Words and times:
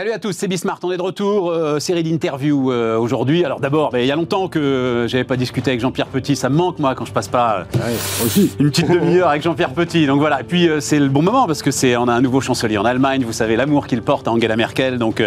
Salut 0.00 0.12
à 0.12 0.18
tous, 0.18 0.32
c'est 0.32 0.48
Bismart, 0.48 0.78
on 0.82 0.90
est 0.92 0.96
de 0.96 1.02
retour, 1.02 1.50
euh, 1.50 1.78
série 1.78 2.02
d'interviews 2.02 2.72
euh, 2.72 2.96
aujourd'hui. 2.96 3.44
Alors 3.44 3.60
d'abord, 3.60 3.90
il 3.94 4.06
y 4.06 4.10
a 4.10 4.16
longtemps 4.16 4.48
que 4.48 5.04
j'avais 5.06 5.24
pas 5.24 5.36
discuté 5.36 5.72
avec 5.72 5.80
Jean-Pierre 5.82 6.06
Petit, 6.06 6.36
ça 6.36 6.48
me 6.48 6.56
manque 6.56 6.78
moi 6.78 6.94
quand 6.94 7.04
je 7.04 7.12
passe 7.12 7.28
pas 7.28 7.66
euh, 7.76 8.46
une 8.58 8.70
petite 8.70 8.88
demi-heure 8.90 9.28
avec 9.28 9.42
Jean-Pierre 9.42 9.74
Petit. 9.74 10.06
Donc 10.06 10.18
voilà, 10.18 10.40
et 10.40 10.44
puis 10.44 10.70
c'est 10.80 10.98
le 10.98 11.10
bon 11.10 11.20
moment 11.20 11.46
parce 11.46 11.60
que 11.60 11.70
c'est 11.70 11.98
on 11.98 12.08
a 12.08 12.14
un 12.14 12.22
nouveau 12.22 12.40
chancelier 12.40 12.78
en 12.78 12.86
Allemagne, 12.86 13.24
vous 13.26 13.34
savez 13.34 13.56
l'amour 13.56 13.86
qu'il 13.86 14.00
porte 14.00 14.26
à 14.26 14.32
Angela 14.32 14.56
Merkel. 14.56 14.96
Donc 14.96 15.22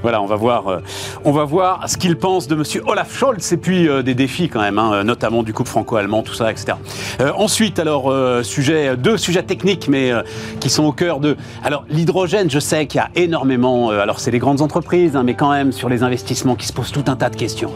voilà, 0.00 0.22
on 0.22 0.26
va 0.26 0.36
voir 0.36 0.80
on 1.26 1.32
va 1.32 1.44
voir 1.44 1.86
ce 1.86 1.98
qu'il 1.98 2.16
pense 2.16 2.48
de 2.48 2.54
monsieur 2.54 2.82
Olaf 2.86 3.14
Scholz 3.14 3.52
et 3.52 3.58
puis 3.58 3.90
des 4.02 4.14
défis 4.14 4.48
quand 4.48 4.62
même 4.62 4.78
hein, 4.78 5.04
notamment 5.04 5.42
du 5.42 5.52
couple 5.52 5.68
franco-allemand, 5.68 6.22
tout 6.22 6.32
ça 6.32 6.50
etc. 6.50 6.78
ensuite 7.36 7.78
alors 7.78 8.10
sujet 8.42 8.96
deux 8.96 9.18
sujets 9.18 9.42
techniques 9.42 9.86
mais 9.86 10.12
qui 10.60 10.70
sont 10.70 10.84
au 10.84 10.92
cœur 10.92 11.20
de 11.20 11.36
alors 11.62 11.84
l'hydrogène, 11.90 12.48
je 12.48 12.58
sais 12.58 12.86
qu'il 12.86 13.02
y 13.02 13.04
a 13.04 13.10
énormément 13.16 13.90
alors 13.90 14.13
c'est 14.20 14.30
les 14.30 14.38
grandes 14.38 14.60
entreprises, 14.60 15.16
hein, 15.16 15.22
mais 15.24 15.34
quand 15.34 15.50
même 15.50 15.72
sur 15.72 15.88
les 15.88 16.02
investissements 16.02 16.56
qui 16.56 16.66
se 16.66 16.72
posent 16.72 16.92
tout 16.92 17.04
un 17.06 17.16
tas 17.16 17.30
de 17.30 17.36
questions. 17.36 17.70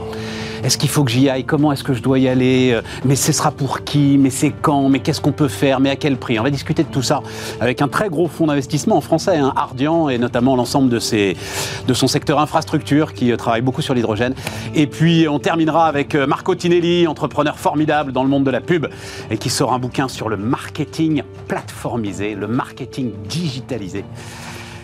Est-ce 0.65 0.77
qu'il 0.77 0.89
faut 0.89 1.05
que 1.05 1.11
j'y 1.13 1.29
aille? 1.29 1.45
Comment 1.45 1.71
est-ce 1.71 1.85
que 1.85 1.95
je 1.95 2.03
dois 2.03 2.19
y 2.19 2.27
aller? 2.27 2.73
Euh, 2.73 2.83
Mais 3.05 3.15
ce 3.15 3.31
sera 3.31 3.53
pour 3.53 3.85
qui? 3.85 4.19
Mais 4.19 4.31
c'est 4.31 4.51
quand? 4.51 4.89
Mais 4.89 4.99
qu'est-ce 4.99 5.21
qu'on 5.21 5.31
peut 5.31 5.47
faire? 5.47 5.79
Mais 5.79 5.89
à 5.89 5.95
quel 5.95 6.17
prix? 6.17 6.41
On 6.41 6.43
va 6.43 6.51
discuter 6.51 6.83
de 6.83 6.89
tout 6.89 7.01
ça 7.03 7.23
avec 7.61 7.81
un 7.81 7.87
très 7.87 8.09
gros 8.09 8.27
fonds 8.27 8.49
d'investissement 8.49 8.97
en 8.97 9.01
français, 9.01 9.37
hein, 9.37 9.53
Ardian, 9.55 10.09
et 10.09 10.19
notamment 10.19 10.57
l'ensemble 10.57 10.89
de, 10.89 10.99
de 10.99 11.95
son 11.95 12.09
secteur 12.09 12.41
infrastructure 12.41 13.15
qui 13.15 13.31
euh, 13.31 13.37
travaille 13.37 13.63
beaucoup 13.63 13.83
sur 13.83 13.95
l'hydrogène. 13.95 14.35
Et 14.75 14.89
puis 14.89 15.29
on 15.29 15.39
terminera 15.39 15.87
avec 15.87 16.17
euh, 16.17 16.27
Marco 16.27 16.57
Tinelli, 16.57 17.07
entrepreneur 17.07 17.57
formidable 17.57 18.11
dans 18.11 18.25
le 18.25 18.29
monde 18.29 18.45
de 18.45 18.51
la 18.51 18.61
pub, 18.61 18.89
et 19.31 19.39
qui 19.39 19.51
sort 19.51 19.73
un 19.73 19.79
bouquin 19.79 20.09
sur 20.09 20.29
le 20.29 20.37
marketing 20.37 21.23
plateformisé, 21.47 22.35
le 22.35 22.49
marketing 22.49 23.13
digitalisé. 23.29 24.05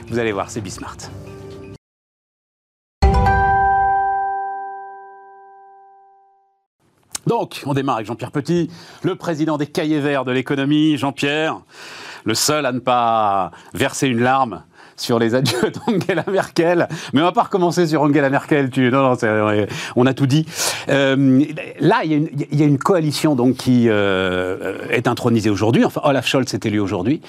Vous 0.08 0.20
allez 0.20 0.30
voir, 0.30 0.50
c'est 0.50 0.60
Bismart. 0.60 0.98
Donc, 7.26 7.62
on 7.66 7.74
démarre 7.74 7.96
avec 7.96 8.06
Jean-Pierre 8.06 8.30
Petit, 8.30 8.70
le 9.02 9.16
président 9.16 9.56
des 9.56 9.66
cahiers 9.66 10.00
verts 10.00 10.24
de 10.24 10.32
l'économie. 10.32 10.98
Jean-Pierre, 10.98 11.60
le 12.24 12.34
seul 12.34 12.66
à 12.66 12.72
ne 12.72 12.80
pas 12.80 13.50
verser 13.72 14.08
une 14.08 14.20
larme 14.20 14.62
sur 14.96 15.18
les 15.18 15.34
adieux 15.34 15.72
d'Angela 15.86 16.24
Merkel. 16.30 16.88
Mais 17.12 17.20
on 17.20 17.24
va 17.24 17.32
pas 17.32 17.44
recommencer 17.44 17.86
sur 17.86 18.02
Angela 18.02 18.30
Merkel. 18.30 18.70
Tu... 18.70 18.90
Non, 18.90 19.14
non, 19.14 19.66
on 19.96 20.06
a 20.06 20.14
tout 20.14 20.26
dit. 20.26 20.46
Euh, 20.88 21.44
là, 21.80 22.02
il 22.04 22.30
y, 22.52 22.62
a 22.62 22.66
une 22.66 22.78
coalition 22.78 23.34
donc 23.34 23.56
qui 23.56 23.86
euh, 23.88 24.78
est 24.90 25.08
intronisée 25.08 25.50
aujourd'hui. 25.50 25.84
Enfin, 25.84 26.00
Olaf 26.04 26.26
Scholz 26.26 26.52
est 26.54 26.66
élu 26.66 26.80
aujourd'hui, 26.80 27.20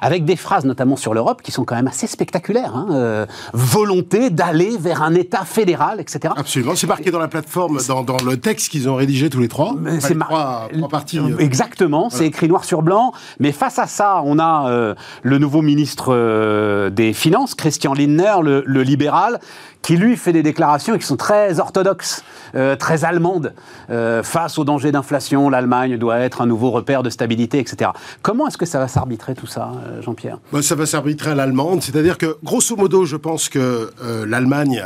avec 0.00 0.24
des 0.24 0.36
phrases 0.36 0.64
notamment 0.64 0.96
sur 0.96 1.14
l'Europe 1.14 1.42
qui 1.42 1.52
sont 1.52 1.64
quand 1.64 1.74
même 1.74 1.88
assez 1.88 2.06
spectaculaires. 2.06 2.74
Hein. 2.74 2.88
Euh, 2.90 3.26
volonté 3.52 4.30
d'aller 4.30 4.76
vers 4.78 5.02
un 5.02 5.14
État 5.14 5.44
fédéral, 5.44 6.00
etc. 6.00 6.34
Absolument. 6.36 6.74
C'est 6.74 6.86
marqué 6.86 7.10
dans 7.10 7.18
la 7.18 7.28
plateforme, 7.28 7.78
dans, 7.88 8.02
dans 8.02 8.16
le 8.24 8.36
texte 8.36 8.70
qu'ils 8.70 8.88
ont 8.88 8.96
rédigé 8.96 9.30
tous 9.30 9.40
les 9.40 9.48
trois. 9.48 9.74
C'est 10.00 10.18
trois, 10.18 10.68
trois, 10.72 10.88
parties. 10.88 11.20
Exactement. 11.38 12.10
C'est 12.10 12.26
écrit 12.26 12.48
noir 12.48 12.64
sur 12.64 12.82
blanc. 12.82 13.12
Mais 13.38 13.52
face 13.52 13.78
à 13.78 13.86
ça, 13.86 14.22
on 14.24 14.38
a 14.38 14.94
le 15.22 15.38
nouveau 15.38 15.62
ministre 15.62 16.88
des 16.90 17.11
Finances, 17.12 17.54
Christian 17.54 17.94
Lindner, 17.94 18.34
le, 18.42 18.82
libéral, 18.82 19.40
qui 19.82 19.96
lui 19.96 20.16
fait 20.16 20.32
des 20.32 20.42
déclarations 20.42 20.96
qui 20.96 21.06
sont 21.06 21.16
très 21.16 21.58
orthodoxes, 21.58 22.22
euh, 22.54 22.76
très 22.76 23.04
allemandes. 23.04 23.54
Euh, 23.90 24.22
face 24.22 24.58
au 24.58 24.64
danger 24.64 24.92
d'inflation, 24.92 25.50
l'Allemagne 25.50 25.96
doit 25.98 26.18
être 26.18 26.40
un 26.40 26.46
nouveau 26.46 26.70
repère 26.70 27.02
de 27.02 27.10
stabilité, 27.10 27.58
etc. 27.58 27.90
Comment 28.22 28.46
est-ce 28.46 28.58
que 28.58 28.66
ça 28.66 28.78
va 28.78 28.88
s'arbitrer 28.88 29.34
tout 29.34 29.46
ça, 29.46 29.72
euh, 29.86 30.02
Jean-Pierre? 30.02 30.38
Bah, 30.52 30.62
Ça 30.62 30.74
va 30.74 30.86
s'arbitrer 30.86 31.30
à 31.30 31.34
l'allemande, 31.34 31.82
c'est-à-dire 31.82 32.18
que, 32.18 32.36
grosso 32.44 32.76
modo, 32.76 33.04
je 33.04 33.16
pense 33.16 33.48
que 33.48 33.90
l'Allemagne 34.26 34.84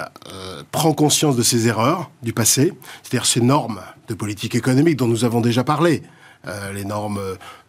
prend 0.73 0.93
conscience 0.93 1.37
de 1.37 1.43
ses 1.43 1.69
erreurs 1.69 2.11
du 2.23 2.33
passé, 2.33 2.73
c'est-à-dire 3.03 3.27
ses 3.27 3.41
normes 3.41 3.81
de 4.09 4.15
politique 4.15 4.55
économique 4.55 4.97
dont 4.97 5.09
nous 5.09 5.25
avons 5.25 5.41
déjà 5.41 5.65
parlé. 5.65 6.03
Euh, 6.49 6.73
les 6.73 6.85
normes 6.85 7.21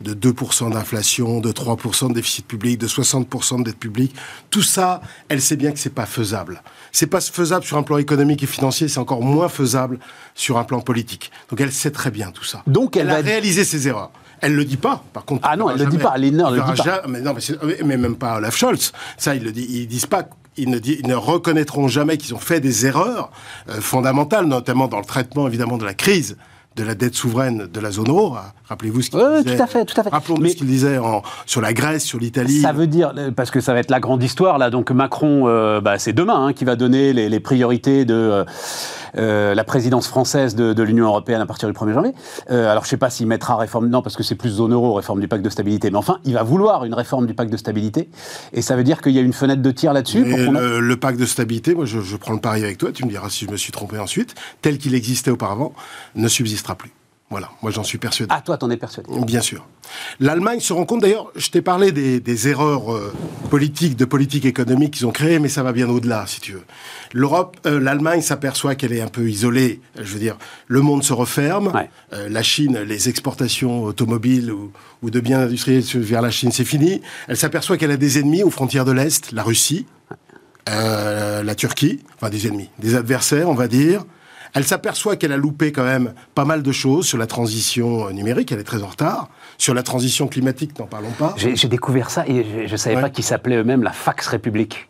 de 0.02 0.14
2% 0.14 0.72
d'inflation, 0.72 1.40
de 1.40 1.52
3% 1.52 2.10
de 2.10 2.14
déficit 2.14 2.46
public, 2.46 2.78
de 2.78 2.88
60% 2.88 3.60
de 3.60 3.64
dette 3.64 3.80
publique. 3.80 4.16
Tout 4.52 4.62
ça, 4.62 5.02
elle 5.30 5.42
sait 5.42 5.56
bien 5.56 5.72
que 5.72 5.80
c'est 5.80 5.94
pas 5.94 6.06
faisable. 6.06 6.62
C'est 6.92 7.08
pas 7.08 7.20
faisable 7.20 7.66
sur 7.66 7.78
un 7.78 7.84
plan 7.84 7.98
économique 7.98 8.44
et 8.44 8.46
financier, 8.46 8.88
c'est 8.88 9.00
encore 9.00 9.24
moins 9.24 9.50
faisable 9.50 9.98
sur 10.36 10.60
un 10.60 10.64
plan 10.64 10.80
politique. 10.80 11.32
Donc 11.50 11.60
elle 11.60 11.72
sait 11.72 11.90
très 11.90 12.12
bien 12.12 12.32
tout 12.32 12.44
ça. 12.44 12.62
Donc 12.68 12.98
elle, 12.98 13.10
a 13.10 13.18
réalisé 13.18 13.64
ses 13.64 13.88
erreurs. 13.88 14.12
Elle 14.42 14.56
le 14.56 14.66
dit 14.66 14.78
pas, 14.78 15.04
par 15.14 15.26
contre. 15.26 15.48
Ah 15.50 15.56
non, 15.56 15.72
elle 15.72 15.80
le 15.80 15.88
dit 15.88 15.98
pas. 15.98 16.16
Lindner 16.18 16.46
le 16.52 16.62
dit 16.74 16.82
pas. 16.84 17.02
Mais 17.08 17.22
non, 17.22 17.34
mais, 17.84 17.98
même 17.98 18.16
pas 18.16 18.38
Olaf 18.38 18.56
Scholz. 18.56 18.92
Ça, 19.18 19.34
ils 19.34 19.44
le. 19.44 19.58
Ils 19.58 19.88
disent 19.88 20.06
pas. 20.06 20.28
Ils 20.60 20.70
ne, 20.70 20.80
ils 20.80 21.08
ne 21.08 21.16
reconnaîtront 21.16 21.88
jamais 21.88 22.18
qu'ils 22.18 22.34
ont 22.34 22.40
fait 22.40 22.60
des 22.60 22.86
erreurs 22.88 23.32
euh, 23.70 23.80
fondamentales, 23.80 24.46
notamment 24.46 24.88
dans 24.88 24.98
le 24.98 25.06
traitement 25.06 25.48
évidemment 25.48 25.78
de 25.78 25.86
la 25.86 25.94
crise 25.94 26.36
de 26.78 26.84
la 26.84 26.96
dette 26.96 27.16
souveraine 27.16 27.68
de 27.68 27.80
la 27.80 27.92
zone 27.92 28.08
euro. 28.10 28.36
Rappelez-vous 28.70 29.02
ce 29.02 29.10
qu'il 29.10 29.20
oui, 29.20 29.44
disait. 29.44 29.58
tout 29.58 29.64
à 29.64 29.68
fait, 29.68 29.86
tout 29.86 30.00
à 30.00 30.04
fait. 30.04 30.10
Rappelons 30.10 30.38
ce 30.38 30.56
qu'il 30.56 30.68
disait 30.68 31.00
sur 31.46 31.60
la 31.60 31.74
Grèce, 31.74 32.04
sur 32.04 32.20
l'Italie. 32.20 32.62
Ça 32.62 32.72
veut 32.72 32.88
dire, 32.88 33.14
parce 33.36 33.50
que 33.50 33.60
ça 33.60 33.74
va 33.74 33.80
être 33.80 33.90
la 33.90 34.00
grande 34.00 34.22
histoire 34.24 34.58
là. 34.58 34.70
Donc 34.70 34.92
Macron, 34.92 35.48
euh, 35.48 35.82
bah, 35.82 35.98
c'est 35.98 36.14
demain 36.14 36.48
hein, 36.48 36.54
qui 36.54 36.66
va 36.66 36.76
donner 36.76 37.14
les, 37.14 37.40
priorités 37.40 38.06
de 38.06 38.14
euh, 38.14 38.46
euh, 39.18 39.56
la 39.56 39.64
présidence 39.64 40.08
française 40.08 40.56
de, 40.56 40.84
l'Union 40.84 41.08
européenne 41.08 41.42
à 41.42 41.46
partir 41.46 41.68
du 41.68 41.74
1er 41.74 41.94
janvier. 41.94 42.14
alors 42.50 42.84
je 42.84 42.88
ne 42.88 42.90
sais 42.90 42.98
pas 42.98 43.10
s'il 43.10 43.28
mettra 43.28 43.58
réforme, 43.58 43.88
non, 43.90 44.02
parce 44.02 44.16
que 44.16 44.24
c'est 44.24 44.36
plus 44.36 44.50
zone 44.52 44.74
euro, 44.74 44.94
réforme 44.94 45.20
du 45.20 45.28
pacte 45.28 45.44
de 45.44 45.50
stabilité. 45.50 45.90
Mais 45.90 45.98
enfin, 45.98 46.20
il 46.24 46.36
va 46.36 46.44
vouloir 46.44 46.86
une 46.86 46.94
réforme 46.94 47.26
du 47.26 47.34
pacte 47.34 47.52
de 47.52 47.58
stabilité, 47.58 48.10
et 48.54 48.62
ça 48.62 48.76
veut 48.76 48.84
dire 48.84 49.02
qu'il 49.02 49.14
y 49.14 49.18
a 49.18 49.22
une 49.22 49.34
fenêtre 49.34 49.62
de 49.62 49.72
tir 49.72 49.94
là-dessus. 49.94 50.24
Le, 50.24 50.80
le, 50.80 50.98
pacte 50.98 51.20
de 51.20 51.26
stabilité, 51.26 51.74
moi 51.74 51.86
je, 51.86 52.00
je 52.02 52.16
prends 52.16 52.34
le 52.34 52.40
pari 52.40 52.64
avec 52.64 52.78
toi. 52.78 52.92
Tu 52.92 53.06
me 53.06 53.10
diras 53.10 53.30
si 53.30 53.46
je 53.46 53.52
me 53.52 53.58
suis 53.58 53.72
trompé 53.72 53.98
ensuite. 53.98 54.36
Tel 54.62 54.78
qu'il 54.78 54.94
existait 54.94 55.32
auparavant, 55.32 55.74
ne 56.16 56.28
plus. 56.76 56.92
Voilà, 57.30 57.50
moi 57.62 57.72
j'en 57.72 57.84
suis 57.84 57.98
persuadé. 57.98 58.34
Ah, 58.34 58.40
toi, 58.40 58.58
t'en 58.58 58.70
es 58.70 58.78
persuadé 58.78 59.10
Bien 59.26 59.42
sûr. 59.42 59.68
L'Allemagne 60.22 60.62
se 60.62 60.72
rend 60.72 60.86
compte, 60.86 61.02
d'ailleurs, 61.02 61.30
je 61.36 61.50
t'ai 61.50 61.62
parlé 61.62 61.92
des, 61.92 62.48
erreurs 62.48 62.94
euh, 62.94 63.14
politiques, 63.50 63.98
de 63.98 64.06
politique 64.06 64.46
économique 64.46 64.94
qu'ils 64.94 65.08
ont 65.08 65.12
créées, 65.12 65.40
mais 65.40 65.50
ça 65.50 65.62
va 65.62 65.74
bien 65.74 65.90
au-delà, 65.90 66.26
si 66.26 66.40
tu 66.40 66.54
veux. 66.54 66.64
L'Europe, 67.12 67.58
euh, 67.66 67.82
l'Allemagne 67.82 68.22
s'aperçoit 68.22 68.76
qu'elle 68.76 68.94
est 68.94 69.02
un 69.02 69.10
peu 69.10 69.30
isolée. 69.30 69.82
Je 69.98 70.14
veux 70.14 70.20
dire, 70.20 70.38
le 70.68 70.80
monde 70.80 71.04
se 71.04 71.12
referme. 71.12 71.74
Euh, 72.14 72.30
la 72.30 72.44
Chine, 72.44 72.80
les 72.80 73.10
exportations 73.10 73.84
automobiles 73.84 74.50
ou, 74.50 74.72
ou, 75.02 75.10
de 75.10 75.20
biens 75.20 75.42
industriels 75.42 75.84
vers 75.96 76.22
la 76.22 76.32
Chine, 76.32 76.54
c'est 76.54 76.66
fini. 76.66 77.02
Elle 77.28 77.38
s'aperçoit 77.38 77.76
qu'elle 77.76 77.92
a 77.92 77.98
des 77.98 78.20
ennemis 78.20 78.44
aux 78.44 78.52
frontières 78.52 78.86
de 78.86 78.94
l'Est, 78.94 79.34
la 79.34 79.44
Russie, 79.44 79.86
la 80.66 81.56
Turquie, 81.56 82.02
enfin 82.16 82.30
des 82.30 82.48
ennemis, 82.48 82.70
des 82.80 82.96
adversaires, 82.96 83.50
on 83.50 83.54
va 83.54 83.68
dire. 83.68 84.04
Elle 84.54 84.66
s'aperçoit 84.66 85.16
qu'elle 85.16 85.32
a 85.32 85.38
loupé 85.38 85.72
quand 85.72 85.84
même 85.84 86.14
pas 86.36 86.46
mal 86.46 86.64
de 86.64 86.72
choses 86.72 87.06
sur 87.06 87.18
la 87.18 87.28
transition 87.28 88.10
numérique, 88.12 88.52
elle 88.52 88.60
est 88.60 88.64
très 88.64 88.84
en 88.84 88.88
retard. 88.88 89.30
Sur 89.58 89.74
la 89.74 89.84
transition 89.84 90.28
climatique, 90.28 90.78
n'en 90.80 90.86
parlons 90.86 91.12
pas. 91.12 91.36
J'ai 91.38 91.68
découvert 91.68 92.10
ça 92.10 92.26
et 92.28 92.68
je 92.68 92.72
ne 92.72 92.78
savais 92.78 93.02
pas 93.02 93.10
qu'ils 93.10 93.24
s'appelaient 93.24 93.58
eux-mêmes 93.58 93.84
la 93.84 93.92
Fax 93.92 94.28
République. 94.28 94.88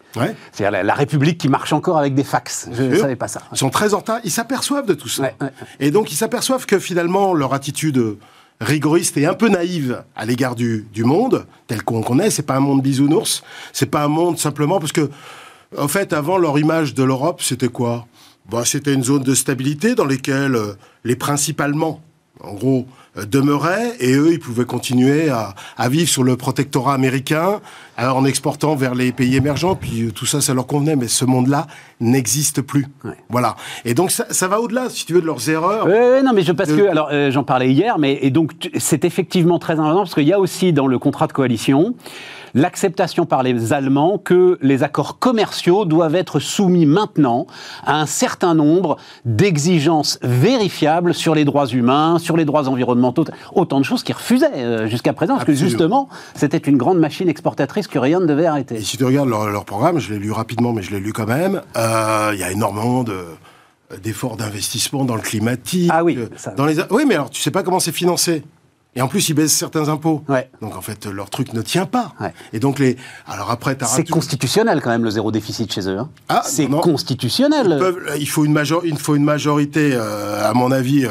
C'est-à-dire 0.51 0.84
la, 0.84 0.94
République 0.94 1.38
qui 1.38 1.47
marche 1.47 1.73
encore 1.73 1.97
avec 1.97 2.16
des 2.16 2.23
fax. 2.23 2.69
Je 2.72 2.84
ne 2.84 2.96
savais 2.96 3.16
pas 3.16 3.28
ça. 3.28 3.41
Ils 3.51 3.57
sont 3.57 3.69
très 3.69 3.94
en 3.94 3.97
retard, 3.97 4.19
ils 4.23 4.31
s'aperçoivent 4.31 4.88
de 4.88 4.96
tout 4.96 5.09
ça. 5.09 5.31
Et 5.79 5.91
donc 5.91 6.12
ils 6.12 6.16
s'aperçoivent 6.16 6.66
que 6.66 6.79
finalement 6.79 7.34
leur 7.34 7.53
attitude 7.53 8.17
rigoriste 8.59 9.17
et 9.17 9.25
un 9.25 9.34
peu 9.34 9.50
naïve 9.50 10.03
à 10.16 10.25
l'égard 10.25 10.56
du, 10.56 10.85
monde, 10.97 11.46
tel 11.67 11.84
qu'on 11.84 12.01
connaît, 12.01 12.29
c'est 12.29 12.44
pas 12.44 12.56
un 12.56 12.59
monde 12.59 12.81
bisounours, 12.81 13.44
c'est 13.72 13.85
pas 13.85 14.03
un 14.03 14.07
monde 14.07 14.38
simplement 14.40 14.79
parce 14.79 14.91
que, 14.91 15.09
en 15.78 15.88
fait, 15.88 16.13
avant 16.13 16.38
leur 16.38 16.57
image 16.57 16.94
de 16.94 17.03
l'Europe, 17.03 17.41
c'était 17.41 17.67
quoi? 17.67 18.07
Bah, 18.50 18.63
c'était 18.63 18.94
une 18.94 19.03
zone 19.03 19.24
de 19.24 19.35
stabilité 19.35 19.96
dans 19.96 20.06
laquelle 20.06 20.56
euh, 20.56 20.74
les 21.03 21.16
principalement, 21.16 22.02
en 22.41 22.53
gros, 22.53 22.85
euh, 23.18 23.25
demeuraient 23.25 23.96
et 24.00 24.13
eux, 24.13 24.32
ils 24.32 24.40
pouvaient 24.40 24.66
continuer 24.66 25.29
à, 25.29 25.90
vivre 25.90 26.09
sur 26.09 26.23
le 26.23 26.38
protectorat 26.38 26.94
américain 26.94 27.59
en 27.97 28.26
exportant 28.26 28.76
vers 28.76 28.96
les 28.96 29.11
pays 29.11 29.35
émergents. 29.35 29.76
Puis 29.76 30.03
euh, 30.03 30.11
tout 30.11 30.26
ça, 30.26 30.40
ça 30.40 30.53
leur 30.53 30.66
convenait, 30.66 30.96
mais 30.96 31.09
ce 31.09 31.26
monde-là 31.26 31.67
n'existe 31.99 32.61
plus. 32.61 32.85
Voilà. 33.29 33.55
Et 33.84 33.94
donc 33.94 34.11
ça, 34.11 34.47
va 34.47 34.61
au-delà, 34.61 34.90
si 34.90 35.05
tu 35.05 35.14
veux, 35.14 35.22
de 35.22 35.26
leurs 35.26 35.50
erreurs. 35.50 35.85
Oui, 35.85 36.23
non, 36.23 36.32
mais 36.34 36.43
je 36.43 36.53
parce 36.53 36.72
que 36.72 36.88
alors 36.88 37.11
j'en 37.32 37.43
parlais 37.43 37.72
hier, 37.72 37.97
mais 38.00 38.17
et 38.22 38.29
donc 38.29 38.53
c'est 38.78 39.03
effectivement 39.03 39.59
très 39.59 39.73
important 39.73 40.00
parce 40.03 40.14
qu'il 40.14 40.28
y 40.28 40.34
a 40.34 40.40
aussi 40.40 40.72
dans 40.72 40.88
le 40.88 41.00
contrat 41.00 41.28
de 41.28 41.34
coalition 41.34 41.96
l'acceptation 42.53 43.26
par 43.26 43.44
les 43.44 43.73
Allemands 43.73 44.17
que 44.17 44.58
les 44.61 44.84
accords 44.84 45.20
commerciaux 45.20 45.85
doivent 45.85 46.16
être 46.16 46.40
soumis 46.40 46.85
maintenant 46.85 47.47
à 47.85 47.99
un 47.99 48.05
certain 48.05 48.53
nombre 48.53 48.97
d'exigences 49.26 50.20
vérifiables 50.22 51.14
sur 51.14 51.35
les 51.35 51.46
droits 51.46 51.67
humains, 51.67 52.20
sur 52.20 52.38
les 52.38 52.46
droits 52.46 52.67
environnementaux, 52.67 53.26
autant 53.53 53.79
de 53.79 53.85
choses 53.85 54.03
qu'ils 54.03 54.16
refusaient 54.16 54.47
euh, 54.55 54.88
jusqu'à 54.88 55.14
présent, 55.14 55.35
parce 55.35 55.46
que 55.46 55.53
justement, 55.53 56.09
c'était 56.35 56.58
une 56.58 56.78
grande 56.78 56.99
machine 56.99 57.29
exportatrice 57.29 57.88
que 57.88 57.99
rien 57.99 58.20
ne 58.20 58.26
devait 58.26 58.46
arrêter. 58.46 58.76
Et 58.76 58.82
si 58.82 58.97
tu 58.97 59.05
regardes 59.05 59.29
leur, 59.29 59.66
programme, 59.66 60.00
je 60.00 60.14
l'ai 60.14 60.20
lu 60.20 60.32
rapidement, 60.32 60.72
mais 60.73 60.82
je 60.82 60.91
l'ai 60.91 61.00
lu 61.00 61.14
quand 61.14 61.28
même, 61.28 61.61
euh, 61.76 62.32
il 62.34 62.40
y 62.40 62.43
a 62.43 62.52
énormément 62.52 63.03
de 63.03 63.26
d'efforts 64.03 64.35
d'investissement 64.35 65.05
dans 65.05 65.16
le 65.16 65.22
climatique. 65.22 65.90
Ah 65.93 66.03
oui. 66.03 66.17
Dans 66.58 66.66
les... 66.66 66.76
Oui, 66.90 67.05
mais 67.08 67.16
alors 67.16 67.29
tu 67.29 67.41
sais 67.41 67.52
pas 67.52 67.64
comment 67.64 67.79
c'est 67.79 67.93
financé. 67.93 68.43
Et 68.97 69.02
en 69.02 69.08
plus, 69.08 69.29
ils 69.29 69.34
baissent 69.34 69.55
certains 69.55 69.88
impôts. 69.88 70.23
Donc 70.61 70.76
en 70.76 70.82
fait, 70.82 71.05
leur 71.05 71.29
truc 71.29 71.53
ne 71.53 71.61
tient 71.61 71.85
pas. 71.85 72.14
Et 72.52 72.59
donc 72.59 72.79
les. 72.79 72.97
Alors 73.26 73.52
après, 73.52 73.78
c'est 73.85 74.09
constitutionnel 74.09 74.82
quand 74.82 74.90
même 74.90 75.03
le 75.03 75.11
zéro 75.11 75.32
déficit 75.32 75.72
chez 75.72 75.88
eux. 75.88 75.99
Hein. 75.99 76.09
Ah, 76.28 76.41
c'est 76.44 76.67
constitutionnel. 76.67 77.79
il 78.20 78.28
faut 78.28 78.44
une, 78.44 78.53
major... 78.53 78.82
il 78.85 78.97
faut 78.97 79.16
une 79.16 79.23
majorité, 79.23 79.96
à 79.96 80.52
mon 80.53 80.72
avis. 80.72 81.08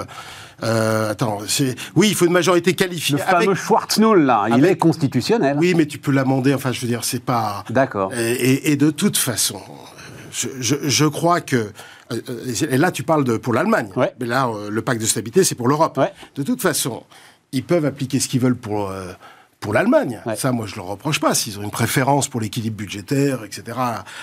Euh, 0.62 1.10
attends, 1.10 1.38
oui, 1.96 2.08
il 2.08 2.14
faut 2.14 2.26
une 2.26 2.32
majorité 2.32 2.74
qualifiée. 2.74 3.16
Le 3.16 3.22
fameux 3.22 3.54
Schwarz-Null, 3.54 4.24
là, 4.24 4.46
il 4.56 4.64
est 4.64 4.76
constitutionnel. 4.76 5.56
Oui, 5.58 5.74
mais 5.74 5.86
tu 5.86 5.98
peux 5.98 6.12
l'amender. 6.12 6.54
Enfin, 6.54 6.72
je 6.72 6.80
veux 6.80 6.86
dire, 6.86 7.04
c'est 7.04 7.22
pas. 7.22 7.64
D'accord. 7.70 8.12
Et, 8.14 8.76
de 8.76 8.90
toute 8.90 9.16
façon, 9.16 9.60
je, 10.30 11.06
crois 11.06 11.40
que. 11.40 11.70
Euh, 12.12 12.20
et 12.70 12.78
là, 12.78 12.90
tu 12.90 13.02
parles 13.02 13.24
de 13.24 13.36
pour 13.36 13.52
l'Allemagne. 13.52 13.90
Mais 14.20 14.26
là, 14.26 14.48
euh, 14.48 14.70
le 14.70 14.82
pacte 14.82 15.00
de 15.00 15.06
stabilité, 15.06 15.44
c'est 15.44 15.54
pour 15.54 15.68
l'Europe. 15.68 16.00
De 16.36 16.42
toute 16.42 16.62
façon, 16.62 17.02
ils 17.52 17.64
peuvent 17.64 17.84
appliquer 17.84 18.20
ce 18.20 18.28
qu'ils 18.28 18.40
veulent 18.40 18.56
pour 18.56 18.92
pour 19.60 19.72
l'Allemagne. 19.72 20.20
Ça, 20.36 20.52
moi, 20.52 20.66
je 20.66 20.72
ne 20.72 20.76
le 20.76 20.82
reproche 20.82 21.18
pas, 21.18 21.34
s'ils 21.34 21.58
ont 21.58 21.62
une 21.62 21.70
préférence 21.70 22.28
pour 22.28 22.40
l'équilibre 22.40 22.76
budgétaire, 22.76 23.42
etc., 23.44 23.76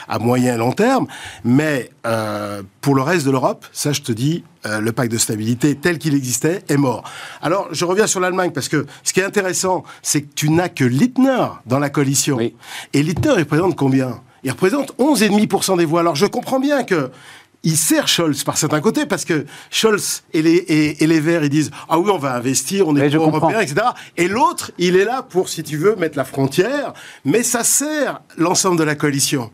à 0.07 0.19
moyen 0.19 0.55
et 0.55 0.57
long 0.57 0.71
terme. 0.71 1.07
Mais 1.43 1.89
euh, 2.05 2.61
pour 2.81 2.95
le 2.95 3.01
reste 3.01 3.25
de 3.25 3.31
l'Europe, 3.31 3.65
ça, 3.71 3.91
je 3.91 4.01
te 4.01 4.11
dis, 4.11 4.43
euh, 4.65 4.79
le 4.79 4.91
pacte 4.91 5.11
de 5.11 5.17
stabilité 5.17 5.75
tel 5.75 5.97
qu'il 5.97 6.13
existait 6.13 6.63
est 6.69 6.77
mort. 6.77 7.03
Alors, 7.41 7.67
je 7.71 7.83
reviens 7.83 8.07
sur 8.07 8.19
l'Allemagne, 8.19 8.51
parce 8.51 8.69
que 8.69 8.85
ce 9.03 9.11
qui 9.11 9.19
est 9.19 9.25
intéressant, 9.25 9.83
c'est 10.01 10.21
que 10.21 10.33
tu 10.33 10.49
n'as 10.49 10.69
que 10.69 10.85
Littner 10.85 11.47
dans 11.65 11.79
la 11.79 11.89
coalition. 11.89 12.39
Et 12.39 12.53
Littner, 12.93 13.33
il 13.35 13.39
représente 13.39 13.75
combien? 13.75 14.21
Il 14.43 14.51
représente 14.51 14.95
11,5% 14.97 15.77
des 15.77 15.85
voix. 15.85 16.01
Alors 16.01 16.15
je 16.15 16.25
comprends 16.25 16.59
bien 16.59 16.83
que 16.83 17.11
il 17.63 17.77
sert 17.77 18.07
Scholz 18.07 18.43
par 18.43 18.57
certains 18.57 18.81
côtés 18.81 19.05
parce 19.05 19.25
que 19.25 19.45
Scholz 19.71 20.23
et 20.33 20.41
les, 20.41 20.95
et, 20.99 21.07
les 21.07 21.19
Verts, 21.19 21.43
ils 21.43 21.49
disent 21.49 21.71
Ah 21.87 21.97
oui, 21.97 22.11
on 22.11 22.17
va 22.17 22.35
investir, 22.35 22.87
on 22.87 22.95
est 22.95 23.09
européen, 23.09 23.61
etc. 23.61 23.87
Et 24.17 24.27
l'autre, 24.27 24.71
il 24.77 24.97
est 24.97 25.05
là 25.05 25.23
pour, 25.23 25.49
si 25.49 25.63
tu 25.63 25.77
veux, 25.77 25.95
mettre 25.95 26.17
la 26.17 26.25
frontière, 26.25 26.93
mais 27.23 27.43
ça 27.43 27.63
sert 27.63 28.21
l'ensemble 28.37 28.77
de 28.77 28.83
la 28.83 28.95
coalition. 28.95 29.49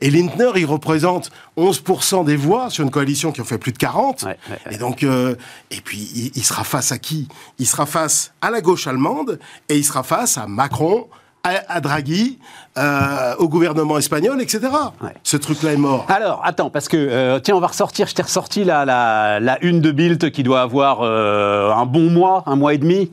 Et 0.00 0.10
Lindner, 0.10 0.52
il 0.54 0.66
représente 0.66 1.30
11% 1.56 2.24
des 2.24 2.36
voix 2.36 2.70
sur 2.70 2.84
une 2.84 2.90
coalition 2.90 3.32
qui 3.32 3.40
en 3.40 3.44
fait 3.44 3.58
plus 3.58 3.72
de 3.72 3.78
40. 3.78 4.26
Et 4.70 4.78
donc, 4.78 5.02
euh, 5.02 5.34
et 5.72 5.80
puis, 5.80 6.08
il, 6.14 6.30
il, 6.36 6.44
sera 6.44 6.62
face 6.62 6.92
à 6.92 6.98
qui? 6.98 7.26
Il 7.58 7.66
sera 7.66 7.84
face 7.84 8.32
à 8.40 8.50
la 8.50 8.60
gauche 8.60 8.86
allemande 8.86 9.40
et 9.68 9.76
il 9.76 9.84
sera 9.84 10.04
face 10.04 10.38
à 10.38 10.46
Macron, 10.46 11.08
à, 11.42 11.80
Draghi, 11.80 12.38
euh, 12.78 13.34
au 13.38 13.48
gouvernement 13.48 13.98
espagnol, 13.98 14.40
etc. 14.40 14.68
Ce 15.24 15.36
truc-là 15.36 15.72
est 15.72 15.76
mort. 15.76 16.06
Alors, 16.08 16.40
attends, 16.44 16.70
parce 16.70 16.86
que, 16.86 16.96
euh, 16.96 17.40
tiens, 17.40 17.56
on 17.56 17.60
va 17.60 17.66
ressortir, 17.66 18.06
je 18.06 18.14
t'ai 18.14 18.22
ressorti 18.22 18.62
la, 18.62 18.84
la, 18.84 19.58
une 19.62 19.80
de 19.80 19.90
Bild 19.90 20.30
qui 20.30 20.44
doit 20.44 20.60
avoir 20.60 21.00
euh, 21.00 21.72
un 21.72 21.86
bon 21.86 22.08
mois, 22.10 22.44
un 22.46 22.54
mois 22.54 22.74
et 22.74 22.78
demi 22.78 23.10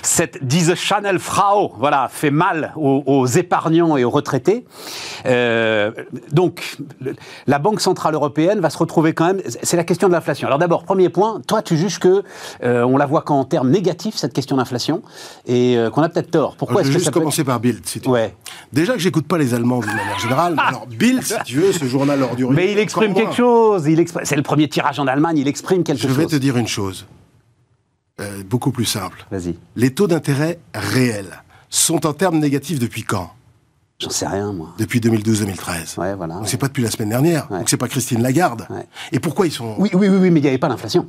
cette 0.00 0.46
diese 0.46 0.74
Chanel 0.76 1.18
Frau, 1.18 1.72
voilà, 1.76 2.08
fait 2.10 2.30
mal 2.30 2.72
aux, 2.76 3.26
épargnants 3.26 3.96
et 3.96 4.04
aux 4.04 4.10
retraités. 4.10 4.64
Donc, 6.32 6.78
la 7.48 7.58
Banque 7.58 7.80
centrale 7.80 8.14
européenne 8.14 8.60
va 8.60 8.70
se 8.70 8.78
retrouver 8.78 9.12
quand 9.12 9.26
même. 9.26 9.42
C'est 9.62 9.76
la 9.76 9.82
question 9.82 10.06
de 10.06 10.12
l'inflation. 10.12 10.46
Alors 10.46 10.60
d'abord, 10.60 10.84
premier 10.84 11.08
point, 11.08 11.42
toi, 11.46 11.62
tu 11.62 11.76
juges 11.76 11.98
que 11.98 12.22
on 12.62 12.96
la 12.96 13.06
voit 13.06 13.22
qu'en 13.22 13.44
termes 13.44 13.70
négatifs 13.70 14.14
cette 14.14 14.32
question 14.32 14.56
d'inflation 14.56 15.02
et 15.46 15.76
qu'on 15.92 16.02
a 16.02 16.08
peut-être 16.08 16.30
tort. 16.30 16.54
Pourquoi 16.56 16.82
est-ce 16.82 16.90
que 16.90 16.98
juste 16.98 17.10
commencer 17.10 17.42
par 17.42 17.58
Bild, 17.58 17.84
si 17.84 18.00
tu 18.00 18.08
ouais. 18.08 18.34
Déjà 18.72 18.87
que 18.94 19.00
j'écoute 19.00 19.26
pas 19.26 19.38
les 19.38 19.54
Allemands 19.54 19.80
d'une 19.80 19.94
manière 19.94 20.18
générale. 20.18 20.54
alors 20.58 20.86
Bild, 20.86 21.22
si 21.24 21.34
tu 21.44 21.56
veux, 21.56 21.72
ce 21.72 21.84
journal 21.84 22.22
ordurier. 22.22 22.54
Mais 22.54 22.72
il 22.72 22.78
exprime 22.78 23.14
quelque 23.14 23.34
chose. 23.34 23.86
Il 23.86 24.04
C'est 24.24 24.36
le 24.36 24.42
premier 24.42 24.68
tirage 24.68 24.98
en 24.98 25.06
Allemagne. 25.06 25.38
Il 25.38 25.48
exprime 25.48 25.84
quelque 25.84 26.00
chose. 26.00 26.10
Je 26.10 26.16
vais 26.16 26.26
te 26.26 26.36
dire 26.36 26.56
une 26.56 26.68
chose. 26.68 27.06
Euh, 28.20 28.42
beaucoup 28.44 28.72
plus 28.72 28.84
simple. 28.84 29.24
Vas-y. 29.30 29.56
Les 29.76 29.94
taux 29.94 30.08
d'intérêt 30.08 30.58
réels 30.74 31.42
sont 31.70 32.04
en 32.06 32.12
termes 32.12 32.38
négatifs 32.38 32.78
depuis 32.80 33.04
quand? 33.04 33.32
J'en 34.00 34.10
sais 34.10 34.26
rien, 34.26 34.52
moi. 34.52 34.74
Depuis 34.78 35.00
2012-2013. 35.00 35.98
Ouais, 35.98 36.14
voilà. 36.14 36.34
Donc 36.34 36.48
c'est 36.48 36.56
pas 36.56 36.68
depuis 36.68 36.82
la 36.82 36.90
semaine 36.90 37.08
dernière. 37.08 37.48
Donc 37.48 37.68
c'est 37.68 37.76
pas 37.76 37.88
Christine 37.88 38.22
Lagarde. 38.22 38.66
Et 39.12 39.18
pourquoi 39.18 39.46
ils 39.46 39.52
sont 39.52 39.74
Oui, 39.78 39.90
oui, 39.92 40.08
oui, 40.08 40.30
mais 40.30 40.40
il 40.40 40.42
n'y 40.42 40.48
avait 40.48 40.58
pas 40.58 40.68
l'inflation. 40.68 41.06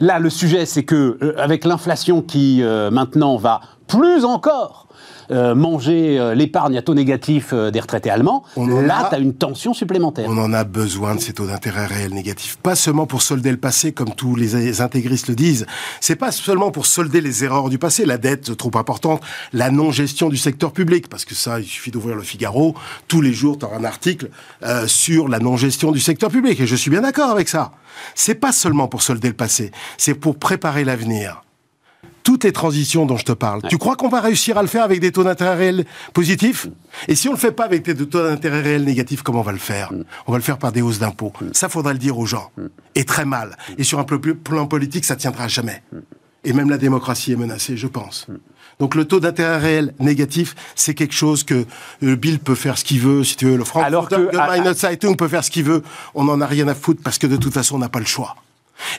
Là, 0.00 0.18
le 0.18 0.30
sujet, 0.30 0.66
c'est 0.66 0.84
que 0.84 1.18
euh, 1.22 1.34
avec 1.38 1.64
l'inflation 1.64 2.22
qui 2.22 2.62
euh, 2.62 2.90
maintenant 2.90 3.36
va 3.36 3.60
plus 3.88 4.24
encore 4.24 4.88
euh, 5.30 5.54
manger 5.54 6.18
euh, 6.18 6.34
l'épargne 6.34 6.78
à 6.78 6.82
taux 6.82 6.94
négatif 6.94 7.50
euh, 7.52 7.70
des 7.70 7.80
retraités 7.80 8.08
allemands, 8.08 8.44
là, 8.56 9.08
tu 9.10 9.14
as 9.14 9.18
une 9.18 9.34
tension 9.34 9.74
supplémentaire. 9.74 10.26
On 10.26 10.38
en 10.38 10.54
a 10.54 10.64
besoin 10.64 11.16
de 11.16 11.20
ces 11.20 11.34
taux 11.34 11.46
d'intérêt 11.46 11.84
réels 11.84 12.14
négatifs. 12.14 12.56
Pas 12.56 12.74
seulement 12.74 13.06
pour 13.06 13.20
solder 13.20 13.50
le 13.50 13.58
passé, 13.58 13.92
comme 13.92 14.14
tous 14.14 14.36
les 14.36 14.80
intégristes 14.80 15.28
le 15.28 15.34
disent. 15.34 15.66
C'est 16.00 16.16
pas 16.16 16.32
seulement 16.32 16.70
pour 16.70 16.86
solder 16.86 17.20
les 17.20 17.44
erreurs 17.44 17.68
du 17.68 17.78
passé, 17.78 18.06
la 18.06 18.16
dette 18.16 18.56
trop 18.56 18.70
importante, 18.76 19.20
la 19.52 19.70
non-gestion 19.70 20.30
du 20.30 20.38
secteur 20.38 20.72
public, 20.72 21.08
parce 21.08 21.26
que 21.26 21.34
ça, 21.34 21.60
il 21.60 21.66
suffit 21.66 21.90
d'ouvrir 21.90 22.16
le 22.16 22.22
Figaro. 22.22 22.74
Tous 23.06 23.20
les 23.20 23.34
jours, 23.34 23.58
tu 23.58 23.66
un 23.66 23.84
article 23.84 24.30
sur 24.86 25.28
la 25.28 25.40
non-gestion 25.40 25.92
du 25.92 26.00
secteur 26.00 26.30
public. 26.30 26.58
Et 26.58 26.66
je 26.66 26.74
suis 26.74 26.90
bien 26.90 27.02
d'accord 27.02 27.30
avec 27.30 27.50
ça. 27.50 27.72
C'est 28.14 28.34
pas 28.34 28.52
seulement 28.52 28.88
pour 28.88 29.02
solder 29.02 29.28
le 29.28 29.34
passé, 29.34 29.72
c'est 29.98 30.14
pour 30.14 30.38
préparer 30.38 30.84
l'avenir 30.84 31.42
toutes 32.22 32.44
les 32.44 32.52
transitions 32.52 33.06
dont 33.06 33.16
je 33.16 33.24
te 33.24 33.32
parle. 33.32 33.62
Tu 33.68 33.78
crois 33.78 33.96
qu'on 33.96 34.08
va 34.08 34.20
réussir 34.20 34.58
à 34.58 34.62
le 34.62 34.68
faire 34.68 34.84
avec 34.84 35.00
des 35.00 35.12
taux 35.12 35.24
d'intérêt 35.24 35.56
réels 35.56 35.84
positifs? 36.12 36.68
Et 37.06 37.14
si 37.14 37.28
on 37.28 37.32
le 37.32 37.38
fait 37.38 37.52
pas 37.52 37.64
avec 37.64 37.84
des 37.84 37.94
taux 37.94 38.22
d'intérêt 38.22 38.60
réels 38.60 38.84
négatifs, 38.84 39.22
comment 39.22 39.40
on 39.40 39.44
va 39.44 39.52
le 39.52 39.58
faire? 39.58 39.92
On 40.26 40.32
va 40.32 40.38
le 40.38 40.44
faire 40.44 40.58
par 40.58 40.72
des 40.72 40.82
hausses 40.82 40.98
d'impôts. 40.98 41.32
Ça, 41.52 41.68
faudra 41.68 41.92
le 41.92 41.98
dire 41.98 42.18
aux 42.18 42.26
gens. 42.26 42.50
Et 42.94 43.04
très 43.04 43.24
mal. 43.24 43.56
Et 43.76 43.84
sur 43.84 43.98
un 43.98 44.04
plan 44.04 44.66
politique, 44.66 45.04
ça 45.04 45.16
tiendra 45.16 45.48
jamais. 45.48 45.82
Et 46.44 46.52
même 46.52 46.70
la 46.70 46.78
démocratie 46.78 47.32
est 47.32 47.36
menacée, 47.36 47.76
je 47.76 47.86
pense. 47.86 48.26
Donc 48.78 48.94
le 48.94 49.04
taux 49.04 49.20
d'intérêt 49.20 49.58
réel 49.58 49.94
négatif, 49.98 50.54
c'est 50.74 50.94
quelque 50.94 51.14
chose 51.14 51.42
que 51.42 51.66
le 52.00 52.12
euh, 52.12 52.16
Bill 52.16 52.38
peut 52.38 52.54
faire 52.54 52.78
ce 52.78 52.84
qu'il 52.84 53.00
veut, 53.00 53.24
si 53.24 53.36
tu 53.36 53.46
veux, 53.46 53.56
le 53.56 53.64
Frankfurter 53.64 54.28
Allgemeine 54.38 54.74
Zeitung 54.74 55.16
peut 55.16 55.28
faire 55.28 55.42
ce 55.42 55.50
qu'il 55.50 55.64
veut. 55.64 55.82
On 56.14 56.24
n'en 56.24 56.40
a 56.40 56.46
rien 56.46 56.68
à 56.68 56.74
foutre 56.74 57.02
parce 57.02 57.18
que 57.18 57.26
de 57.26 57.36
toute 57.36 57.52
façon, 57.52 57.76
on 57.76 57.78
n'a 57.78 57.88
pas 57.88 57.98
le 57.98 58.06
choix. 58.06 58.36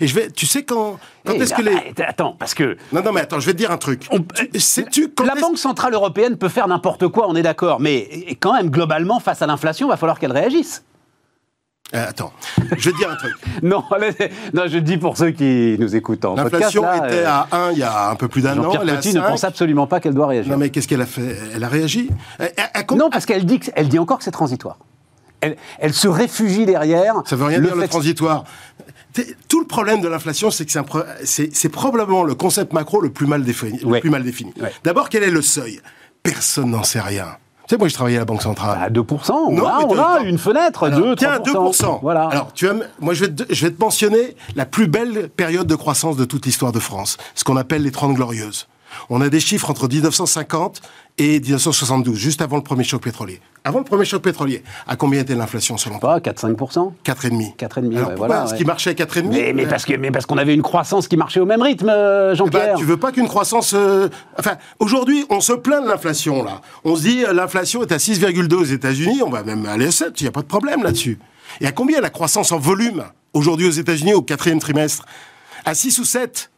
Et 0.02 0.08
je 0.08 0.16
vais, 0.16 0.30
tu 0.30 0.46
sais 0.46 0.64
quand, 0.64 1.00
quand 1.26 1.34
est-ce 1.34 1.54
que 1.54 1.62
les... 1.62 1.94
Attends, 2.04 2.36
parce 2.38 2.54
que... 2.54 2.78
Non, 2.92 3.02
non, 3.04 3.12
mais 3.12 3.22
attends, 3.22 3.40
je 3.40 3.46
vais 3.46 3.54
te 3.54 3.58
dire 3.58 3.72
un 3.72 3.78
truc. 3.78 4.08
Sais-tu 4.56 5.14
La 5.26 5.36
Banque 5.36 5.58
Centrale 5.58 5.94
Européenne 5.94 6.38
peut 6.38 6.50
faire 6.50 6.68
n'importe 6.68 7.08
quoi, 7.08 7.28
on 7.30 7.36
est 7.36 7.42
d'accord, 7.42 7.80
mais 7.80 8.38
quand 8.40 8.54
même, 8.54 8.70
globalement, 8.70 9.20
face 9.20 9.42
à 9.42 9.48
l'inflation, 9.48 9.88
il 9.88 9.90
va 9.90 9.98
falloir 9.98 10.20
qu'elle 10.20 10.32
réagisse. 10.32 10.84
Euh, 11.96 12.06
attends, 12.08 12.32
je 12.78 12.90
vais 12.90 12.92
te 12.92 12.98
dire 12.98 13.10
un 13.10 13.16
truc. 13.16 13.34
non, 13.64 13.84
non, 14.54 14.64
je 14.68 14.78
dis 14.78 14.98
pour 14.98 15.18
ceux 15.18 15.32
qui 15.32 15.76
nous 15.80 15.96
écoutent 15.96 16.24
en 16.24 16.36
L'inflation 16.36 16.84
était 16.84 17.26
euh, 17.26 17.30
à 17.30 17.48
1 17.52 17.72
il 17.72 17.80
y 17.80 17.84
a 17.84 18.12
un 18.12 18.16
peu 18.16 18.28
plus 18.28 18.44
d'un 18.44 18.60
an. 18.60 18.72
Elle 18.80 18.96
Petit 18.98 19.14
ne 19.14 19.22
pense 19.22 19.44
absolument 19.44 19.88
pas 19.88 20.00
qu'elle 20.00 20.14
doit 20.14 20.28
réagir. 20.28 20.52
Non, 20.52 20.60
mais 20.60 20.70
qu'est-ce 20.70 20.88
qu'elle 20.88 21.02
a 21.02 21.08
fait? 21.08 21.36
Elle 21.56 21.64
a 21.64 21.68
réagi? 21.68 22.12
Non, 22.96 23.10
parce 23.10 23.26
qu'elle 23.26 23.46
dit, 23.46 23.60
elle 23.76 23.90
dit 23.90 23.98
encore 23.98 24.20
que 24.20 24.24
c'est 24.24 24.30
transitoire. 24.32 24.78
Elle, 25.42 25.56
elle, 25.80 25.94
se 25.94 26.08
réfugie 26.08 26.66
derrière. 26.66 27.16
Ça 27.26 27.36
veut 27.36 27.46
rien 27.46 27.60
dire 27.60 27.76
le 27.76 27.88
transitoire. 27.88 28.44
Tout 29.48 29.60
le 29.60 29.68
problème 29.68 30.02
de 30.02 30.08
l'inflation, 30.08 30.52
c'est 30.52 30.66
que 30.66 30.72
c'est 31.24 31.70
probablement 31.70 32.24
le 32.24 32.36
concept 32.36 32.74
macro 32.74 33.02
le 33.02 33.10
plus 33.10 33.28
mal 33.28 33.44
défini. 33.44 33.80
plus 34.00 34.10
mal 34.10 34.24
défini. 34.24 34.54
D'abord, 34.84 35.10
quel 35.10 35.24
est 35.24 35.32
le 35.32 35.42
seuil? 35.42 35.80
Personne 36.24 36.72
n'en 36.72 36.84
sait 36.84 37.00
rien. 37.00 37.38
Tu 37.68 37.76
sais, 37.76 37.80
moi, 37.80 37.88
je 37.88 37.94
travaillais 37.94 38.18
à 38.18 38.22
la 38.22 38.26
Banque 38.26 38.42
Centrale. 38.42 38.82
À 38.82 38.90
2%, 38.90 39.32
on, 39.32 39.64
a, 39.64 39.86
on 39.86 40.00
a 40.00 40.22
une 40.22 40.40
fenêtre, 40.40 40.86
Alors, 40.86 41.02
2, 41.02 41.16
tiens, 41.16 41.38
2%. 41.38 42.00
Voilà. 42.02 42.24
Alors, 42.24 42.52
tu 42.52 42.68
moi, 43.00 43.14
je 43.14 43.26
vais, 43.26 43.32
te, 43.32 43.54
je 43.54 43.66
vais 43.68 43.72
te 43.72 43.80
mentionner 43.80 44.36
la 44.56 44.66
plus 44.66 44.88
belle 44.88 45.30
période 45.30 45.68
de 45.68 45.76
croissance 45.76 46.18
de 46.18 46.26
toute 46.26 46.48
l'histoire 46.48 46.72
de 46.72 46.80
France, 46.80 47.18
ce 47.36 47.44
qu'on 47.44 47.58
appelle 47.58 47.84
les 47.84 47.92
30 47.92 48.16
glorieuses. 48.16 48.68
On 49.10 49.22
a 49.22 49.30
des 49.30 49.40
chiffres 49.40 49.70
entre 49.70 49.88
1950 49.88 50.82
et 51.18 51.40
1972, 51.40 52.18
juste 52.18 52.42
avant 52.42 52.56
le 52.58 52.64
premier 52.64 52.84
choc 52.84 53.04
pétrolier. 53.04 53.42
Avant 53.66 53.80
le 53.80 53.86
premier 53.86 54.06
choc 54.06 54.22
pétrolier, 54.22 54.64
à 54.88 54.96
combien 54.96 55.20
était 55.20 55.36
l'inflation 55.36 55.78
selon 55.78 56.00
toi? 56.00 56.20
4-5% 56.20 56.94
4,5. 57.06 57.58
4,5, 57.58 57.98
Alors 57.98 58.16
pourquoi 58.16 58.48
Ce 58.48 58.56
qui 58.56 58.64
marchait 58.64 58.92
à 58.92 58.94
4,5 58.94 59.28
mais, 59.28 59.54
mais, 59.54 59.66
parce 59.68 59.86
que 59.86 59.96
mais 59.96 60.12
parce 60.12 60.26
qu'on 60.26 60.38
avait 60.38 60.54
une 60.54 60.62
croissance 60.62 61.08
qui 61.08 61.18
marchait 61.18 61.42
au 61.42 61.46
même 61.46 61.62
rythme, 61.62 61.90
euh, 61.90 62.36
Jean-Pierre. 62.36 62.64
Eh 62.70 62.72
ben, 62.72 62.78
tu 62.78 62.86
veux 62.86 62.98
pas 62.98 63.12
qu'une 63.12 63.28
croissance... 63.28 63.74
Euh, 63.74 64.08
enfin, 64.38 64.56
aujourd'hui, 64.80 65.26
on 65.30 65.42
se 65.42 65.54
plaint 65.54 65.84
de 65.84 65.90
l'inflation, 65.90 66.44
là. 66.44 66.62
On 66.86 66.96
se 66.96 67.02
dit, 67.02 67.26
euh, 67.26 67.34
l'inflation 67.34 67.82
est 67.82 67.92
à 67.92 67.98
6,2 67.98 68.54
aux 68.54 68.64
États-Unis, 68.64 69.22
on 69.26 69.30
va 69.30 69.44
même 69.44 69.66
aller 69.66 69.88
à 69.88 69.92
7, 69.92 70.20
il 70.22 70.24
n'y 70.24 70.30
a 70.30 70.32
pas 70.32 70.42
de 70.42 70.48
problème 70.48 70.84
là-dessus. 70.84 71.20
Et 71.60 71.68
à 71.68 71.74
combien 71.74 72.00
la 72.00 72.10
croissance 72.10 72.54
en 72.54 72.60
volume, 72.60 73.04
aujourd'hui 73.34 73.68
aux 73.68 73.72
États-Unis, 73.72 74.14
au 74.14 74.22
quatrième 74.22 74.60
trimestre? 74.60 75.06
À 75.66 75.74
6 75.74 76.00
ou 76.00 76.06
7 76.06 76.50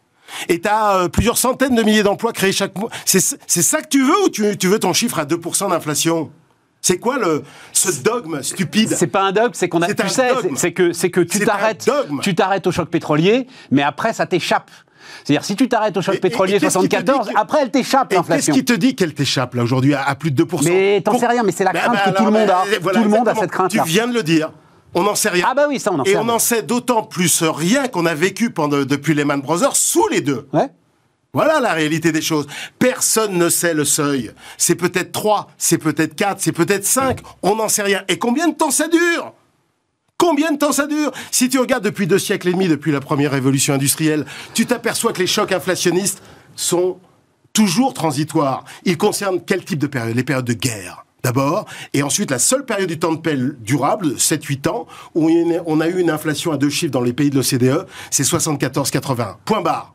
et 0.50 0.61
tu 0.61 0.67
as 0.67 0.95
euh, 0.95 1.07
plusieurs 1.09 1.38
centaines 1.38 1.75
de 1.75 1.83
milliers 1.83 2.03
d'emplois 2.03 2.33
créés 2.33 2.51
chaque 2.51 2.77
mois. 2.77 2.89
C'est 3.05 3.19
ça 3.19 3.81
que 3.81 3.88
tu 3.88 4.03
veux 4.03 4.23
ou 4.25 4.29
tu, 4.29 4.67
veux 4.67 4.79
ton 4.79 4.93
chiffre 4.93 5.19
à 5.19 5.25
2% 5.25 5.69
d'inflation? 5.69 6.31
C'est 6.83 6.97
quoi 6.97 7.19
le 7.19 7.43
ce 7.73 8.01
dogme 8.01 8.41
stupide? 8.41 8.89
C'est 8.89 9.05
pas 9.05 9.21
un 9.21 9.31
dogme, 9.31 9.51
c'est 9.53 9.69
qu'on 9.69 9.83
a. 9.83 9.93
Tu 9.93 10.09
sais, 10.09 10.31
c'est 10.55 10.73
que 10.73 10.93
c'est 10.93 11.11
que 11.11 11.21
tu 11.21 11.39
t'arrêtes, 11.39 11.89
tu 12.23 12.33
t'arrêtes 12.33 12.65
au 12.65 12.71
choc 12.71 12.89
pétrolier, 12.89 13.45
mais 13.69 13.83
après 13.83 14.13
ça 14.13 14.25
t'échappe. 14.25 14.71
C'est-à-dire, 15.23 15.43
si 15.43 15.55
tu 15.55 15.67
t'arrêtes 15.69 15.97
au 15.97 16.01
choc 16.01 16.19
pétrolier 16.19 16.59
74, 16.59 17.31
après, 17.35 17.59
elle 17.61 17.71
t'échappe, 17.71 18.13
l'inflation. 18.13 18.53
Qu'est-ce 18.53 18.59
qui 18.59 18.65
te 18.65 18.73
dit 18.73 18.95
qu'elle 18.95 19.13
t'échappe, 19.13 19.55
là, 19.55 19.63
aujourd'hui, 19.63 19.93
à, 19.93 20.15
plus 20.15 20.31
de 20.31 20.43
2% 20.43 20.63
Mais 20.65 21.01
t'en 21.01 21.17
sais 21.17 21.27
rien, 21.27 21.43
mais 21.43 21.51
c'est 21.51 21.63
la 21.63 21.73
crainte 21.73 21.97
que 22.05 22.17
tout 22.17 22.25
le 22.25 22.31
monde 22.31 22.50
a. 22.50 22.63
tout 22.93 23.03
le 23.03 23.09
monde 23.09 23.27
a 23.27 23.35
cette 23.35 23.51
crainte-là. 23.51 23.83
Tu 23.83 23.89
viens 23.89 24.07
de 24.07 24.13
le 24.13 24.23
dire. 24.23 24.51
On 24.93 25.03
n'en 25.03 25.15
sait 25.15 25.29
rien. 25.29 25.45
Ah 25.48 25.53
bah 25.53 25.65
oui, 25.69 25.79
ça 25.79 25.91
on 25.93 26.00
en 26.00 26.05
sait. 26.05 26.12
Et 26.12 26.17
on 26.17 26.27
en 26.29 26.39
sait 26.39 26.63
d'autant 26.63 27.03
plus 27.03 27.43
rien 27.43 27.88
qu'on 27.88 28.05
a 28.05 28.13
vécu 28.13 28.50
pendant, 28.50 28.83
depuis 28.83 29.13
Lehman 29.13 29.41
Brothers 29.41 29.75
sous 29.75 30.07
les 30.10 30.21
deux. 30.21 30.48
Ouais. 30.53 30.69
Voilà 31.33 31.62
la 31.62 31.74
réalité 31.74 32.12
des 32.12 32.21
choses. 32.21 32.45
Personne 32.77 33.38
ne 33.38 33.48
sait 33.48 33.74
le 33.74 33.86
seuil. 33.86 34.31
C'est 34.57 34.75
peut-être 34.75 35.13
3, 35.13 35.50
c'est 35.57 35.77
peut-être 35.77 36.15
4, 36.15 36.41
c'est 36.41 36.51
peut-être 36.51 36.86
5, 36.86 37.19
on 37.41 37.55
n'en 37.55 37.69
sait 37.69 37.83
rien. 37.83 38.03
Et 38.10 38.19
combien 38.19 38.50
de 38.50 38.55
temps 38.55 38.71
ça 38.71 38.89
dure? 38.89 39.33
Combien 40.17 40.51
de 40.51 40.57
temps 40.57 40.74
ça 40.74 40.88
dure? 40.88 41.12
Si 41.31 41.48
tu 41.48 41.57
regardes 41.57 41.86
depuis 41.86 42.05
deux 42.05 42.19
siècles 42.19 42.50
et 42.50 42.53
demi, 42.53 42.67
depuis 42.67 42.91
la 42.91 43.00
première 43.00 43.31
révolution 43.31 43.74
industrielle, 43.74 44.25
tu 44.53 44.65
t'aperçois 44.65 45.13
que 45.13 45.19
les 45.19 45.27
chocs 45.27 45.53
inflationnistes 45.53 46.21
sont 46.55 47.00
toujours 47.53 47.93
transitoires. 47.93 48.65
Ils 48.83 48.98
concernent 48.98 49.41
quel 49.43 49.63
type 49.63 49.79
de 49.79 49.88
période? 49.88 50.15
Les 50.15 50.24
périodes 50.24 50.45
de 50.45 50.53
guerre 50.53 51.05
d'abord, 51.23 51.65
et 51.93 52.03
ensuite 52.03 52.31
la 52.31 52.39
seule 52.39 52.65
période 52.65 52.89
du 52.89 52.99
temps 52.99 53.13
de 53.13 53.19
paix 53.19 53.37
durable, 53.59 54.15
7-8 54.17 54.69
ans, 54.69 54.87
où 55.15 55.29
on 55.65 55.81
a 55.81 55.87
eu 55.87 55.99
une 55.99 56.09
inflation 56.09 56.51
à 56.51 56.57
deux 56.57 56.69
chiffres 56.69 56.91
dans 56.91 57.01
les 57.01 57.13
pays 57.13 57.29
de 57.29 57.35
l'OCDE, 57.35 57.85
c'est 58.09 58.23
74-80. 58.23 59.35
Point 59.45 59.61
barre. 59.61 59.93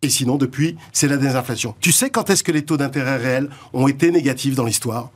Et 0.00 0.10
sinon, 0.10 0.36
depuis, 0.36 0.76
c'est 0.92 1.08
la 1.08 1.16
désinflation. 1.16 1.74
Tu 1.80 1.90
sais 1.90 2.10
quand 2.10 2.30
est-ce 2.30 2.44
que 2.44 2.52
les 2.52 2.64
taux 2.64 2.76
d'intérêt 2.76 3.16
réels 3.16 3.50
ont 3.72 3.88
été 3.88 4.10
négatifs 4.10 4.54
dans 4.54 4.64
l'histoire? 4.64 5.10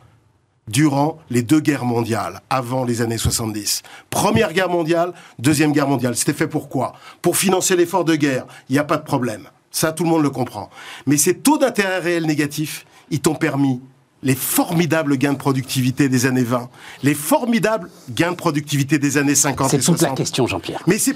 Durant 0.69 1.19
les 1.29 1.43
deux 1.43 1.59
guerres 1.61 1.85
mondiales, 1.85 2.41
avant 2.49 2.85
les 2.85 3.03
années 3.03 3.19
70. 3.19 3.83
Première 4.11 4.53
guerre 4.53 4.69
mondiale, 4.69 5.13
deuxième 5.39 5.73
guerre 5.73 5.89
mondiale. 5.89 6.17
C'était 6.17 6.33
fait 6.33 6.47
pour 6.47 6.69
quoi? 6.69 6.95
Pour 7.21 7.37
financer 7.37 7.75
l'effort 7.75 8.05
de 8.05 8.15
guerre. 8.15 8.47
Il 8.69 8.73
n'y 8.75 8.79
a 8.79 8.85
pas 8.85 8.97
de 8.97 9.03
problème. 9.03 9.49
Ça, 9.73 9.93
tout 9.93 10.05
le 10.05 10.11
monde 10.11 10.23
le 10.23 10.31
comprend. 10.31 10.71
Mais 11.07 11.17
ces 11.17 11.37
taux 11.37 11.59
d'intérêt 11.59 11.99
réels 11.99 12.27
négatifs, 12.27 12.87
ils 13.11 13.21
t'ont 13.21 13.35
permis 13.35 13.81
les 14.23 14.35
formidables 14.35 15.17
gains 15.17 15.33
de 15.33 15.39
productivité 15.39 16.09
des 16.09 16.27
années 16.27 16.45
20, 16.45 16.69
les 17.03 17.15
formidables 17.15 17.91
gains 18.11 18.33
de 18.33 18.37
productivité 18.37 18.99
des 18.99 19.19
années 19.19 19.35
50 19.35 19.71
C'est 19.71 19.79
toute 19.79 20.01
la 20.01 20.11
question, 20.11 20.47
Jean-Pierre. 20.47 20.83
Mais 20.87 20.99
c'est 20.99 21.15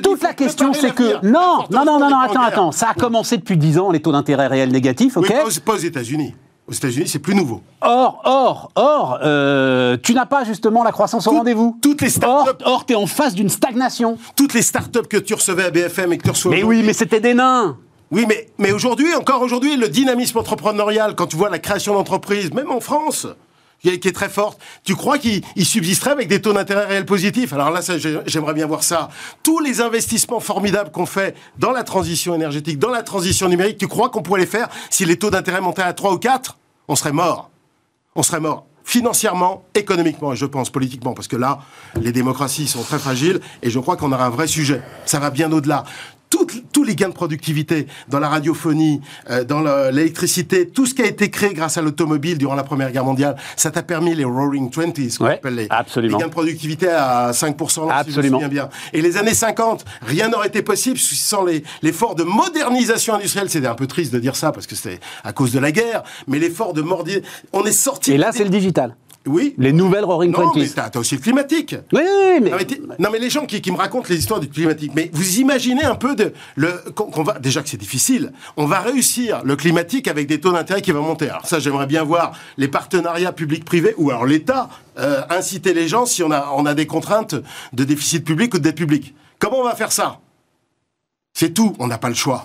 toute 0.00 0.22
la 0.22 0.32
question, 0.32 0.72
c'est 0.72 0.94
que 0.94 1.24
non, 1.24 1.64
non, 1.70 1.84
non, 1.84 1.98
non, 1.98 2.10
non, 2.10 2.18
attends, 2.18 2.42
attends, 2.42 2.72
ça 2.72 2.90
a 2.90 2.94
commencé 2.94 3.36
depuis 3.36 3.56
10 3.56 3.78
ans 3.78 3.90
les 3.90 4.00
taux 4.00 4.12
d'intérêt 4.12 4.46
réels 4.46 4.72
négatifs, 4.72 5.16
ok 5.16 5.26
oui, 5.28 5.60
pas 5.64 5.74
aux 5.74 5.78
États-Unis. 5.78 6.34
Aux 6.68 6.72
États-Unis, 6.72 7.06
c'est 7.06 7.20
plus 7.20 7.36
nouveau. 7.36 7.62
Or, 7.80 8.20
or, 8.24 8.72
or, 8.74 9.20
euh, 9.22 9.96
tu 10.02 10.14
n'as 10.14 10.26
pas 10.26 10.42
justement 10.42 10.82
la 10.82 10.90
croissance 10.90 11.28
au 11.28 11.30
rendez-vous. 11.30 11.78
Toutes 11.80 12.02
les 12.02 12.10
startups. 12.10 12.60
Or, 12.64 12.72
or 12.72 12.86
tu 12.86 12.94
es 12.94 12.96
en 12.96 13.06
face 13.06 13.36
d'une 13.36 13.48
stagnation. 13.48 14.18
Toutes 14.34 14.52
les 14.52 14.62
startups 14.62 15.06
que 15.08 15.16
tu 15.16 15.34
recevais 15.34 15.66
à 15.66 15.70
BFM 15.70 16.14
et 16.14 16.18
que 16.18 16.24
tu 16.24 16.30
reçois. 16.30 16.50
Mais 16.50 16.64
oui, 16.64 16.82
mais 16.84 16.92
c'était 16.92 17.20
des 17.20 17.34
nains. 17.34 17.76
Oui, 18.12 18.26
mais, 18.58 18.72
aujourd'hui, 18.72 19.14
encore 19.14 19.42
aujourd'hui, 19.42 19.76
le 19.76 19.88
dynamisme 19.88 20.38
entrepreneurial, 20.38 21.14
quand 21.16 21.26
tu 21.26 21.36
vois 21.36 21.50
la 21.50 21.58
création 21.58 21.94
d'entreprises, 21.94 22.52
même 22.52 22.70
en 22.70 22.80
France, 22.80 23.26
qui 23.80 23.88
est, 23.88 24.14
très 24.14 24.28
forte, 24.28 24.58
tu 24.84 24.94
crois 24.94 25.18
qu'il 25.18 25.42
subsisterait 25.60 26.12
avec 26.12 26.28
des 26.28 26.40
taux 26.40 26.52
d'intérêt 26.52 26.86
réels 26.86 27.04
positifs? 27.04 27.52
Alors 27.52 27.70
là, 27.70 27.80
j'aimerais 28.26 28.54
bien 28.54 28.66
voir 28.66 28.84
ça. 28.84 29.10
Tous 29.42 29.58
les 29.58 29.80
investissements 29.80 30.40
formidables 30.40 30.90
qu'on 30.90 31.06
fait 31.06 31.34
dans 31.58 31.72
la 31.72 31.82
transition 31.82 32.34
énergétique, 32.34 32.78
dans 32.78 32.90
la 32.90 33.02
transition 33.02 33.48
numérique, 33.48 33.78
tu 33.78 33.88
crois 33.88 34.08
qu'on 34.08 34.22
pourrait 34.22 34.40
les 34.40 34.46
faire 34.46 34.68
si 34.88 35.04
les 35.04 35.18
taux 35.18 35.30
d'intérêt 35.30 35.60
montaient 35.60 35.82
à 35.82 35.92
3 35.92 36.14
ou 36.14 36.18
4 36.18 36.56
On 36.88 36.96
serait 36.96 37.12
mort. 37.12 37.50
On 38.14 38.22
serait 38.22 38.40
mort 38.40 38.66
financièrement, 38.86 39.64
économiquement, 39.74 40.32
et 40.32 40.36
je 40.36 40.46
pense 40.46 40.70
politiquement, 40.70 41.12
parce 41.12 41.26
que 41.26 41.34
là, 41.34 41.58
les 41.96 42.12
démocraties 42.12 42.68
sont 42.68 42.84
très 42.84 43.00
fragiles, 43.00 43.40
et 43.60 43.68
je 43.68 43.80
crois 43.80 43.96
qu'on 43.96 44.12
aura 44.12 44.26
un 44.26 44.30
vrai 44.30 44.46
sujet. 44.46 44.80
Ça 45.06 45.18
va 45.18 45.30
bien 45.30 45.50
au-delà 45.50 45.82
tous 46.72 46.84
les 46.84 46.94
gains 46.94 47.08
de 47.08 47.14
productivité 47.14 47.86
dans 48.08 48.18
la 48.18 48.28
radiophonie, 48.28 49.00
euh, 49.30 49.44
dans 49.44 49.60
l'électricité, 49.90 50.68
tout 50.68 50.86
ce 50.86 50.94
qui 50.94 51.02
a 51.02 51.06
été 51.06 51.30
créé 51.30 51.54
grâce 51.54 51.76
à 51.78 51.82
l'automobile 51.82 52.38
durant 52.38 52.54
la 52.54 52.64
Première 52.64 52.92
Guerre 52.92 53.04
mondiale, 53.04 53.36
ça 53.56 53.70
t'a 53.70 53.82
permis 53.82 54.14
les 54.14 54.24
Roaring 54.24 54.70
Twenties, 54.70 55.16
qu'on 55.18 55.26
appelle 55.26 55.54
les, 55.54 55.66
absolument. 55.70 56.16
les, 56.16 56.22
gains 56.22 56.28
de 56.28 56.32
productivité 56.32 56.88
à 56.88 57.30
5%, 57.32 57.90
absolument. 57.90 58.38
si 58.38 58.44
je 58.44 58.50
bien. 58.50 58.68
Et 58.92 59.02
les 59.02 59.16
années 59.16 59.34
50, 59.34 59.84
rien 60.02 60.28
n'aurait 60.28 60.48
été 60.48 60.62
possible 60.62 60.98
sans 60.98 61.44
l'effort 61.82 62.14
de 62.14 62.22
modernisation 62.22 63.14
industrielle. 63.14 63.50
C'était 63.50 63.66
un 63.66 63.74
peu 63.74 63.86
triste 63.86 64.12
de 64.12 64.18
dire 64.18 64.36
ça 64.36 64.52
parce 64.52 64.66
que 64.66 64.74
c'était 64.74 65.00
à 65.24 65.32
cause 65.32 65.52
de 65.52 65.58
la 65.58 65.72
guerre, 65.72 66.02
mais 66.26 66.38
l'effort 66.38 66.72
de 66.72 66.82
modernisation, 66.82 66.96
on 67.52 67.64
est 67.64 67.72
sorti. 67.72 68.12
Et 68.12 68.18
là, 68.18 68.30
c'est 68.32 68.44
le 68.44 68.50
digital. 68.50 68.96
Oui. 69.26 69.54
Les 69.58 69.72
nouvelles 69.72 70.04
Roaring 70.04 70.32
non, 70.32 70.50
Twenties. 70.50 70.72
mais 70.76 70.88
t'as 70.90 70.98
aussi 70.98 71.16
le 71.16 71.20
climatique. 71.20 71.74
Oui, 71.92 72.00
oui, 72.02 72.40
mais... 72.40 72.50
Non 72.98 73.10
mais, 73.10 73.18
les 73.18 73.30
gens 73.30 73.46
qui, 73.46 73.70
me 73.70 73.76
racontent 73.76 74.06
les 74.08 74.16
histoires 74.16 74.40
du 74.40 74.48
climatique, 74.48 74.92
mais 74.94 75.10
vous 75.12 75.38
imaginez 75.38 75.84
un 75.84 75.94
peu 75.96 76.14
de 76.14 76.32
le 76.54 76.72
qu'on 76.94 77.22
va 77.22 77.38
déjà 77.38 77.62
que 77.62 77.68
c'est 77.68 77.76
difficile. 77.76 78.32
On 78.56 78.66
va 78.66 78.80
réussir 78.80 79.40
le 79.44 79.56
climatique 79.56 80.08
avec 80.08 80.26
des 80.26 80.40
taux 80.40 80.52
d'intérêt 80.52 80.82
qui 80.82 80.92
vont 80.92 81.02
monter. 81.02 81.28
Alors 81.28 81.46
ça, 81.46 81.58
j'aimerais 81.58 81.86
bien 81.86 82.04
voir 82.04 82.32
les 82.56 82.68
partenariats 82.68 83.32
publics-privés 83.32 83.94
ou 83.98 84.10
alors 84.10 84.26
l'État 84.26 84.68
euh, 84.98 85.22
inciter 85.30 85.74
les 85.74 85.88
gens 85.88 86.06
si 86.06 86.22
on 86.22 86.30
a 86.30 86.52
on 86.56 86.64
a 86.64 86.74
des 86.74 86.86
contraintes 86.86 87.34
de 87.72 87.84
déficit 87.84 88.24
public 88.24 88.54
ou 88.54 88.58
de 88.58 88.64
dette 88.64 88.76
publique. 88.76 89.14
Comment 89.38 89.60
on 89.60 89.64
va 89.64 89.74
faire 89.74 89.92
ça? 89.92 90.20
C'est 91.34 91.52
tout. 91.52 91.74
On 91.78 91.86
n'a 91.86 91.98
pas 91.98 92.08
le 92.08 92.14
choix. 92.14 92.44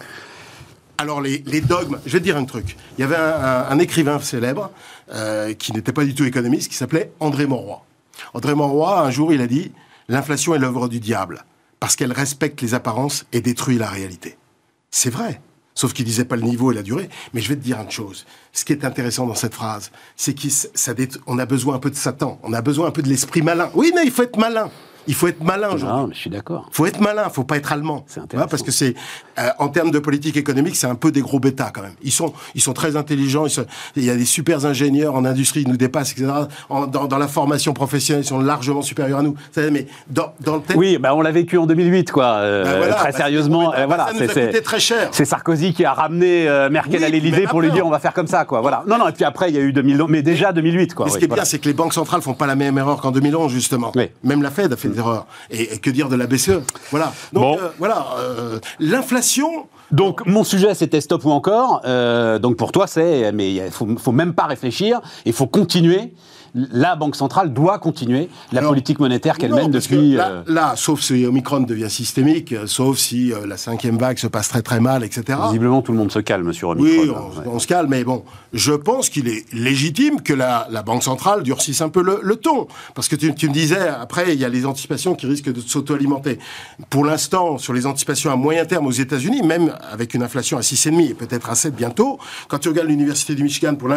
Alors 1.01 1.19
les, 1.19 1.39
dogmes, 1.61 1.97
je 2.05 2.11
vais 2.11 2.19
te 2.19 2.23
dire 2.23 2.37
un 2.37 2.45
truc. 2.45 2.77
Il 2.97 3.01
y 3.01 3.03
avait 3.03 3.15
un, 3.15 3.79
écrivain 3.79 4.19
célèbre 4.19 4.69
euh, 5.13 5.53
qui 5.53 5.73
n'était 5.73 5.93
pas 5.93 6.05
du 6.05 6.15
tout 6.15 6.25
économiste, 6.25 6.69
qui 6.69 6.75
s'appelait 6.75 7.11
André 7.19 7.45
Monroy. 7.45 7.83
André 8.33 8.55
Monroy, 8.55 9.01
un 9.01 9.11
jour, 9.11 9.33
il 9.33 9.41
a 9.41 9.47
dit 9.47 9.71
l'inflation 10.07 10.55
est 10.55 10.59
l'œuvre 10.59 10.87
du 10.87 10.99
diable 10.99 11.45
parce 11.79 11.95
qu'elle 11.95 12.11
respecte 12.11 12.61
les 12.61 12.73
apparences 12.73 13.25
et 13.31 13.41
détruit 13.41 13.77
la 13.77 13.89
réalité. 13.89 14.37
C'est 14.91 15.09
vrai. 15.09 15.41
Sauf 15.73 15.93
qu'il 15.93 16.05
disait 16.05 16.25
pas 16.25 16.35
le 16.35 16.43
niveau 16.43 16.71
et 16.71 16.75
la 16.75 16.83
durée. 16.83 17.09
Mais 17.33 17.41
je 17.41 17.49
vais 17.49 17.55
te 17.55 17.61
dire 17.61 17.79
une 17.79 17.89
chose. 17.89 18.25
Ce 18.51 18.65
qui 18.65 18.73
est 18.73 18.85
intéressant 18.85 19.25
dans 19.25 19.35
cette 19.35 19.53
phrase, 19.53 19.91
c'est 20.15 20.35
qu'on 20.35 21.39
a 21.39 21.45
besoin 21.45 21.75
un 21.75 21.79
peu 21.79 21.89
de 21.89 21.95
Satan. 21.95 22.39
On 22.43 22.53
a 22.53 22.61
besoin 22.61 22.87
un 22.87 22.91
peu 22.91 23.01
de 23.01 23.07
l'esprit 23.07 23.41
malin. 23.41 23.71
Oui, 23.73 23.91
mais 23.95 24.03
il 24.03 24.11
faut 24.11 24.23
être 24.23 24.37
malin. 24.37 24.69
Il 25.07 25.15
faut 25.15 25.27
être 25.27 25.43
malin 25.43 25.69
aujourd'hui. 25.69 25.97
Non, 25.97 26.07
mais 26.07 26.13
je 26.13 26.19
suis 26.19 26.29
d'accord. 26.29 26.67
Il 26.71 26.75
faut 26.75 26.85
être 26.85 26.99
malin, 26.99 27.23
il 27.25 27.33
faut 27.33 27.43
pas 27.43 27.57
être 27.57 27.71
allemand. 27.71 28.05
C'est 28.07 28.19
intéressant. 28.19 28.49
parce 28.49 28.63
que 28.63 28.71
c'est, 28.71 28.93
euh, 29.39 29.49
en 29.59 29.69
termes 29.69 29.91
de 29.91 29.99
politique 29.99 30.37
économique, 30.37 30.75
c'est 30.75 30.87
un 30.87 30.95
peu 30.95 31.11
des 31.11 31.21
gros 31.21 31.39
bêtas 31.39 31.71
quand 31.73 31.81
même. 31.81 31.95
Ils 32.03 32.11
sont, 32.11 32.33
ils 32.55 32.61
sont 32.61 32.73
très 32.73 32.95
intelligents. 32.95 33.45
il 33.95 34.05
y 34.05 34.09
a 34.09 34.15
des 34.15 34.25
super 34.25 34.65
ingénieurs 34.65 35.15
en 35.15 35.25
industrie, 35.25 35.61
ils 35.61 35.67
nous 35.67 35.77
dépassent, 35.77 36.11
etc. 36.11 36.31
dans, 36.69 37.17
la 37.17 37.27
formation 37.27 37.73
professionnelle, 37.73 38.23
ils 38.23 38.27
sont 38.27 38.39
largement 38.39 38.81
supérieurs 38.81 39.19
à 39.19 39.23
nous. 39.23 39.35
Mais 39.71 39.87
dans, 40.09 40.33
dans 40.39 40.55
le 40.57 40.61
Oui, 40.75 40.97
bah 40.97 41.15
on 41.15 41.21
l'a 41.21 41.31
vécu 41.31 41.57
en 41.57 41.65
2008, 41.65 42.11
quoi. 42.11 42.25
Euh, 42.25 42.87
bah 42.87 42.93
très 42.93 43.11
bah, 43.11 43.17
sérieusement. 43.17 43.73
Euh, 43.73 43.85
voilà, 43.85 44.07
ça 44.07 44.13
nous 44.13 44.23
a 44.23 44.27
coûté 44.27 44.61
très 44.61 44.79
cher. 44.79 45.09
C'est 45.11 45.25
Sarkozy 45.25 45.73
qui 45.73 45.85
a 45.85 45.93
ramené 45.93 46.45
Merkel 46.71 47.03
à 47.03 47.09
l'Élysée 47.09 47.47
pour 47.47 47.61
lui 47.61 47.71
dire 47.71 47.85
on 47.85 47.91
va 47.91 47.99
faire 47.99 48.13
comme 48.13 48.27
ça, 48.27 48.45
quoi. 48.45 48.61
Voilà. 48.61 48.83
Non, 48.87 48.97
non. 48.97 49.07
Et 49.07 49.11
puis 49.11 49.25
après, 49.25 49.49
il 49.49 49.55
y 49.55 49.59
a 49.59 49.61
eu 49.61 49.73
2000, 49.73 50.05
mais 50.09 50.21
déjà 50.21 50.51
2008, 50.51 50.93
quoi. 50.93 51.05
Mais 51.05 51.11
ce 51.11 51.17
qui 51.17 51.25
est 51.25 51.27
bien, 51.27 51.45
c'est 51.45 51.59
que 51.59 51.67
les 51.67 51.73
banques 51.73 51.93
centrales 51.93 52.21
font 52.21 52.33
pas 52.33 52.47
la 52.47 52.55
même 52.55 52.77
erreur 52.77 53.01
qu'en 53.01 53.11
2011, 53.11 53.51
justement. 53.51 53.91
Même 54.23 54.41
la 54.41 54.51
Fed 54.51 54.71
a 54.71 54.75
fait 54.75 54.90
des 54.91 54.99
erreurs. 54.99 55.27
Et 55.49 55.77
que 55.77 55.89
dire 55.89 56.09
de 56.09 56.15
la 56.15 56.27
BCE 56.27 56.61
Voilà. 56.91 57.13
Donc 57.33 57.59
euh, 57.59 57.69
voilà, 57.77 58.07
euh, 58.19 58.59
l'inflation. 58.79 59.67
Donc 59.91 60.25
mon 60.25 60.43
sujet 60.43 60.73
c'était 60.73 61.01
stop 61.01 61.25
ou 61.25 61.31
encore. 61.31 61.81
Euh, 61.85 62.39
donc 62.39 62.55
pour 62.57 62.71
toi 62.71 62.87
c'est, 62.87 63.31
mais 63.31 63.53
il 63.53 63.71
faut, 63.71 63.87
faut 63.97 64.11
même 64.11 64.33
pas 64.33 64.45
réfléchir. 64.45 65.01
Il 65.25 65.33
faut 65.33 65.47
continuer 65.47 66.13
la 66.53 66.95
Banque 66.95 67.15
centrale 67.15 67.53
doit 67.53 67.79
continuer 67.79 68.29
la 68.51 68.61
politique 68.61 68.99
monétaire 68.99 69.37
qu'elle 69.37 69.53
mène 69.53 69.71
depuis. 69.71 70.13
Là, 70.13 70.43
là, 70.47 70.73
sauf 70.75 71.01
si 71.01 71.25
Omicron 71.25 71.61
devient 71.61 71.89
systémique, 71.89 72.53
sauf 72.65 72.97
si 72.97 73.33
la 73.45 73.57
cinquième 73.57 73.97
vague 73.97 74.17
se 74.17 74.27
passe 74.27 74.49
très 74.49 74.61
très 74.61 74.79
mal, 74.79 75.03
etc. 75.03 75.39
Visiblement, 75.47 75.81
tout 75.81 75.91
le 75.91 75.97
monde 75.97 76.11
se 76.11 76.19
calme 76.19 76.53
sur 76.53 76.69
Omicron. 76.69 77.31
Oui, 77.35 77.45
on, 77.45 77.59
se 77.59 77.67
calme, 77.67 77.89
mais 77.89 78.03
bon, 78.03 78.23
je 78.53 78.73
pense 78.73 79.09
qu'il 79.09 79.27
est 79.27 79.45
légitime 79.53 80.21
que 80.21 80.33
la, 80.33 80.67
Banque 80.85 81.03
centrale 81.03 81.43
durcisse 81.43 81.81
un 81.81 81.89
peu 81.89 82.01
le, 82.01 82.35
ton. 82.35 82.67
Parce 82.95 83.07
que 83.07 83.15
tu, 83.15 83.33
tu, 83.35 83.47
me 83.47 83.53
disais, 83.53 83.87
après, 83.87 84.33
il 84.33 84.39
y 84.39 84.45
a 84.45 84.49
les 84.49 84.65
anticipations 84.65 85.13
qui 85.13 85.27
risquent 85.27 85.53
de 85.53 85.61
s'auto-alimenter. 85.61 86.39
Pour 86.89 87.05
l'instant, 87.05 87.57
sur 87.59 87.73
les 87.73 87.85
anticipations 87.85 88.31
à 88.31 88.35
moyen 88.35 88.65
terme 88.65 88.87
aux 88.87 88.91
États-Unis, 88.91 89.43
même 89.43 89.73
avec 89.91 90.13
une 90.13 90.23
inflation 90.23 90.57
à 90.57 90.61
6,5 90.61 91.11
et 91.11 91.13
peut-être 91.13 91.49
à 91.49 91.55
7 91.55 91.75
bientôt, 91.75 92.19
quand 92.47 92.57
tu 92.57 92.69
regardes 92.69 92.87
l'Université 92.87 93.35
du 93.35 93.43
Michigan 93.43 93.75
pour, 93.75 93.89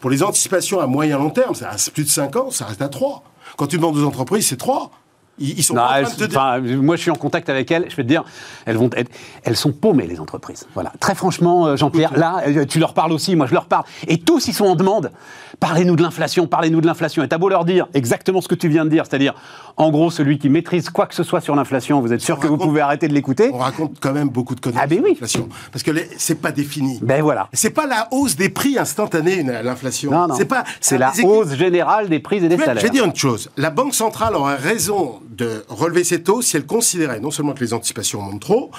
pour 0.00 0.10
les 0.10 0.22
anticipations 0.22 0.80
à 0.80 0.86
moyen 0.86 1.18
long 1.18 1.30
terme, 1.30 1.54
c'est 1.54 1.91
plus 1.92 2.04
de 2.04 2.08
5 2.08 2.36
ans, 2.36 2.50
ça 2.50 2.66
reste 2.66 2.82
à 2.82 2.88
3. 2.88 3.22
Quand 3.56 3.66
tu 3.66 3.76
demandes 3.76 3.96
aux 3.96 4.04
entreprises, 4.04 4.46
c'est 4.46 4.56
3. 4.56 4.90
Ils, 5.38 5.62
sont 5.62 5.74
pas 5.74 6.02
de 6.02 6.76
Moi, 6.76 6.96
je 6.96 7.02
suis 7.02 7.10
en 7.10 7.16
contact 7.16 7.48
avec 7.48 7.70
elles. 7.70 7.86
Je 7.88 7.96
vais 7.96 8.02
te 8.02 8.08
dire, 8.08 8.22
elles 8.66 8.76
vont 8.76 8.90
être, 8.94 9.10
elles 9.44 9.56
sont 9.56 9.72
paumées 9.72 10.06
les 10.06 10.20
entreprises. 10.20 10.66
Voilà. 10.74 10.92
Très 11.00 11.14
franchement, 11.14 11.66
euh, 11.66 11.76
Jean-Pierre, 11.76 12.16
là, 12.16 12.42
euh, 12.46 12.66
tu 12.66 12.78
leur 12.78 12.92
parles 12.92 13.12
aussi. 13.12 13.34
Moi, 13.34 13.46
je 13.46 13.54
leur 13.54 13.64
parle. 13.64 13.84
Et 14.08 14.18
tous, 14.18 14.46
ils 14.48 14.54
sont 14.54 14.66
en 14.66 14.76
demande. 14.76 15.10
Parlez-nous 15.58 15.96
de 15.96 16.02
l'inflation. 16.02 16.46
Parlez-nous 16.46 16.80
de 16.80 16.86
l'inflation. 16.86 17.22
Et 17.22 17.28
t'as 17.28 17.38
beau 17.38 17.48
leur 17.48 17.64
dire 17.64 17.88
exactement 17.94 18.40
ce 18.40 18.48
que 18.48 18.54
tu 18.54 18.68
viens 18.68 18.84
de 18.84 18.90
dire, 18.90 19.04
c'est-à-dire, 19.06 19.34
en 19.76 19.90
gros, 19.90 20.10
celui 20.10 20.38
qui 20.38 20.50
maîtrise 20.50 20.90
quoi 20.90 21.06
que 21.06 21.14
ce 21.14 21.22
soit 21.22 21.40
sur 21.40 21.54
l'inflation, 21.54 22.00
vous 22.00 22.12
êtes 22.12 22.20
sûr 22.20 22.38
que 22.38 22.46
vous 22.46 22.58
pouvez 22.58 22.82
arrêter 22.82 23.08
de 23.08 23.14
l'écouter 23.14 23.50
On 23.52 23.58
raconte 23.58 23.98
quand 24.00 24.12
même 24.12 24.28
beaucoup 24.28 24.54
de 24.54 24.60
conneries 24.60 24.80
ah 24.82 24.86
ben 24.86 25.00
oui. 25.02 25.18
parce 25.18 25.82
que 25.82 25.90
c'est 26.18 26.40
pas 26.40 26.52
défini. 26.52 26.98
Ben 27.02 27.22
voilà. 27.22 27.48
C'est 27.52 27.70
pas 27.70 27.86
la 27.86 28.08
hausse 28.10 28.36
des 28.36 28.48
prix 28.48 28.78
instantanée 28.78 29.42
l'inflation. 29.42 30.10
Non, 30.10 30.28
non. 30.28 30.34
C'est 30.36 30.44
pas. 30.44 30.64
C'est 30.80 30.98
la 30.98 31.12
hausse 31.24 31.54
générale 31.54 32.08
des 32.08 32.20
prix 32.20 32.36
et 32.36 32.48
des 32.48 32.58
salaires. 32.58 32.76
Je 32.78 32.82
vais 32.82 32.90
dire 32.90 33.04
une 33.04 33.16
chose. 33.16 33.50
La 33.56 33.70
banque 33.70 33.94
centrale 33.94 34.34
aurait 34.34 34.56
raison 34.56 35.20
de 35.32 35.64
relever 35.68 36.04
ses 36.04 36.22
taux 36.22 36.42
si 36.42 36.56
elle 36.56 36.66
considérait 36.66 37.20
non 37.20 37.30
seulement 37.30 37.52
que 37.52 37.60
les 37.60 37.74
anticipations 37.74 38.20
montent 38.20 38.40
trop, 38.40 38.70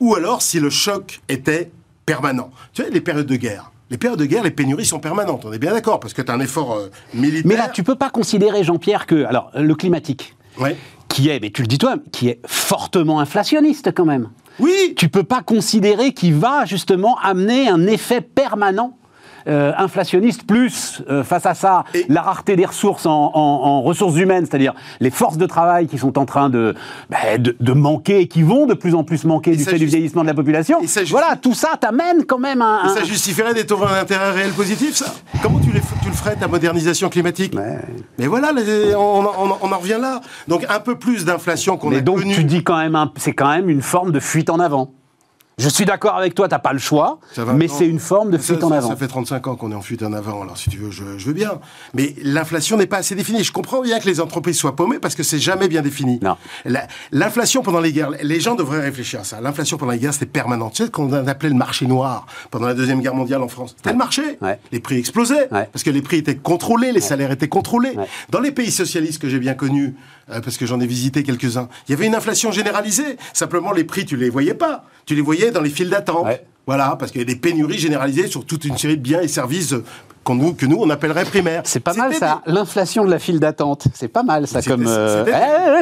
ou 0.00 0.14
alors 0.14 0.42
si 0.42 0.60
le 0.60 0.70
choc 0.70 1.20
était 1.28 1.70
permanent. 2.06 2.50
Tu 2.72 2.82
vois, 2.82 2.90
les 2.90 3.00
périodes 3.00 3.26
de 3.26 3.36
guerre. 3.36 3.70
Les 3.90 3.96
périodes 3.96 4.18
de 4.18 4.26
guerre, 4.26 4.42
les 4.42 4.50
pénuries 4.50 4.84
sont 4.84 4.98
permanentes, 4.98 5.44
on 5.46 5.52
est 5.52 5.58
bien 5.58 5.72
d'accord, 5.72 5.98
parce 5.98 6.12
que 6.12 6.20
tu 6.20 6.30
as 6.30 6.34
un 6.34 6.40
effort 6.40 6.74
euh, 6.74 6.90
militaire. 7.14 7.46
Mais 7.46 7.56
là, 7.56 7.68
tu 7.68 7.82
peux 7.82 7.94
pas 7.94 8.10
considérer, 8.10 8.62
Jean-Pierre, 8.62 9.06
que. 9.06 9.24
Alors, 9.24 9.50
le 9.54 9.74
climatique, 9.74 10.34
ouais. 10.60 10.76
qui 11.08 11.30
est, 11.30 11.40
mais 11.40 11.50
tu 11.50 11.62
le 11.62 11.68
dis 11.68 11.78
toi, 11.78 11.96
qui 12.12 12.28
est 12.28 12.40
fortement 12.46 13.20
inflationniste 13.20 13.92
quand 13.94 14.04
même. 14.04 14.28
Oui. 14.58 14.94
Tu 14.96 15.08
peux 15.08 15.22
pas 15.22 15.42
considérer 15.42 16.12
qu'il 16.12 16.34
va 16.34 16.66
justement 16.66 17.18
amener 17.18 17.68
un 17.68 17.86
effet 17.86 18.20
permanent 18.20 18.97
euh, 19.48 19.72
inflationniste, 19.76 20.44
plus 20.44 21.02
euh, 21.08 21.24
face 21.24 21.46
à 21.46 21.54
ça, 21.54 21.84
la 22.08 22.22
rareté 22.22 22.56
des 22.56 22.64
ressources 22.64 23.06
en, 23.06 23.82
ressources 23.82 24.16
humaines, 24.16 24.46
c'est-à-dire 24.48 24.74
les 25.00 25.10
forces 25.10 25.36
de 25.36 25.46
travail 25.46 25.86
qui 25.86 25.98
sont 25.98 26.18
en 26.18 26.26
train 26.26 26.50
de, 26.50 26.74
bah, 27.10 27.16
de, 27.38 27.72
manquer 27.72 28.20
et 28.20 28.28
qui 28.28 28.42
vont 28.42 28.66
de 28.66 28.74
plus 28.74 28.94
en 28.94 29.04
plus 29.04 29.24
manquer 29.24 29.56
du 29.56 29.64
fait 29.64 29.78
du 29.78 29.86
vieillissement 29.86 30.22
de 30.22 30.26
la 30.26 30.34
population. 30.34 30.80
Voilà, 31.10 31.36
tout 31.36 31.54
ça 31.54 31.70
t'amène 31.80 32.24
quand 32.26 32.38
même 32.38 32.62
un, 32.62 32.88
ça 32.88 33.04
justifierait 33.04 33.54
des 33.54 33.66
taux 33.66 33.78
d'intérêt 33.78 34.32
réels 34.32 34.52
positifs, 34.52 34.96
ça? 34.96 35.14
Comment 35.42 35.60
tu, 35.60 35.70
les, 35.70 35.80
tu, 35.80 36.08
le 36.08 36.14
ferais, 36.14 36.36
ta 36.36 36.48
modernisation 36.48 37.08
climatique? 37.08 37.54
Mais 38.18 38.26
voilà, 38.26 38.52
on, 38.96 39.72
en 39.72 39.78
revient 39.78 39.98
là. 40.00 40.20
Donc 40.48 40.66
un 40.68 40.80
peu 40.80 40.98
plus 40.98 41.24
d'inflation 41.24 41.76
qu'on 41.76 41.92
a 41.92 42.00
donc 42.00 42.24
tu 42.24 42.44
dis 42.44 42.62
quand 42.62 42.78
même, 42.78 42.96
c'est 43.16 43.32
quand 43.32 43.48
même 43.48 43.68
une 43.68 43.82
forme 43.82 44.12
de 44.12 44.20
fuite 44.20 44.50
en 44.50 44.60
avant. 44.60 44.92
Je 45.58 45.68
suis 45.68 45.84
d'accord 45.84 46.16
avec 46.16 46.36
toi, 46.36 46.46
t'as 46.48 46.60
pas 46.60 46.72
le 46.72 46.78
choix, 46.78 47.18
mais 47.54 47.66
c'est 47.66 47.86
une 47.86 47.98
forme 47.98 48.30
de 48.30 48.38
fuite 48.38 48.62
en 48.62 48.70
avant. 48.70 48.88
Ça 48.88 48.96
fait 48.96 49.08
35 49.08 49.46
ans 49.48 49.56
qu'on 49.56 49.72
est 49.72 49.74
en 49.74 49.82
fuite 49.82 50.04
en 50.04 50.12
avant, 50.12 50.42
alors 50.42 50.56
si 50.56 50.70
tu 50.70 50.78
veux, 50.78 50.92
je, 50.92 51.02
veux 51.02 51.32
bien. 51.32 51.58
Mais 51.94 52.14
l'inflation 52.22 52.76
n'est 52.76 52.86
pas 52.86 52.98
assez 52.98 53.16
définie. 53.16 53.42
Je 53.42 53.52
comprends 53.52 53.82
bien 53.82 53.98
que 53.98 54.06
les 54.06 54.20
entreprises 54.20 54.56
soient 54.56 54.76
paumées 54.76 55.00
parce 55.00 55.16
que 55.16 55.24
c'est 55.24 55.40
jamais 55.40 55.66
bien 55.66 55.82
défini. 55.82 56.20
L'inflation 57.10 57.62
pendant 57.62 57.80
les 57.80 57.92
guerres, 57.92 58.12
les 58.22 58.40
gens 58.40 58.54
devraient 58.54 58.80
réfléchir 58.80 59.20
à 59.20 59.24
ça. 59.24 59.40
L'inflation 59.40 59.78
pendant 59.78 59.92
les 59.92 59.98
guerres, 59.98 60.14
c'était 60.14 60.26
permanent. 60.26 60.70
Tu 60.70 60.84
sais 60.84 60.90
qu'on 60.90 61.12
appelait 61.12 61.48
le 61.48 61.56
marché 61.56 61.86
noir 61.86 62.26
pendant 62.50 62.68
la 62.68 62.74
Deuxième 62.74 63.00
Guerre 63.00 63.14
mondiale 63.14 63.42
en 63.42 63.48
France? 63.48 63.74
C'était 63.76 63.90
le 63.90 63.98
marché. 63.98 64.38
Les 64.70 64.80
prix 64.80 64.98
explosaient 64.98 65.48
parce 65.48 65.82
que 65.82 65.90
les 65.90 66.02
prix 66.02 66.18
étaient 66.18 66.36
contrôlés, 66.36 66.92
les 66.92 67.00
salaires 67.00 67.32
étaient 67.32 67.48
contrôlés. 67.48 67.96
Dans 68.30 68.40
les 68.40 68.52
pays 68.52 68.70
socialistes 68.70 69.20
que 69.20 69.28
j'ai 69.28 69.40
bien 69.40 69.54
connus, 69.54 69.94
euh, 70.30 70.40
parce 70.40 70.58
que 70.58 70.66
j'en 70.66 70.78
ai 70.80 70.86
visité 70.86 71.22
quelques-uns, 71.22 71.68
il 71.88 71.92
y 71.92 71.94
avait 71.94 72.06
une 72.06 72.14
inflation 72.14 72.52
généralisée. 72.52 73.16
Simplement, 73.32 73.72
les 73.72 73.84
prix, 73.84 74.04
tu 74.04 74.16
les 74.16 74.28
voyais 74.28 74.54
pas. 74.54 74.84
Tu 75.06 75.14
les 75.14 75.22
voyais 75.22 75.47
dans 75.50 75.60
les 75.60 75.70
files 75.70 75.90
d'attente. 75.90 76.26
Voilà, 76.66 76.96
parce 76.98 77.12
qu'il 77.12 77.20
y 77.20 77.24
a 77.24 77.26
des 77.26 77.36
pénuries 77.36 77.78
généralisées 77.78 78.26
sur 78.26 78.44
toute 78.44 78.66
une 78.66 78.76
série 78.76 78.98
de 78.98 79.02
biens 79.02 79.22
et 79.22 79.28
services 79.28 79.74
nous, 80.34 80.54
que 80.54 80.66
nous, 80.66 80.78
on 80.80 80.90
appellerait 80.90 81.24
primaires. 81.24 81.62
C'est 81.64 81.80
pas 81.80 81.94
mal 81.94 82.14
ça, 82.14 82.42
l'inflation 82.46 83.04
de 83.04 83.10
la 83.10 83.18
file 83.18 83.40
d'attente. 83.40 83.88
C'est 83.94 84.08
pas 84.08 84.22
mal 84.22 84.46
ça 84.46 84.62
comme... 84.62 84.84
Euh, 84.86 85.24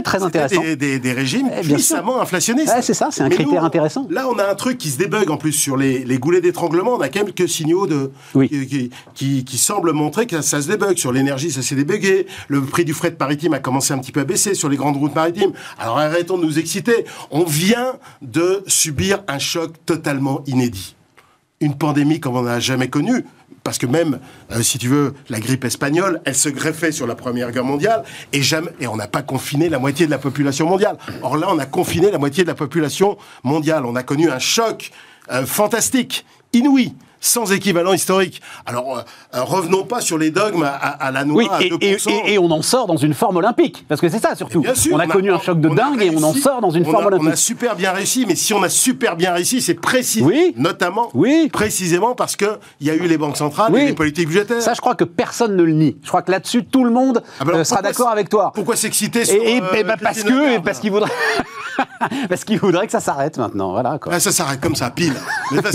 très 0.02 0.22
intéressant. 0.22 0.62
Des, 0.62 0.98
des, 0.98 1.12
régimes 1.12 1.50
puissamment 1.62 2.20
inflationnistes. 2.20 2.72
c'est 2.82 2.94
ça, 2.94 3.08
c'est 3.10 3.22
un 3.22 3.28
critère 3.28 3.64
intéressant. 3.64 4.06
Là, 4.10 4.28
on 4.28 4.38
a 4.38 4.48
un 4.48 4.54
truc 4.54 4.78
qui 4.78 4.90
se 4.90 4.98
débug 4.98 5.30
en 5.30 5.36
plus 5.36 5.52
sur 5.52 5.76
les, 5.76 6.04
les 6.04 6.18
goulets 6.18 6.40
d'étranglement. 6.40 6.94
On 6.94 7.00
a 7.00 7.08
quelques 7.08 7.48
signaux 7.48 7.86
de, 7.86 8.10
qui, 8.46 8.90
qui, 9.14 9.44
qui, 9.44 9.58
semblent 9.58 9.92
montrer 9.92 10.26
que 10.26 10.40
ça 10.42 10.60
se 10.60 10.68
débug. 10.68 10.96
Sur 10.96 11.12
l'énergie, 11.12 11.50
ça 11.50 11.62
s'est 11.62 11.74
débugué. 11.74 12.26
Le 12.48 12.62
prix 12.62 12.84
du 12.84 12.92
fret 12.92 13.14
maritime 13.18 13.54
a 13.54 13.58
commencé 13.58 13.92
un 13.92 13.98
petit 13.98 14.12
peu 14.12 14.20
à 14.20 14.24
baisser 14.24 14.54
sur 14.54 14.68
les 14.68 14.76
grandes 14.76 14.96
routes 14.96 15.14
maritimes. 15.14 15.52
Alors 15.78 15.98
arrêtons 15.98 16.38
de 16.38 16.44
nous 16.44 16.58
exciter. 16.58 17.06
On 17.30 17.44
vient 17.44 17.94
de 18.22 18.62
subir 18.66 19.22
un 19.28 19.38
choc 19.38 19.72
totalement 19.84 20.42
inédit 20.46 20.96
une 21.60 21.74
pandémie 21.74 22.20
comme 22.20 22.36
on 22.36 22.42
n'a 22.42 22.60
jamais 22.60 22.88
connue 22.88 23.24
parce 23.66 23.78
que 23.78 23.86
même, 23.86 24.20
euh, 24.52 24.62
si 24.62 24.78
tu 24.78 24.86
veux, 24.86 25.14
la 25.28 25.40
grippe 25.40 25.64
espagnole, 25.64 26.20
elle 26.24 26.36
se 26.36 26.48
greffait 26.48 26.92
sur 26.92 27.04
la 27.04 27.16
Première 27.16 27.50
Guerre 27.50 27.64
mondiale, 27.64 28.04
et, 28.32 28.40
jamais, 28.40 28.70
et 28.78 28.86
on 28.86 28.94
n'a 28.94 29.08
pas 29.08 29.22
confiné 29.22 29.68
la 29.68 29.80
moitié 29.80 30.06
de 30.06 30.12
la 30.12 30.18
population 30.18 30.68
mondiale. 30.68 30.96
Or 31.20 31.36
là, 31.36 31.48
on 31.50 31.58
a 31.58 31.66
confiné 31.66 32.12
la 32.12 32.18
moitié 32.18 32.44
de 32.44 32.48
la 32.48 32.54
population 32.54 33.18
mondiale. 33.42 33.84
On 33.84 33.96
a 33.96 34.04
connu 34.04 34.30
un 34.30 34.38
choc 34.38 34.92
euh, 35.32 35.44
fantastique, 35.46 36.24
inouï 36.52 36.94
sans 37.20 37.52
équivalent 37.52 37.92
historique. 37.92 38.40
Alors, 38.66 38.98
euh, 38.98 39.02
euh, 39.34 39.42
revenons 39.42 39.84
pas 39.84 40.00
sur 40.00 40.18
les 40.18 40.30
dogmes 40.30 40.64
à, 40.64 41.10
la 41.10 41.24
noix 41.24 41.44
oui, 41.58 41.68
et, 41.80 42.32
Et, 42.32 42.38
on 42.38 42.50
en 42.50 42.62
sort 42.62 42.86
dans 42.86 42.96
une 42.96 43.14
forme 43.14 43.36
olympique, 43.36 43.84
parce 43.88 44.00
que 44.00 44.08
c'est 44.08 44.18
ça 44.18 44.34
surtout. 44.34 44.64
on, 44.92 44.98
a 44.98 45.06
connu 45.06 45.32
un 45.32 45.38
choc 45.38 45.60
de 45.60 45.68
dingue 45.68 46.02
et 46.02 46.10
on 46.10 46.22
en 46.22 46.32
sort 46.32 46.60
dans 46.60 46.70
une 46.70 46.84
forme 46.84 47.06
olympique. 47.06 47.28
On 47.28 47.32
a 47.32 47.36
super 47.36 47.76
bien 47.76 47.92
réussi, 47.92 48.24
mais 48.26 48.34
si 48.34 48.54
on 48.54 48.62
a 48.62 48.68
super 48.68 49.16
bien 49.16 49.32
réussi, 49.32 49.60
c'est 49.60 49.74
précisément, 49.74 50.30
notamment, 50.56 51.10
précisément 51.52 52.14
parce 52.14 52.36
qu'il 52.36 52.48
y 52.80 52.90
a 52.90 52.94
eu 52.94 53.06
les 53.06 53.18
banques 53.18 53.36
centrales 53.36 53.74
et 53.76 53.86
les 53.86 53.92
politiques 53.94 54.28
budgétaires. 54.28 54.62
Ça, 54.62 54.74
je 54.74 54.80
crois 54.80 54.94
que 54.94 55.04
personne 55.04 55.56
ne 55.56 55.62
le 55.62 55.72
nie. 55.72 55.96
Je 56.02 56.08
crois 56.08 56.22
que 56.22 56.30
là-dessus, 56.30 56.64
tout 56.64 56.84
le 56.84 56.90
monde 56.90 57.22
ah 57.40 57.44
euh, 57.48 57.64
sera 57.64 57.82
d'accord 57.82 58.08
avec 58.08 58.28
toi. 58.28 58.52
Pourquoi 58.54 58.76
s'exciter 58.76 59.24
sur 59.24 59.42
et, 59.42 59.60
bah, 59.60 59.96
parce 60.00 60.22
que, 60.22 60.58
parce 60.60 60.80
qu'il 60.80 60.90
voudrait. 60.90 61.10
Parce 62.28 62.44
qu'il 62.44 62.58
voudrait 62.58 62.86
que 62.86 62.92
ça 62.92 63.00
s'arrête 63.00 63.36
maintenant, 63.36 63.72
voilà. 63.72 63.98
Quoi. 63.98 64.14
Ah, 64.14 64.20
ça 64.20 64.32
s'arrête 64.32 64.60
comme 64.60 64.74
ça, 64.74 64.90
pile. 64.90 65.14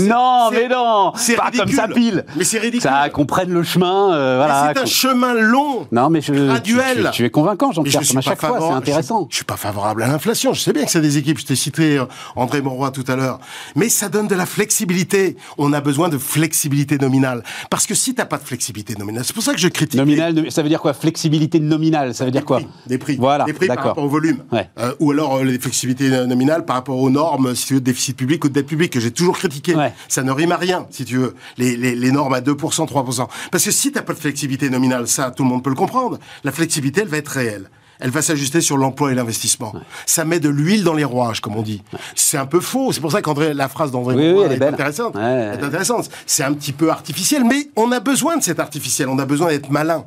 non, 0.00 0.50
mais 0.50 0.68
non, 0.68 1.12
c'est 1.32 1.58
pas 1.58 1.64
comme 1.64 1.72
ça 1.72 1.88
pile. 1.88 2.24
Mais 2.36 2.44
c'est 2.44 2.58
ridicule. 2.58 2.82
Ça 2.82 3.08
qu'on 3.10 3.26
prenne 3.26 3.50
le 3.50 3.62
chemin, 3.62 4.14
euh, 4.14 4.36
voilà. 4.36 4.72
C'est 4.74 4.80
un 4.82 4.86
chemin 4.86 5.34
long. 5.34 5.86
Non, 5.92 6.10
mais 6.10 6.20
je, 6.20 6.32
graduel. 6.32 7.10
Tu, 7.12 7.24
es 7.24 7.30
convaincant, 7.30 7.72
Jean-Pierre. 7.72 8.02
Comme 8.06 8.18
à 8.18 8.20
chaque 8.20 8.40
fois, 8.40 8.58
c'est 8.60 8.74
intéressant. 8.74 9.26
Je, 9.28 9.32
je, 9.32 9.36
suis 9.36 9.44
pas 9.44 9.56
favorable 9.56 10.02
à 10.02 10.06
l'inflation. 10.06 10.52
Je 10.52 10.60
sais 10.60 10.72
bien 10.72 10.84
que 10.84 10.90
c'est 10.90 11.00
des 11.00 11.18
équipes. 11.18 11.38
Je 11.38 11.46
t'ai 11.46 11.56
cité 11.56 11.98
euh, 11.98 12.04
André 12.36 12.62
Monroy 12.62 12.90
tout 12.90 13.04
à 13.08 13.16
l'heure, 13.16 13.38
mais 13.76 13.88
ça 13.88 14.08
donne 14.08 14.28
de 14.28 14.34
la 14.34 14.46
flexibilité. 14.46 15.36
On 15.58 15.72
a 15.72 15.80
besoin 15.80 16.08
de 16.08 16.18
flexibilité 16.18 16.98
nominale, 16.98 17.42
parce 17.70 17.86
que 17.86 17.94
si 17.94 18.14
t'as 18.14 18.26
pas 18.26 18.38
de 18.38 18.44
flexibilité 18.44 18.94
nominale, 18.98 19.24
c'est 19.24 19.34
pour 19.34 19.42
ça 19.42 19.52
que 19.52 19.60
je 19.60 19.68
critique. 19.68 19.98
Nominale, 19.98 20.50
ça 20.50 20.62
veut 20.62 20.68
dire 20.68 20.80
quoi 20.80 20.94
Flexibilité 20.94 21.60
nominale, 21.60 22.14
ça 22.14 22.24
veut 22.24 22.30
dire 22.30 22.44
quoi 22.44 22.60
Des 22.86 22.98
prix. 22.98 23.16
Voilà. 23.16 23.44
Des 23.44 23.52
prix 23.52 23.66
par 23.66 23.76
rapport 23.76 24.04
au 24.04 24.08
volume. 24.08 24.38
Euh, 24.52 24.94
ou 25.00 25.10
alors 25.10 25.42
les 25.42 25.58
flexibilités 25.58 26.10
nominales 26.26 26.64
par 26.64 26.76
rapport 26.76 26.98
aux 26.98 27.10
normes, 27.10 27.54
si 27.54 27.66
tu 27.66 27.74
veux, 27.74 27.80
de 27.80 27.84
déficit 27.84 28.16
public 28.16 28.44
ou 28.44 28.48
de 28.48 28.54
dette 28.54 28.66
publique, 28.66 28.92
que 28.92 29.00
j'ai 29.00 29.10
toujours 29.10 29.38
critiqué. 29.38 29.74
Ça 30.08 30.22
ne 30.22 30.32
rime 30.32 30.52
à 30.52 30.56
rien, 30.56 30.86
si 30.90 31.04
tu 31.04 31.18
veux. 31.18 31.21
Les, 31.58 31.76
les, 31.76 31.94
les 31.94 32.12
normes 32.12 32.34
à 32.34 32.40
2%, 32.40 32.54
3%. 32.56 33.28
Parce 33.50 33.64
que 33.64 33.70
si 33.70 33.90
tu 33.90 33.96
n'as 33.96 34.02
pas 34.02 34.14
de 34.14 34.18
flexibilité 34.18 34.70
nominale, 34.70 35.08
ça, 35.08 35.30
tout 35.30 35.42
le 35.42 35.48
monde 35.48 35.62
peut 35.62 35.70
le 35.70 35.76
comprendre. 35.76 36.18
La 36.44 36.52
flexibilité, 36.52 37.02
elle 37.02 37.08
va 37.08 37.18
être 37.18 37.28
réelle 37.28 37.68
elle 38.02 38.10
va 38.10 38.20
s'ajuster 38.20 38.60
sur 38.60 38.76
l'emploi 38.76 39.12
et 39.12 39.14
l'investissement. 39.14 39.72
Ça 40.06 40.24
met 40.24 40.40
de 40.40 40.48
l'huile 40.48 40.82
dans 40.82 40.94
les 40.94 41.04
rouages, 41.04 41.40
comme 41.40 41.54
on 41.54 41.62
dit. 41.62 41.84
C'est 42.16 42.36
un 42.36 42.46
peu 42.46 42.58
faux. 42.58 42.90
C'est 42.90 43.00
pour 43.00 43.12
ça 43.12 43.22
qu'André, 43.22 43.54
la 43.54 43.68
phrase 43.68 43.92
d'André 43.92 44.16
oui, 44.16 44.42
est, 44.42 44.60
intéressante. 44.60 45.14
est 45.14 45.62
intéressante. 45.62 46.10
C'est 46.26 46.42
un 46.42 46.52
petit 46.52 46.72
peu 46.72 46.90
artificiel, 46.90 47.44
mais 47.44 47.70
on 47.76 47.92
a 47.92 48.00
besoin 48.00 48.36
de 48.36 48.42
cet 48.42 48.58
artificiel. 48.58 49.08
On 49.08 49.20
a 49.20 49.24
besoin 49.24 49.48
d'être 49.48 49.70
malin. 49.70 50.04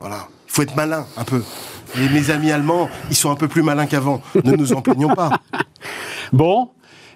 Voilà. 0.00 0.26
Il 0.48 0.52
faut 0.52 0.62
être 0.62 0.74
malin, 0.74 1.06
un 1.16 1.22
peu. 1.22 1.42
Et 1.96 2.08
mes 2.08 2.30
amis 2.30 2.50
allemands, 2.50 2.90
ils 3.10 3.16
sont 3.16 3.30
un 3.30 3.36
peu 3.36 3.46
plus 3.46 3.62
malins 3.62 3.86
qu'avant. 3.86 4.20
Ne 4.42 4.56
nous 4.56 4.72
en 4.72 4.82
plaignons 4.82 5.14
pas. 5.14 5.30
Bon, 6.32 6.70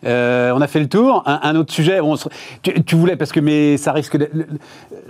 euh, 0.04 0.52
on 0.54 0.60
a 0.60 0.66
fait 0.66 0.80
le 0.80 0.88
tour. 0.88 1.22
Un, 1.26 1.56
autre 1.56 1.72
sujet, 1.72 2.00
tu, 2.62 2.96
voulais, 2.96 3.16
parce 3.16 3.32
que 3.32 3.40
mais 3.40 3.76
ça 3.76 3.92
risque, 3.92 4.16
de, 4.16 4.28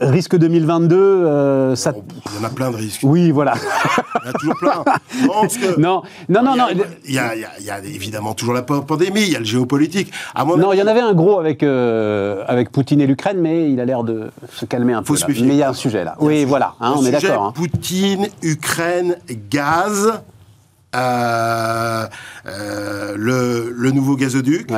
risque 0.01 0.37
2022, 0.37 0.97
euh, 0.97 1.77
ça. 1.77 1.93
il 1.95 2.41
y 2.41 2.45
en 2.45 2.47
a 2.47 2.51
plein 2.51 2.71
de 2.71 2.77
risques. 2.77 3.01
Oui, 3.03 3.31
voilà. 3.31 3.55
il 3.57 4.27
y 4.27 4.29
en 4.29 4.31
a 4.31 4.33
toujours 4.33 4.55
plein. 4.57 4.85
Non, 5.79 6.03
non, 6.29 6.43
non, 6.43 6.57
non. 6.57 6.67
Il 7.05 7.15
y, 7.15 7.19
a, 7.19 7.35
il, 7.35 7.65
y 7.65 7.71
a, 7.71 7.79
évidemment 7.79 8.35
toujours 8.35 8.55
la 8.55 8.63
pandémie, 8.63 9.23
il 9.23 9.33
y 9.33 9.37
a 9.37 9.39
le 9.39 9.45
géopolitique. 9.45 10.13
non, 10.37 10.73
il 10.73 10.79
y 10.79 10.83
en 10.83 10.87
avait 10.87 11.01
un 11.01 11.15
gros 11.15 11.39
avec, 11.39 11.63
euh, 11.63 12.45
avec 12.49 12.71
Poutine 12.71 13.01
et 13.01 13.07
l'Ukraine, 13.07 13.39
mais 13.41 13.71
il 13.71 13.81
a 13.81 13.85
l'air 13.85 14.05
de 14.05 14.31
se 14.53 14.65
calmer 14.65 14.93
un 14.93 15.03
peu. 15.03 15.15
mais 15.29 15.35
il 15.35 15.55
y 15.55 15.63
a 15.63 15.71
un 15.71 15.75
sujet 15.75 16.05
là. 16.05 16.17
Oui, 16.21 16.45
voilà, 16.45 16.75
hein, 16.81 16.95
on 16.97 17.05
est 17.05 17.13
d'accord. 17.13 17.45
Hein. 17.45 17.53
Poutine, 17.55 18.29
Ukraine, 18.43 19.17
gaz. 19.51 20.21
Euh, 20.97 22.07
euh, 22.47 23.15
le, 23.17 23.71
le, 23.71 23.91
nouveau 23.93 24.17
gazoduc, 24.17 24.73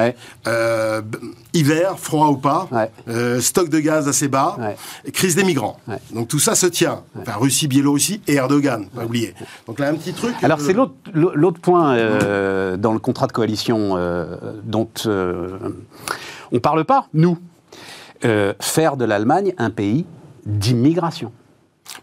euh, 0.46 1.00
hiver, 1.54 1.98
froid 1.98 2.28
ou 2.28 2.36
pas, 2.36 2.68
stock 3.40 3.70
de 3.70 3.80
gaz 3.80 4.08
assez 4.08 4.28
bas, 4.28 4.58
crise 5.14 5.36
des 5.36 5.44
migrants. 5.44 5.78
Donc 6.12 6.28
tout 6.28 6.38
ça 6.38 6.54
se 6.54 6.66
tient. 6.66 7.02
Enfin, 7.18 7.38
Russie, 7.38 7.66
Biélorussie 7.66 8.20
et 8.26 8.34
Erdogan, 8.34 8.86
pas 8.94 9.06
oublier. 9.06 9.34
Donc 9.66 9.78
là, 9.78 9.88
un 9.88 9.94
petit 9.94 10.12
truc. 10.12 10.34
Alors 10.42 10.60
c'est 10.60 10.74
l'autre 10.74 11.60
point 11.60 11.96
dans 12.76 12.92
le 12.92 12.98
contrat 12.98 13.26
de 13.26 13.32
coalition 13.32 13.96
dont 14.64 14.90
on 15.06 16.60
parle 16.60 16.84
pas, 16.84 17.08
nous. 17.14 17.38
faire 18.60 18.98
de 18.98 19.06
l'Allemagne 19.06 19.54
un 19.56 19.70
pays 19.70 20.04
d'immigration. 20.44 21.32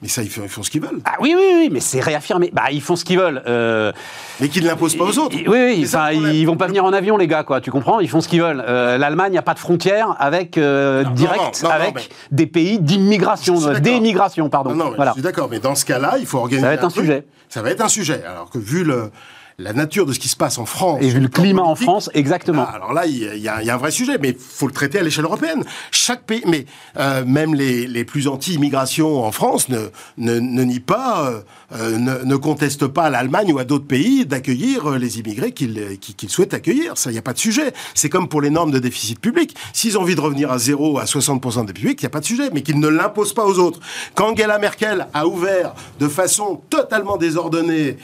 Mais 0.01 0.07
ça, 0.07 0.23
ils 0.23 0.29
font, 0.29 0.63
ce 0.63 0.69
qu'ils 0.69 0.81
veulent. 0.81 1.01
Ah 1.03 1.15
oui, 1.19 1.35
oui, 1.37 1.45
oui, 1.55 1.69
mais 1.71 1.79
c'est 1.79 1.99
réaffirmé. 1.99 2.51
Bah, 2.53 2.71
ils 2.71 2.81
font 2.81 2.95
ce 2.95 3.03
qu'ils 3.03 3.19
veulent. 3.19 3.41
Euh, 3.47 3.91
mais 4.39 4.47
qu'ils 4.47 4.63
ne 4.63 4.67
l'imposent 4.67 4.95
pas 4.95 5.03
aux 5.03 5.17
autres. 5.19 5.35
Oui, 5.35 5.45
oui, 5.47 5.87
ça, 5.87 6.13
ils 6.13 6.45
vont 6.45 6.57
pas 6.57 6.67
venir 6.67 6.85
en 6.85 6.93
avion, 6.93 7.17
les 7.17 7.27
gars, 7.27 7.43
quoi. 7.43 7.59
Tu 7.59 7.71
comprends? 7.71 7.99
Ils 7.99 8.09
font 8.09 8.21
ce 8.21 8.27
qu'ils 8.27 8.41
veulent. 8.41 8.63
Euh, 8.65 8.97
L'Allemagne 8.97 9.33
n'a 9.33 9.41
pas 9.41 9.53
de 9.53 9.59
frontière 9.59 10.15
avec 10.19 10.57
euh, 10.57 11.03
direct 11.15 11.65
avec 11.69 12.09
des 12.31 12.47
pays 12.47 12.79
d'immigration, 12.79 13.73
d'émigration, 13.79 14.49
pardon. 14.49 14.73
Non, 14.73 14.93
voilà. 14.95 15.11
je 15.11 15.15
suis 15.15 15.23
d'accord. 15.23 15.49
Mais 15.49 15.59
dans 15.59 15.75
ce 15.75 15.85
cas-là, 15.85 16.15
il 16.19 16.25
faut 16.25 16.37
organiser. 16.37 16.61
Ça 16.61 16.67
va 16.67 16.73
être 16.75 16.85
un, 16.85 16.89
sujet. 16.89 17.25
Ça 17.49 17.61
va 17.61 17.71
être 17.71 17.81
un 17.81 17.89
sujet. 17.89 18.23
Alors 18.25 18.49
que 18.49 18.57
vu 18.57 18.83
le 18.83 19.11
la 19.59 19.73
nature 19.73 20.05
de 20.05 20.13
ce 20.13 20.19
qui 20.19 20.29
se 20.29 20.37
passe 20.37 20.57
en 20.57 20.65
France. 20.65 20.99
Et 21.01 21.09
vu 21.09 21.19
le 21.19 21.27
climat 21.27 21.63
en 21.63 21.75
France, 21.75 22.09
exactement. 22.13 22.65
Ah, 22.67 22.75
alors 22.75 22.93
là, 22.93 23.05
il 23.05 23.17
y, 23.17 23.47
a, 23.47 23.57
un 23.57 23.77
vrai 23.77 23.91
sujet, 23.91 24.17
mais 24.17 24.29
il 24.29 24.37
faut 24.37 24.67
le 24.67 24.73
traiter 24.73 24.99
à 24.99 25.03
l'échelle 25.03 25.25
européenne. 25.25 25.63
Chaque 25.91 26.23
pays, 26.23 26.43
mais 26.47 26.65
euh, 26.97 27.25
même 27.25 27.53
les, 27.53 28.05
plus 28.05 28.29
anti-immigration 28.29 29.23
en 29.23 29.31
France 29.33 29.67
ne, 29.67 29.89
ne, 30.17 30.39
ne 30.39 30.63
nient 30.63 30.79
pas, 30.79 31.27
euh, 31.27 31.41
euh, 31.73 31.97
ne, 31.97 32.23
ne, 32.23 32.35
contestent 32.37 32.87
pas 32.87 33.03
à 33.03 33.09
l'Allemagne 33.09 33.51
ou 33.51 33.59
à 33.59 33.65
d'autres 33.65 33.85
pays 33.85 34.25
d'accueillir 34.25 34.91
les 34.91 35.19
immigrés 35.19 35.51
qu'ils 35.51 36.29
souhaitent 36.29 36.53
accueillir. 36.53 36.97
Ça, 36.97 37.09
il 37.09 37.13
n'y 37.13 37.19
a 37.19 37.21
pas 37.21 37.33
de 37.33 37.39
sujet. 37.39 37.73
C'est 37.93 38.09
comme 38.09 38.29
pour 38.29 38.41
les 38.41 38.49
normes 38.49 38.71
de 38.71 38.79
déficit 38.79 39.19
public. 39.19 39.55
S'ils 39.73 39.97
ont 39.97 40.01
envie 40.01 40.15
de 40.15 40.21
revenir 40.21 40.51
à 40.51 40.57
zéro, 40.57 40.99
à 40.99 41.03
60% 41.03 41.65
des 41.65 41.73
publics, 41.73 42.01
il 42.01 42.05
n'y 42.05 42.07
a 42.07 42.11
pas 42.11 42.21
de 42.21 42.25
sujet, 42.25 42.49
mais 42.53 42.61
qu'ils 42.61 42.79
ne 42.79 42.87
l'imposent 42.87 43.33
pas 43.33 43.45
aux 43.45 43.59
autres. 43.59 43.81
Quand 44.15 44.31
Angela 44.31 44.57
Merkel 44.57 45.07
a 45.13 45.27
ouvert 45.27 45.73
de 45.99 46.07
façon 46.07 46.61
totalement 46.69 47.17
désordonnée, 47.17 47.97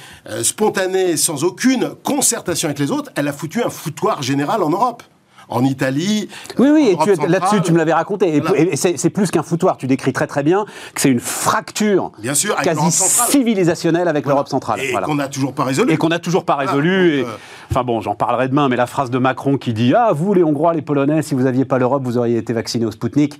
spontanée, 0.43 1.15
sans 1.15 1.44
aucune 1.45 1.91
concertation 2.03 2.67
avec 2.67 2.79
les 2.79 2.91
autres, 2.91 3.11
elle 3.15 3.27
a 3.27 3.33
foutu 3.33 3.63
un 3.63 3.69
foutoir 3.69 4.21
général 4.21 4.63
en 4.63 4.69
Europe. 4.69 5.03
en 5.47 5.63
Italie. 5.63 6.27
Oui, 6.57 6.69
oui, 6.73 6.97
et 6.99 7.27
là-dessus, 7.27 7.61
tu 7.61 7.71
me 7.71 7.77
l'avais 7.77 7.93
raconté. 7.93 8.41
Et, 8.57 8.75
c'est 8.75 9.09
plus 9.11 9.29
qu'un 9.29 9.43
foutoir. 9.43 9.77
Tu 9.77 9.85
décris 9.85 10.11
très 10.11 10.25
très 10.25 10.41
bien 10.41 10.65
que 10.95 11.01
c'est 11.01 11.11
une 11.11 11.19
fracture 11.19 12.11
bien 12.17 12.33
sûr, 12.33 12.55
quasi 12.55 12.89
civilisationnelle 12.89 14.07
avec 14.07 14.25
l'Europe 14.25 14.47
centrale. 14.47 14.79
Et 14.79 14.91
qu'on 14.91 15.13
n'a 15.13 15.27
toujours 15.27 15.53
pas 15.53 15.63
résolu. 15.63 15.93
Et 15.93 15.97
qu'on 15.97 16.09
n'a 16.09 16.17
toujours 16.17 16.45
pas 16.45 16.55
résolu. 16.55 17.19
et, 17.19 17.25
enfin 17.69 17.83
bon, 17.83 18.01
j'en 18.01 18.15
parlerai 18.15 18.47
demain, 18.47 18.69
mais 18.69 18.75
la 18.75 18.87
phrase 18.87 19.11
de 19.11 19.19
Macron 19.19 19.57
qui 19.57 19.73
dit 19.73 19.93
Ah, 19.93 20.13
vous, 20.13 20.33
les 20.33 20.43
Hongrois, 20.43 20.73
les 20.73 20.81
Polonais, 20.81 21.21
si 21.21 21.35
vous 21.35 21.43
n'aviez 21.43 21.65
pas 21.65 21.77
l'Europe, 21.77 22.01
vous 22.03 22.17
auriez 22.17 22.37
été 22.37 22.51
vaccinés 22.51 22.87
au 22.87 22.91
Spoutnik 22.91 23.39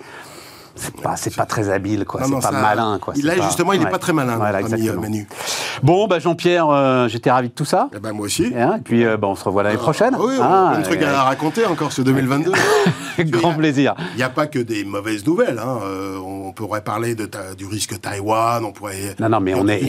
c'est 0.76 1.02
pas, 1.02 1.16
c'est 1.16 1.34
pas 1.34 1.46
très 1.46 1.70
habile, 1.70 2.06
quoi. 2.06 2.22
C'est 2.26 2.42
pas 2.42 2.52
malin, 2.52 3.00
quoi. 3.00 3.14
Là, 3.22 3.36
justement, 3.42 3.74
il 3.74 3.80
n'est 3.80 3.90
pas 3.90 3.98
très 3.98 4.14
malin, 4.14 4.36
voilà, 4.36 4.60
euh, 4.60 5.00
Manu. 5.00 5.28
Bon, 5.84 6.08
bah, 6.08 6.20
Jean-Pierre, 6.20 6.70
euh, 6.70 7.08
j'étais 7.08 7.32
ravi 7.32 7.50
de 7.50 7.54
tout 7.54 7.66
ça. 7.66 7.90
Eh 7.96 8.00
ben, 8.00 8.12
moi 8.12 8.26
aussi. 8.26 8.46
Et, 8.54 8.62
hein, 8.62 8.80
puis, 8.84 9.06
euh, 9.06 9.18
bah, 9.18 9.28
on 9.28 9.36
se 9.36 9.44
revoit 9.44 9.64
l'année 9.64 9.78
prochaine. 9.78 10.16
oui, 10.20 10.36
ah, 10.42 10.74
un 10.76 10.82
truc 10.82 11.02
à 11.02 11.24
raconter 11.24 11.66
encore 11.66 11.92
ce 11.92 12.02
2022. 12.02 12.52
Grand 13.20 13.54
plaisir. 13.54 13.96
Il 14.14 14.18
n'y 14.18 14.24
a 14.24 14.30
pas 14.30 14.48
que 14.48 14.60
des 14.60 14.84
mauvaises 14.84 15.26
nouvelles. 15.26 15.60
Hein. 15.60 15.80
on 16.26 16.52
pourrait 16.52 16.84
parler 16.84 17.16
de 17.16 17.30
du 17.58 17.66
risque 17.66 18.00
Taïwan, 18.00 18.64
on 18.64 18.72
pourrait. 18.72 19.16
Non, 19.20 19.30
non, 19.30 19.40
mais 19.40 19.54
on 19.54 19.68
est. 19.68 19.82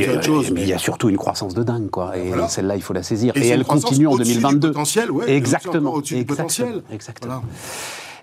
mais 0.53 0.63
il 0.63 0.69
y 0.69 0.73
a 0.73 0.79
surtout 0.79 1.09
une 1.09 1.17
croissance 1.17 1.55
de 1.55 1.63
dingue, 1.63 1.91
quoi. 1.91 2.17
Et 2.17 2.33
celle-là, 2.49 2.77
il 2.77 2.83
faut 2.83 2.95
la 2.95 3.03
saisir. 3.03 3.33
Et, 3.37 3.49
elle 3.49 3.65
continue 3.65 4.07
en 4.07 4.17
2022. 4.17 4.69
potentiel, 4.69 5.11
ouais, 5.11 5.31
Exactement. 5.31 5.95
Au-dessus 5.95 6.17
du 6.17 6.25
potentiel. 6.25 6.83
Exactement. 6.93 7.43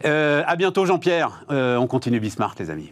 Euh, 0.06 0.44
à 0.46 0.56
bientôt, 0.56 0.86
Jean-Pierre. 0.86 1.44
on 1.50 1.88
continue 1.88 2.20
Bismarck, 2.20 2.60
les 2.60 2.70
amis. 2.70 2.92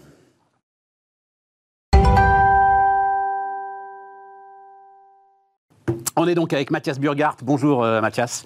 On 6.22 6.28
est 6.28 6.36
donc 6.36 6.54
avec 6.54 6.70
Mathias 6.70 7.00
Burgart. 7.00 7.38
Bonjour 7.42 7.84
euh, 7.84 8.00
Mathias. 8.00 8.46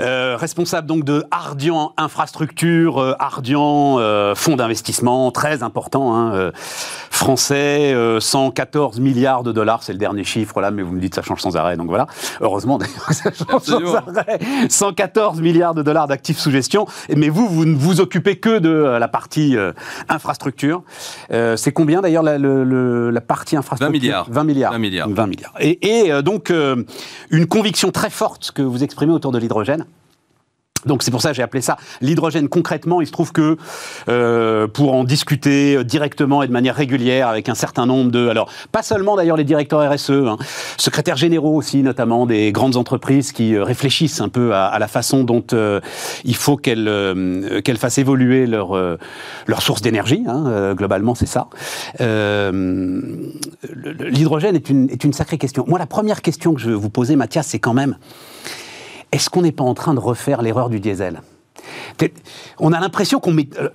Euh, 0.00 0.34
responsable 0.40 0.86
donc 0.86 1.04
de 1.04 1.24
Ardian 1.30 1.92
Infrastructure, 1.98 2.96
euh, 2.96 3.12
Ardian 3.18 3.98
fonds 4.34 4.56
d'investissement 4.56 5.30
très 5.30 5.62
important, 5.62 6.16
hein, 6.16 6.52
français, 7.10 7.94
114 8.18 8.98
milliards 9.00 9.42
de 9.42 9.52
dollars, 9.52 9.82
c'est 9.82 9.92
le 9.92 9.98
dernier 9.98 10.24
chiffre 10.24 10.62
là, 10.62 10.70
mais 10.70 10.82
vous 10.82 10.92
me 10.92 11.00
dites 11.00 11.14
ça 11.14 11.20
change 11.20 11.42
sans 11.42 11.56
arrêt, 11.58 11.76
donc 11.76 11.88
voilà. 11.88 12.06
Heureusement 12.40 12.78
d'ailleurs 12.78 13.08
ça 13.12 13.30
change 13.30 13.62
sans 13.62 14.16
arrêt. 14.16 14.38
114 14.70 15.42
milliards 15.42 15.74
de 15.74 15.82
dollars 15.82 16.06
d'actifs 16.06 16.38
sous 16.38 16.50
gestion, 16.50 16.86
mais 17.14 17.28
vous, 17.28 17.46
vous 17.46 17.66
ne 17.66 17.76
vous 17.76 18.00
occupez 18.00 18.36
que 18.36 18.58
de 18.58 18.70
la 18.70 19.08
partie 19.08 19.54
infrastructure. 20.08 20.82
c'est 21.28 21.72
combien 21.72 22.00
d'ailleurs 22.00 22.22
la, 22.22 22.38
la, 22.38 23.20
partie 23.20 23.56
infrastructure? 23.56 23.92
20 23.92 23.92
milliards. 23.92 24.26
20 24.30 24.44
milliards. 24.44 24.72
20 24.72 24.78
milliards. 24.78 25.08
20 25.10 25.26
milliards. 25.26 25.54
Et, 25.60 26.06
et 26.06 26.22
donc 26.22 26.50
une 27.30 27.46
conviction 27.46 27.90
très 27.90 28.10
forte 28.10 28.52
que 28.52 28.62
vous 28.62 28.82
exprimez 28.84 29.12
autour 29.12 29.32
de 29.32 29.38
l'hydrogène. 29.38 29.86
Donc 30.84 31.02
c'est 31.02 31.10
pour 31.10 31.22
ça 31.22 31.30
que 31.30 31.36
j'ai 31.36 31.42
appelé 31.42 31.62
ça 31.62 31.76
l'hydrogène 32.00 32.48
concrètement. 32.48 33.00
Il 33.00 33.06
se 33.06 33.12
trouve 33.12 33.32
que 33.32 33.56
euh, 34.08 34.66
pour 34.68 34.94
en 34.94 35.04
discuter 35.04 35.82
directement 35.84 36.42
et 36.42 36.48
de 36.48 36.52
manière 36.52 36.74
régulière 36.74 37.28
avec 37.28 37.48
un 37.48 37.54
certain 37.54 37.86
nombre 37.86 38.10
de, 38.10 38.28
alors 38.28 38.50
pas 38.72 38.82
seulement 38.82 39.16
d'ailleurs 39.16 39.36
les 39.36 39.44
directeurs 39.44 39.90
RSE, 39.90 40.10
hein, 40.10 40.36
secrétaires 40.76 41.16
généraux 41.16 41.54
aussi 41.56 41.82
notamment 41.82 42.26
des 42.26 42.52
grandes 42.52 42.76
entreprises 42.76 43.32
qui 43.32 43.54
euh, 43.54 43.64
réfléchissent 43.64 44.20
un 44.20 44.28
peu 44.28 44.54
à, 44.54 44.78
la 44.78 44.88
façon 44.88 45.24
dont 45.24 45.44
euh, 45.52 45.80
il 46.24 46.36
faut 46.36 46.56
qu'elles 46.56 47.62
qu'elles 47.64 47.78
fassent 47.78 47.98
évoluer 47.98 48.46
leur 48.46 48.76
leur 49.46 49.62
source 49.62 49.82
d'énergie. 49.82 50.24
Hein, 50.26 50.74
globalement 50.74 51.14
c'est 51.14 51.26
ça. 51.26 51.48
l'hydrogène 54.00 54.56
est 54.56 54.68
une 54.70 54.90
est 54.90 55.04
une 55.04 55.12
sacrée 55.12 55.38
question. 55.38 55.64
Moi 55.66 55.78
la 55.78 55.86
première 55.86 56.22
question 56.22 56.54
que 56.54 56.60
je 56.60 56.70
vais 56.70 56.76
vous 56.76 56.90
poser 56.90 57.16
Mathias 57.16 57.46
c'est 57.46 57.58
quand 57.58 57.74
même 57.74 57.96
est-ce 59.16 59.30
qu'on 59.30 59.40
n'est 59.40 59.52
pas 59.52 59.64
en 59.64 59.72
train 59.72 59.94
de 59.94 59.98
refaire 59.98 60.42
l'erreur 60.42 60.68
du 60.68 60.78
diesel? 60.78 61.22
On 62.60 62.74
a 62.74 62.80
l'impression 62.80 63.18
qu'on 63.18 63.32
met. 63.32 63.48
Euh, 63.58 63.70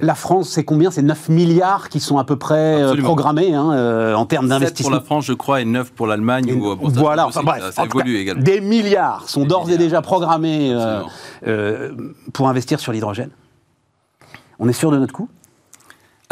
la 0.00 0.16
France, 0.16 0.48
c'est 0.50 0.64
combien? 0.64 0.90
C'est 0.90 1.02
9 1.02 1.28
milliards 1.28 1.88
qui 1.88 2.00
sont 2.00 2.18
à 2.18 2.24
peu 2.24 2.34
près 2.34 2.82
euh, 2.82 2.96
programmés 2.96 3.54
hein, 3.54 3.70
euh, 3.72 4.14
en 4.14 4.26
termes 4.26 4.48
d'investissement. 4.48 4.90
pour 4.90 4.98
la 4.98 5.04
France, 5.04 5.24
je 5.26 5.34
crois, 5.34 5.60
et 5.60 5.64
9 5.64 5.92
pour 5.92 6.08
l'Allemagne. 6.08 6.52
Voilà, 6.80 7.28
enfin 7.28 7.42
bref. 7.44 7.62
Ça, 7.72 7.84
évolue 7.84 8.16
également. 8.16 8.42
Des 8.42 8.60
milliards 8.60 9.28
sont 9.28 9.44
d'ores 9.44 9.70
et 9.70 9.78
déjà 9.78 10.02
programmés 10.02 10.76
pour 12.32 12.48
investir 12.48 12.80
sur 12.80 12.90
l'hydrogène. 12.90 13.30
On 14.58 14.68
est 14.68 14.72
sûr 14.72 14.90
de 14.90 14.98
notre 14.98 15.12
coup 15.12 15.28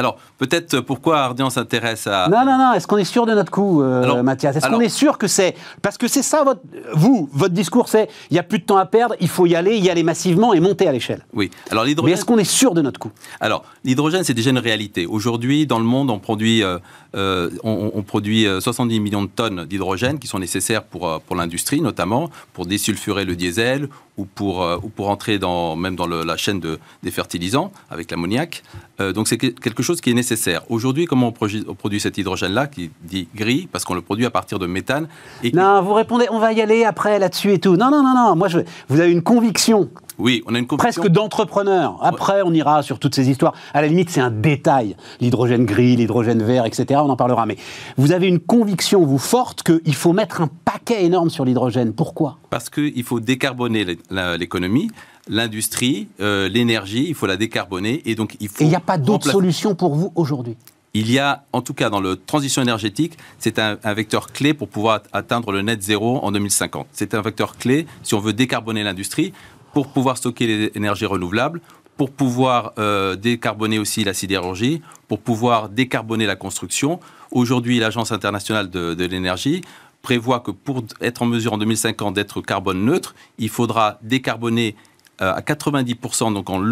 alors, 0.00 0.16
peut-être 0.38 0.80
pourquoi 0.80 1.18
Ardian 1.18 1.50
s'intéresse 1.50 2.06
à... 2.06 2.26
Non, 2.30 2.46
non, 2.46 2.56
non, 2.56 2.72
est-ce 2.72 2.86
qu'on 2.86 2.96
est 2.96 3.04
sûr 3.04 3.26
de 3.26 3.34
notre 3.34 3.52
coup, 3.52 3.82
euh, 3.82 4.22
Mathias? 4.22 4.56
Est-ce 4.56 4.66
qu'on 4.66 4.80
est 4.80 4.88
sûr 4.88 5.18
que 5.18 5.26
c'est... 5.26 5.54
Parce 5.82 5.98
que 5.98 6.08
c'est 6.08 6.22
ça, 6.22 6.42
votre... 6.42 6.62
vous, 6.94 7.28
votre 7.34 7.52
discours, 7.52 7.86
c'est 7.86 8.08
il 8.30 8.32
n'y 8.32 8.40
a 8.40 8.42
plus 8.42 8.60
de 8.60 8.64
temps 8.64 8.78
à 8.78 8.86
perdre, 8.86 9.14
il 9.20 9.28
faut 9.28 9.44
y 9.44 9.54
aller, 9.54 9.76
y 9.76 9.90
aller 9.90 10.02
massivement 10.02 10.54
et 10.54 10.60
monter 10.60 10.88
à 10.88 10.92
l'échelle. 10.92 11.26
Oui. 11.34 11.50
Alors, 11.70 11.84
l'hydrogène... 11.84 12.14
Mais 12.14 12.18
est-ce 12.18 12.24
qu'on 12.24 12.38
est 12.38 12.44
sûr 12.44 12.72
de 12.72 12.80
notre 12.80 12.98
coup? 12.98 13.10
Alors, 13.40 13.62
l'hydrogène, 13.84 14.24
c'est 14.24 14.32
déjà 14.32 14.48
une 14.48 14.58
réalité. 14.58 15.04
Aujourd'hui, 15.04 15.66
dans 15.66 15.78
le 15.78 15.84
monde, 15.84 16.08
on 16.08 16.18
produit, 16.18 16.62
euh, 16.62 16.78
euh, 17.14 17.50
on, 17.62 18.02
produit 18.02 18.46
70 18.58 19.00
millions 19.00 19.22
de 19.22 19.28
tonnes 19.28 19.66
d'hydrogène 19.66 20.18
qui 20.18 20.28
sont 20.28 20.38
nécessaires 20.38 20.82
pour, 20.82 21.20
pour 21.20 21.36
l'industrie, 21.36 21.82
notamment, 21.82 22.30
pour 22.54 22.64
désulfurer 22.64 23.26
le 23.26 23.36
diesel 23.36 23.90
ou 24.20 24.26
pour, 24.26 24.66
ou 24.82 24.88
pour 24.88 25.08
entrer 25.08 25.38
dans, 25.38 25.76
même 25.76 25.96
dans 25.96 26.06
la 26.06 26.36
chaîne 26.36 26.60
de, 26.60 26.78
des 27.02 27.10
fertilisants 27.10 27.72
avec 27.90 28.10
l'ammoniac. 28.10 28.62
donc, 28.98 29.28
c'est 29.28 29.38
quelque 29.38 29.82
chose 29.82 30.00
qui 30.00 30.10
est 30.10 30.14
nécessaire. 30.14 30.62
Aujourd'hui, 30.68 31.06
comment 31.06 31.28
on 31.28 31.32
produit, 31.32 31.64
on 31.66 31.74
produit 31.74 32.00
cet 32.00 32.18
hydrogène-là, 32.18 32.66
qui 32.66 32.90
dit 33.02 33.28
gris, 33.34 33.68
parce 33.70 33.84
qu'on 33.84 33.94
le 33.94 34.02
produit 34.02 34.26
à 34.26 34.30
partir 34.30 34.58
de 34.58 34.66
méthane 34.66 35.08
et 35.42 35.52
Non, 35.52 35.82
vous 35.82 35.94
répondez, 35.94 36.26
on 36.30 36.38
va 36.38 36.52
y 36.52 36.60
aller 36.60 36.84
après 36.84 37.18
là-dessus 37.18 37.52
et 37.52 37.58
tout. 37.58 37.76
Non, 37.76 37.90
non, 37.90 38.02
non, 38.02 38.14
non. 38.14 38.36
Moi, 38.36 38.48
je, 38.48 38.58
vous 38.88 39.00
avez 39.00 39.10
une 39.10 39.22
conviction. 39.22 39.90
Oui, 40.20 40.42
on 40.46 40.54
a 40.54 40.58
une. 40.58 40.66
Presque 40.66 41.08
d'entrepreneur. 41.08 41.98
Après, 42.02 42.42
on 42.44 42.52
ira 42.52 42.82
sur 42.82 42.98
toutes 42.98 43.14
ces 43.14 43.28
histoires. 43.28 43.54
À 43.74 43.82
la 43.82 43.88
limite, 43.88 44.10
c'est 44.10 44.20
un 44.20 44.30
détail. 44.30 44.96
L'hydrogène 45.20 45.64
gris, 45.64 45.96
l'hydrogène 45.96 46.42
vert, 46.42 46.66
etc. 46.66 47.00
On 47.02 47.10
en 47.10 47.16
parlera. 47.16 47.46
Mais 47.46 47.56
vous 47.96 48.12
avez 48.12 48.28
une 48.28 48.38
conviction, 48.38 49.04
vous, 49.04 49.18
forte, 49.18 49.62
qu'il 49.62 49.94
faut 49.94 50.12
mettre 50.12 50.40
un 50.40 50.48
paquet 50.64 51.04
énorme 51.04 51.30
sur 51.30 51.44
l'hydrogène. 51.44 51.92
Pourquoi? 51.92 52.38
Parce 52.50 52.70
qu'il 52.70 53.02
faut 53.02 53.20
décarboner 53.20 53.98
l'économie 54.10 54.90
l'industrie, 55.28 56.08
euh, 56.20 56.48
l'énergie, 56.48 57.06
il 57.08 57.14
faut 57.14 57.26
la 57.26 57.36
décarboner 57.36 58.02
et 58.04 58.14
donc 58.14 58.36
il 58.40 58.48
faut. 58.48 58.62
Et 58.62 58.66
il 58.66 58.70
n'y 58.70 58.76
a 58.76 58.80
pas 58.80 58.98
d'autre 58.98 59.30
solution 59.30 59.74
pour 59.74 59.94
vous 59.94 60.12
aujourd'hui? 60.16 60.56
Il 60.92 61.10
y 61.10 61.20
a, 61.20 61.44
en 61.52 61.62
tout 61.62 61.72
cas 61.72 61.88
dans 61.88 62.00
la 62.00 62.16
transition 62.16 62.62
énergétique, 62.62 63.16
c'est 63.38 63.60
un, 63.60 63.76
vecteur 63.94 64.32
clé 64.32 64.54
pour 64.54 64.68
pouvoir 64.68 65.02
atteindre 65.12 65.52
le 65.52 65.62
net 65.62 65.80
zéro 65.80 66.18
en 66.24 66.32
2050. 66.32 66.88
C'est 66.90 67.14
un 67.14 67.22
vecteur 67.22 67.56
clé 67.56 67.86
si 68.02 68.14
on 68.14 68.18
veut 68.18 68.32
décarboner 68.32 68.82
l'industrie, 68.82 69.32
pour 69.72 69.88
pouvoir 69.88 70.16
stocker 70.16 70.46
les 70.46 70.72
énergies 70.74 71.06
renouvelables, 71.06 71.60
pour 72.00 72.10
pouvoir 72.10 72.72
euh, 72.78 73.14
décarboner 73.14 73.78
aussi 73.78 74.04
la 74.04 74.14
sidérurgie, 74.14 74.80
pour 75.06 75.20
pouvoir 75.20 75.68
décarboner 75.68 76.24
la 76.24 76.34
construction. 76.34 76.98
Aujourd'hui, 77.30 77.78
l'Agence 77.78 78.10
internationale 78.10 78.70
de, 78.70 79.04
l'énergie 79.04 79.60
prévoit 80.00 80.40
que 80.40 80.50
pour 80.50 80.82
être 81.02 81.20
en 81.20 81.26
mesure 81.26 81.52
en 81.52 81.58
2050 81.58 82.14
d'être 82.14 82.40
carbone 82.40 82.86
neutre, 82.86 83.14
il 83.36 83.50
faudra 83.50 83.98
décarboner 84.00 84.76
euh, 85.20 85.34
à 85.34 85.42
90% 85.42 86.32
donc 86.32 86.48
en, 86.48 86.64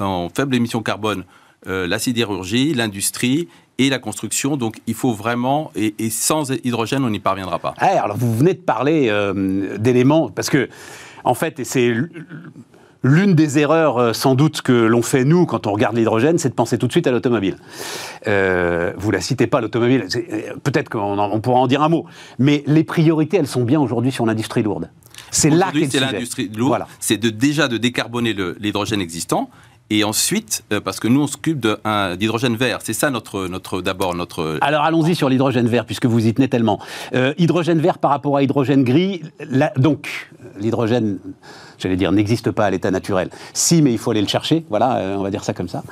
en 0.00 0.28
faible 0.28 0.54
émission 0.54 0.80
carbone 0.80 1.24
euh, 1.66 1.88
la 1.88 1.98
sidérurgie, 1.98 2.72
l'industrie 2.72 3.48
et 3.78 3.90
la 3.90 3.98
construction. 3.98 4.56
Donc 4.56 4.76
il 4.86 4.94
faut 4.94 5.12
vraiment, 5.12 5.72
et, 5.74 5.92
sans 6.08 6.52
hydrogène, 6.52 7.02
on 7.02 7.10
n'y 7.10 7.18
parviendra 7.18 7.58
pas. 7.58 7.74
Eh, 7.82 7.98
alors 7.98 8.16
vous 8.16 8.32
venez 8.32 8.54
de 8.54 8.60
parler 8.60 9.12
d'éléments, 9.76 10.30
parce 10.30 10.50
que 10.50 10.68
en 11.28 11.34
fait, 11.34 11.60
c'est 11.64 11.94
L'une 13.04 13.34
des 13.34 13.60
erreurs, 13.60 14.14
sans 14.14 14.34
doute, 14.34 14.60
que 14.60 14.72
l'on 14.72 15.02
fait 15.02 15.24
nous 15.24 15.46
quand 15.46 15.68
on 15.68 15.72
regarde 15.72 15.96
l'hydrogène, 15.96 16.36
c'est 16.36 16.48
de 16.48 16.54
penser 16.54 16.78
tout 16.78 16.88
de 16.88 16.92
suite 16.92 17.06
à 17.06 17.12
l'automobile. 17.12 17.56
Euh, 18.26 18.92
vous 18.96 19.12
la 19.12 19.20
citez 19.20 19.46
pas, 19.46 19.60
l'automobile. 19.60 20.06
Peut-être 20.64 20.88
qu'on 20.88 21.40
pourra 21.40 21.60
en 21.60 21.68
dire 21.68 21.82
un 21.82 21.88
mot. 21.88 22.06
Mais 22.40 22.64
les 22.66 22.82
priorités, 22.82 23.36
elles 23.36 23.46
sont 23.46 23.62
bien 23.62 23.80
aujourd'hui 23.80 24.10
sur 24.10 24.26
l'industrie 24.26 24.64
lourde. 24.64 24.90
C'est 25.30 25.50
là 25.50 25.70
qu'est 25.72 25.88
c'est 25.88 26.00
l'industrie 26.00 26.48
lourde. 26.48 26.70
Voilà. 26.70 26.88
C'est 26.98 27.18
de, 27.18 27.30
déjà 27.30 27.68
de 27.68 27.76
décarboner 27.76 28.34
l'hydrogène 28.58 29.00
existant. 29.00 29.48
Et 29.90 30.04
ensuite, 30.04 30.64
euh, 30.72 30.80
parce 30.80 31.00
que 31.00 31.08
nous, 31.08 31.22
on 31.22 31.26
s'occupe 31.26 31.66
d'hydrogène 32.18 32.56
vert. 32.56 32.80
C'est 32.82 32.92
ça 32.92 33.10
notre, 33.10 33.48
notre 33.48 33.80
d'abord 33.80 34.14
notre. 34.14 34.58
Alors 34.60 34.84
allons-y 34.84 35.14
sur 35.14 35.30
l'hydrogène 35.30 35.66
vert, 35.66 35.86
puisque 35.86 36.04
vous 36.04 36.26
y 36.26 36.34
tenez 36.34 36.48
tellement. 36.48 36.78
Euh, 37.14 37.32
hydrogène 37.38 37.80
vert 37.80 37.98
par 37.98 38.10
rapport 38.10 38.36
à 38.36 38.42
hydrogène 38.42 38.84
gris. 38.84 39.22
donc, 39.76 40.30
l'hydrogène, 40.60 41.18
j'allais 41.78 41.96
dire, 41.96 42.12
n'existe 42.12 42.50
pas 42.50 42.66
à 42.66 42.70
l'état 42.70 42.90
naturel. 42.90 43.30
Si, 43.54 43.80
mais 43.80 43.92
il 43.92 43.98
faut 43.98 44.10
aller 44.10 44.20
le 44.20 44.28
chercher. 44.28 44.64
Voilà, 44.68 44.98
euh, 44.98 45.16
on 45.16 45.22
va 45.22 45.30
dire 45.30 45.44
ça 45.44 45.54
comme 45.54 45.68
ça. 45.68 45.82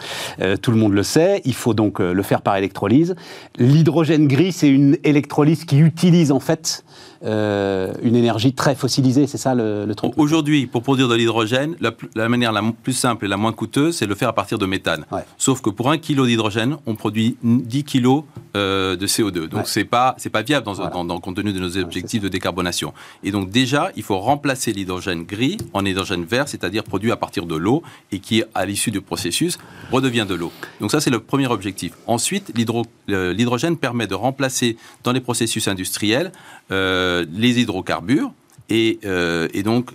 tout 0.61 0.71
le 0.71 0.77
monde 0.77 0.93
le 0.93 1.03
sait. 1.03 1.41
Il 1.47 1.55
faut 1.55 1.73
donc 1.73 1.99
le 2.01 2.23
faire 2.23 2.43
par 2.43 2.57
électrolyse. 2.57 3.15
L'hydrogène 3.57 4.29
gris, 4.29 4.53
c'est 4.53 4.69
une 4.69 4.99
électrolyse 5.05 5.65
qui 5.65 5.79
utilise 5.79 6.33
en 6.33 6.41
fait 6.41 6.85
euh, 7.27 7.93
une 8.03 8.15
énergie 8.15 8.53
très 8.53 8.75
fossilisée, 8.75 9.27
c'est 9.27 9.39
ça 9.39 9.55
le, 9.55 9.93
truc 9.95 10.13
Aujourd'hui, 10.17 10.67
pour 10.67 10.83
produire 10.83 11.09
de 11.09 11.15
l'hydrogène, 11.15 11.77
la, 12.15 12.29
manière 12.29 12.53
la 12.53 12.63
plus 12.83 12.93
simple 12.93 13.25
et 13.25 13.29
la 13.29 13.37
moins 13.37 13.53
coûteuse, 13.53 13.97
c'est 13.97 14.05
de 14.05 14.11
le 14.11 14.15
faire 14.15 14.29
à 14.29 14.33
partir 14.33 14.59
de 14.59 14.67
méthane. 14.67 15.05
Sauf 15.37 15.61
que 15.61 15.71
pour 15.71 15.91
un 15.91 15.99
kilo 15.99 16.27
d'hydrogène, 16.27 16.77
on 16.87 16.95
produit 16.95 17.37
10 17.43 17.85
kilos 17.85 18.25
euh, 18.57 18.97
de 18.97 19.07
CO2. 19.07 19.49
Donc 19.49 19.67
c'est 19.67 19.85
pas 19.85 20.15
c'est 20.19 20.31
pas 20.31 20.43
viable 20.43 20.67
dans, 20.67 21.21
compte 21.21 21.37
tenu 21.37 21.53
de 21.53 21.59
nos 21.59 21.77
objectifs 21.77 22.23
de 22.23 22.29
décarbonation. 22.29 22.93
Et 23.25 23.31
donc 23.31 23.51
déjà, 23.51 23.91
il 23.97 24.03
faut 24.03 24.19
remplacer 24.19 24.73
l'hydrogène 24.73 25.25
gris 25.25 25.57
en 25.73 25.85
hydrogène 25.85 26.25
vert, 26.25 26.49
c'est-à-dire 26.49 26.85
produit 26.85 27.11
à 27.11 27.17
partir 27.17 27.47
de 27.47 27.57
l'eau 27.57 27.83
et 28.13 28.21
qui, 28.21 28.45
à 28.55 28.65
l'issue 28.67 28.91
du 28.91 29.01
processus, 29.01 29.59
redevient 29.91 30.27
de 30.29 30.35
l'eau. 30.35 30.53
Donc 30.81 30.91
ça, 30.91 31.01
c'est 31.01 31.11
le 31.11 31.21
premier 31.21 31.49
objectif. 31.49 31.93
Ensuite, 32.07 32.53
l'hydrogène 32.57 33.77
permet 33.77 34.07
de 34.07 34.15
remplacer 34.15 34.77
dans 35.03 35.13
les 35.13 35.21
processus 35.21 35.69
industriels 35.69 36.33
les 36.71 37.61
hydrocarbures. 37.61 38.33
Et, 38.69 38.99
euh, 39.05 39.49
donc, 39.63 39.91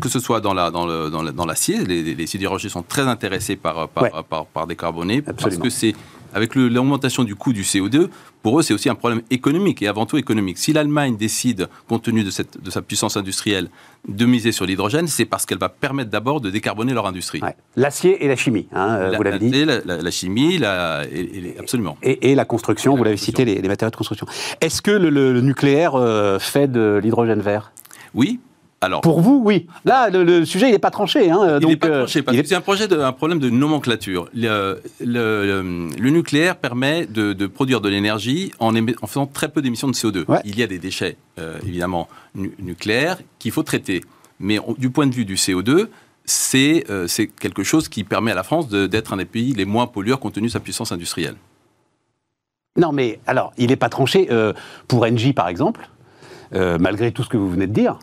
que 0.00 0.08
ce 0.08 0.20
soit 0.20 0.40
dans 0.40 0.52
l'acier, 0.52 0.74
la, 0.84 1.10
dans 1.10 1.22
dans 1.32 1.46
les, 1.86 2.14
les, 2.14 2.26
sidérurgies 2.26 2.68
sont 2.68 2.82
très 2.82 3.02
intéressés 3.02 3.56
par, 3.56 3.88
par, 3.88 4.24
par, 4.24 4.46
par 4.46 4.66
décarboner, 4.66 5.22
parce 5.22 5.56
que 5.56 5.70
c'est 5.70 5.94
avec 6.32 6.54
l'augmentation 6.54 7.24
du 7.24 7.34
coût 7.34 7.52
du 7.52 7.62
CO2, 7.62 8.08
pour 8.42 8.58
eux, 8.58 8.62
c'est 8.62 8.72
aussi 8.72 8.88
un 8.88 8.94
problème 8.94 9.22
économique 9.30 9.82
et 9.82 9.88
avant 9.88 10.06
tout 10.06 10.16
économique. 10.16 10.58
Si 10.58 10.72
l'Allemagne 10.72 11.16
décide, 11.16 11.68
compte 11.88 12.02
tenu 12.02 12.24
de, 12.24 12.30
cette, 12.30 12.62
de, 12.62 12.70
sa 12.70 12.80
puissance 12.80 13.16
industrielle, 13.16 13.68
de 14.08 14.24
miser 14.24 14.50
sur 14.52 14.64
l'hydrogène, 14.64 15.06
c'est 15.08 15.26
parce 15.26 15.44
qu'elle 15.44 15.58
va 15.58 15.68
permettre 15.68 16.10
d'abord 16.10 16.40
de 16.40 16.48
décarboner 16.50 16.94
leur 16.94 17.06
industrie. 17.06 17.40
L'acier 17.76 18.24
et 18.24 18.28
la 18.28 18.36
chimie, 18.36 18.66
hein, 18.72 18.96
euh, 18.96 19.16
vous 19.16 19.22
l'avez 19.22 19.38
dit. 19.38 19.64
La, 19.64 19.80
la, 19.84 20.10
chimie, 20.10 20.62
absolument. 21.58 21.98
Et, 22.02 22.34
la 22.34 22.44
construction, 22.44 22.96
vous 22.96 23.04
l'avez 23.04 23.16
cité, 23.16 23.44
les, 23.44 23.60
matériaux 23.68 23.90
de 23.90 23.96
construction. 23.96 24.26
Est-ce 24.60 24.80
que 24.80 24.90
le, 24.90 25.40
nucléaire 25.40 25.94
euh, 25.94 26.38
fait 26.38 26.68
de 26.68 26.98
l'hydrogène 27.02 27.40
vert? 27.40 27.72
Oui, 28.14 28.40
pour 29.02 29.20
vous, 29.20 29.42
oui. 29.44 29.66
Là, 29.84 30.08
le, 30.08 30.44
sujet, 30.44 30.68
il 30.68 30.72
n'est 30.72 30.78
pas 30.78 30.90
tranché. 30.90 31.30
Hein, 31.30 31.58
il 31.60 31.68
n'est 31.68 31.76
pas 31.76 31.88
euh, 31.88 31.98
tranché, 31.98 32.22
parce 32.22 32.36
que 32.36 32.46
c'est 32.46 32.54
un, 32.54 32.62
projet 32.62 32.88
de, 32.88 32.98
un 32.98 33.12
problème 33.12 33.38
de 33.38 33.50
nomenclature. 33.50 34.28
Le, 34.34 34.80
nucléaire 35.98 36.56
permet 36.56 37.06
de, 37.06 37.46
produire 37.46 37.80
de 37.80 37.88
l'énergie 37.88 38.52
en, 38.58 38.74
en, 38.74 39.06
faisant 39.06 39.26
très 39.26 39.48
peu 39.48 39.60
d'émissions 39.60 39.88
de 39.88 39.92
CO2. 39.92 40.24
Il 40.44 40.58
y 40.58 40.62
a 40.62 40.66
des 40.66 40.78
déchets, 40.78 41.16
euh, 41.38 41.58
évidemment, 41.66 42.08
nucléaires 42.34 43.18
qu'il 43.38 43.52
faut 43.52 43.62
traiter. 43.62 44.02
Mais 44.38 44.58
du 44.78 44.88
point 44.88 45.06
de 45.06 45.14
vue 45.14 45.26
du 45.26 45.34
CO2, 45.34 45.88
euh, 46.54 47.06
c'est 47.06 47.26
quelque 47.26 47.62
chose 47.62 47.88
qui 47.88 48.04
permet 48.04 48.30
à 48.30 48.34
la 48.34 48.44
France 48.44 48.68
d'être 48.68 49.12
un 49.12 49.18
des 49.18 49.26
pays 49.26 49.52
les 49.52 49.66
moins 49.66 49.86
pollueurs 49.86 50.20
compte 50.20 50.34
tenu 50.34 50.46
de 50.46 50.52
sa 50.52 50.60
puissance 50.60 50.90
industrielle. 50.90 51.36
Non, 52.78 52.92
mais 52.92 53.18
alors, 53.26 53.52
il 53.58 53.66
n'est 53.66 53.76
pas 53.76 53.90
tranché. 53.90 54.28
pour 54.88 55.04
Engie, 55.04 55.34
par 55.34 55.48
exemple, 55.48 55.90
euh, 56.52 56.78
malgré 56.80 57.12
tout 57.12 57.22
ce 57.22 57.28
que 57.28 57.36
vous 57.36 57.48
venez 57.48 57.66
de 57.66 57.72
dire, 57.72 57.96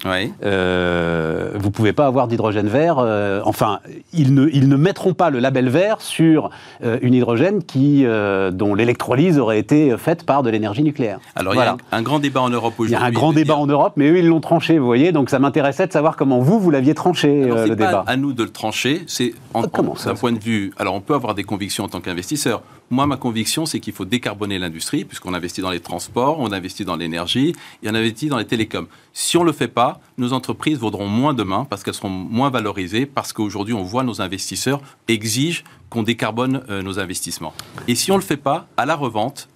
euh, 0.44 1.52
vous 1.56 1.68
ne 1.68 1.72
pouvez 1.72 1.92
pas 1.92 2.08
avoir 2.08 2.28
d'hydrogène 2.28 2.68
vert. 2.68 2.98
Euh, 3.00 3.42
enfin, 3.44 3.80
ils 4.14 4.34
ne, 4.34 4.48
ils 4.54 4.70
ne 4.70 4.78
mettront 4.78 5.14
pas 5.14 5.30
le 5.30 5.40
label 5.40 5.70
vert 5.70 6.02
sur 6.02 6.50
une 7.02 7.14
hydrogène 7.14 7.64
qui, 7.64 8.06
dont 8.52 8.76
l'électrolyse 8.76 9.40
aurait 9.40 9.60
été 9.60 9.98
faite 9.98 10.24
par 10.24 10.44
de 10.44 10.50
l'énergie 10.50 10.84
nucléaire. 10.84 11.20
Alors, 11.36 11.54
il 11.56 11.58
y 11.58 11.62
a 11.62 11.78
un, 11.92 12.02
grand 12.02 12.20
débat 12.20 12.42
en 12.42 12.50
Europe 12.50 12.74
aujourd'hui. 12.78 12.96
Il 12.96 13.00
y 13.00 13.04
a 13.04 13.06
un 13.06 13.12
grand 13.12 13.34
débat 13.34 13.56
en 13.56 13.68
Europe, 13.68 13.94
mais 13.96 14.10
eux, 14.10 14.20
ils 14.20 14.28
l'ont 14.28 14.40
tranché, 14.40 14.78
vous 14.78 14.86
voyez. 14.86 15.12
Donc, 15.12 15.30
ça 15.30 15.40
m'intéressait 15.40 15.88
de 15.88 15.92
savoir 15.92 16.16
comment 16.16 16.40
vous, 16.40 16.60
vous 16.60 16.72
l'aviez 16.72 16.94
tranché, 16.94 17.46
le 17.46 17.76
débat. 17.76 18.04
à 18.08 18.16
nous 18.16 18.34
de 18.34 18.44
le 18.44 18.50
trancher. 18.50 19.04
C'est 19.08 19.34
d'un 19.54 20.16
point 20.16 20.32
de 20.32 20.40
vue. 20.40 20.72
Alors, 20.78 20.94
on 20.96 21.02
peut 21.02 21.16
avoir 21.16 21.36
des 21.36 21.44
convictions 21.44 21.84
en 21.84 21.90
tant 21.90 22.00
qu'investisseur. 22.00 22.62
Moi, 22.90 23.06
ma 23.06 23.18
conviction, 23.18 23.66
c'est 23.66 23.82
qu'il 23.82 23.94
faut 23.94 24.06
décarboner 24.06 24.60
l'industrie, 24.60 25.04
puisqu'on 25.04 25.34
investit 25.34 25.62
dans 25.62 25.72
les 25.72 25.82
transports, 25.82 26.40
on 26.40 26.52
investit 26.54 26.86
dans 26.86 26.96
l'énergie, 26.96 27.54
et 27.84 27.90
on 27.90 27.96
investit 27.96 28.28
dans 28.28 28.38
les 28.38 28.46
télécoms. 28.46 28.88
Si 29.12 29.36
on 29.36 29.42
ne 29.42 29.48
le 29.48 29.52
fait 29.52 29.68
pas, 29.68 30.00
nos 30.18 30.32
entreprises 30.32 30.78
vaudront 30.78 31.08
moins 31.08 31.34
demain, 31.34 31.66
parce 31.70 31.84
qu'elles 31.84 31.94
seront 31.94 32.10
moins 32.10 32.50
valorisées, 32.50 33.06
parce 33.06 33.34
qu'aujourd'hui, 33.34 33.74
on 33.74 33.84
voit 33.84 34.04
nos 34.04 34.22
investisseurs 34.22 34.82
exigent 35.10 35.64
qu'on 35.90 36.04
décarbone 36.04 36.64
euh, 36.70 36.82
nos 36.82 37.00
investissements. 37.00 37.54
Et 37.90 37.96
si 37.96 38.12
on 38.12 38.16
ne 38.16 38.22
le 38.22 38.26
fait 38.26 38.38
pas, 38.38 38.68
à 38.78 38.86
la 38.86 38.96
revente, 38.96 39.50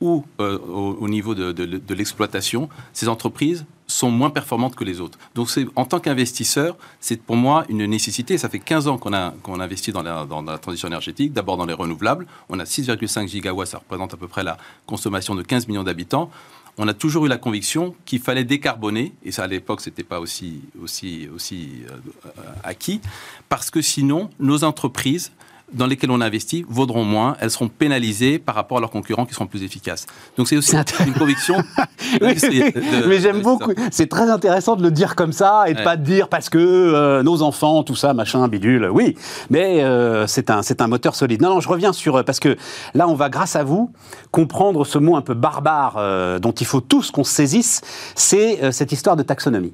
ou 0.00 0.24
euh, 0.40 0.58
au, 0.58 1.08
niveau 1.08 1.34
de 1.34 1.94
l'exploitation, 1.94 2.68
ces 2.92 3.08
entreprises 3.08 3.64
sont 3.94 4.10
moins 4.10 4.30
performantes 4.30 4.74
que 4.74 4.82
les 4.82 5.00
autres. 5.00 5.18
Donc 5.34 5.48
en 5.76 5.84
tant 5.84 6.00
qu'investisseur, 6.00 6.76
c'est 7.00 7.20
pour 7.22 7.36
moi 7.36 7.64
une 7.68 7.86
nécessité. 7.86 8.36
Ça 8.38 8.48
fait 8.48 8.58
15 8.58 8.88
ans 8.88 8.98
qu'on 8.98 9.60
investit 9.60 9.92
dans 9.92 10.02
la, 10.02 10.58
transition 10.58 10.88
énergétique, 10.88 11.32
d'abord 11.32 11.56
dans 11.56 11.66
les 11.66 11.74
renouvelables. 11.74 12.26
On 12.48 12.58
a 12.58 12.64
6,5 12.64 13.28
gigawatts, 13.28 13.68
ça 13.68 13.78
représente 13.78 14.12
à 14.12 14.16
peu 14.16 14.26
près 14.26 14.42
la 14.42 14.56
consommation 14.86 15.36
de 15.36 15.42
15 15.42 15.68
millions 15.68 15.84
d'habitants. 15.84 16.28
On 16.76 16.88
a 16.88 16.94
toujours 16.94 17.26
eu 17.26 17.28
la 17.28 17.36
conviction 17.36 17.94
qu'il 18.04 18.18
fallait 18.18 18.42
décarboner, 18.42 19.12
et 19.24 19.30
ça 19.30 19.44
à 19.44 19.46
l'époque 19.46 19.80
c'était 19.80 20.02
pas 20.02 20.18
aussi, 20.18 20.62
aussi, 20.82 21.28
aussi 21.32 21.82
euh, 21.88 22.40
acquis, 22.64 23.00
parce 23.48 23.70
que 23.70 23.80
sinon 23.80 24.28
nos 24.40 24.64
entreprises 24.64 25.30
dans 25.72 25.86
lesquelles 25.86 26.10
on 26.10 26.20
investit 26.20 26.64
vaudront 26.68 27.04
moins, 27.04 27.36
elles 27.40 27.50
seront 27.50 27.68
pénalisées 27.68 28.38
par 28.38 28.54
rapport 28.54 28.78
à 28.78 28.80
leurs 28.80 28.90
concurrents 28.90 29.26
qui 29.26 29.34
seront 29.34 29.46
plus 29.46 29.62
efficaces. 29.62 30.06
Donc 30.36 30.48
c'est 30.48 30.56
aussi 30.56 30.76
une 31.06 31.14
conviction. 31.14 31.56
mais 32.20 33.18
j'aime 33.20 33.40
beaucoup. 33.40 33.72
C'est 33.90 34.08
très 34.08 34.30
intéressant 34.30 34.76
de 34.76 34.82
le 34.82 34.90
dire 34.90 35.16
comme 35.16 35.32
ça 35.32 35.64
et 35.66 35.74
de 35.74 35.82
pas 35.82 35.96
dire 35.96 36.28
parce 36.28 36.48
que 36.48 36.58
euh, 36.58 37.22
nos 37.22 37.42
enfants, 37.42 37.82
tout 37.82 37.96
ça, 37.96 38.14
machin, 38.14 38.46
bidule. 38.48 38.88
Oui, 38.92 39.16
mais 39.50 39.82
euh, 39.82 40.26
c'est 40.26 40.50
un 40.50 40.62
c'est 40.62 40.80
un 40.80 40.86
moteur 40.86 41.14
solide. 41.14 41.42
Non, 41.42 41.50
non, 41.50 41.60
je 41.60 41.68
reviens 41.68 41.92
sur 41.92 42.16
euh, 42.16 42.22
parce 42.22 42.40
que 42.40 42.56
là, 42.94 43.08
on 43.08 43.14
va 43.14 43.28
grâce 43.28 43.56
à 43.56 43.64
vous 43.64 43.92
comprendre 44.30 44.84
ce 44.84 44.98
mot 44.98 45.16
un 45.16 45.22
peu 45.22 45.34
barbare 45.34 46.40
dont 46.40 46.52
il 46.52 46.66
faut 46.66 46.80
tous 46.80 47.10
qu'on 47.10 47.24
se 47.24 47.32
saisisse. 47.32 47.80
C'est 48.14 48.72
cette 48.72 48.92
histoire 48.92 49.16
de 49.16 49.22
taxonomie. 49.22 49.72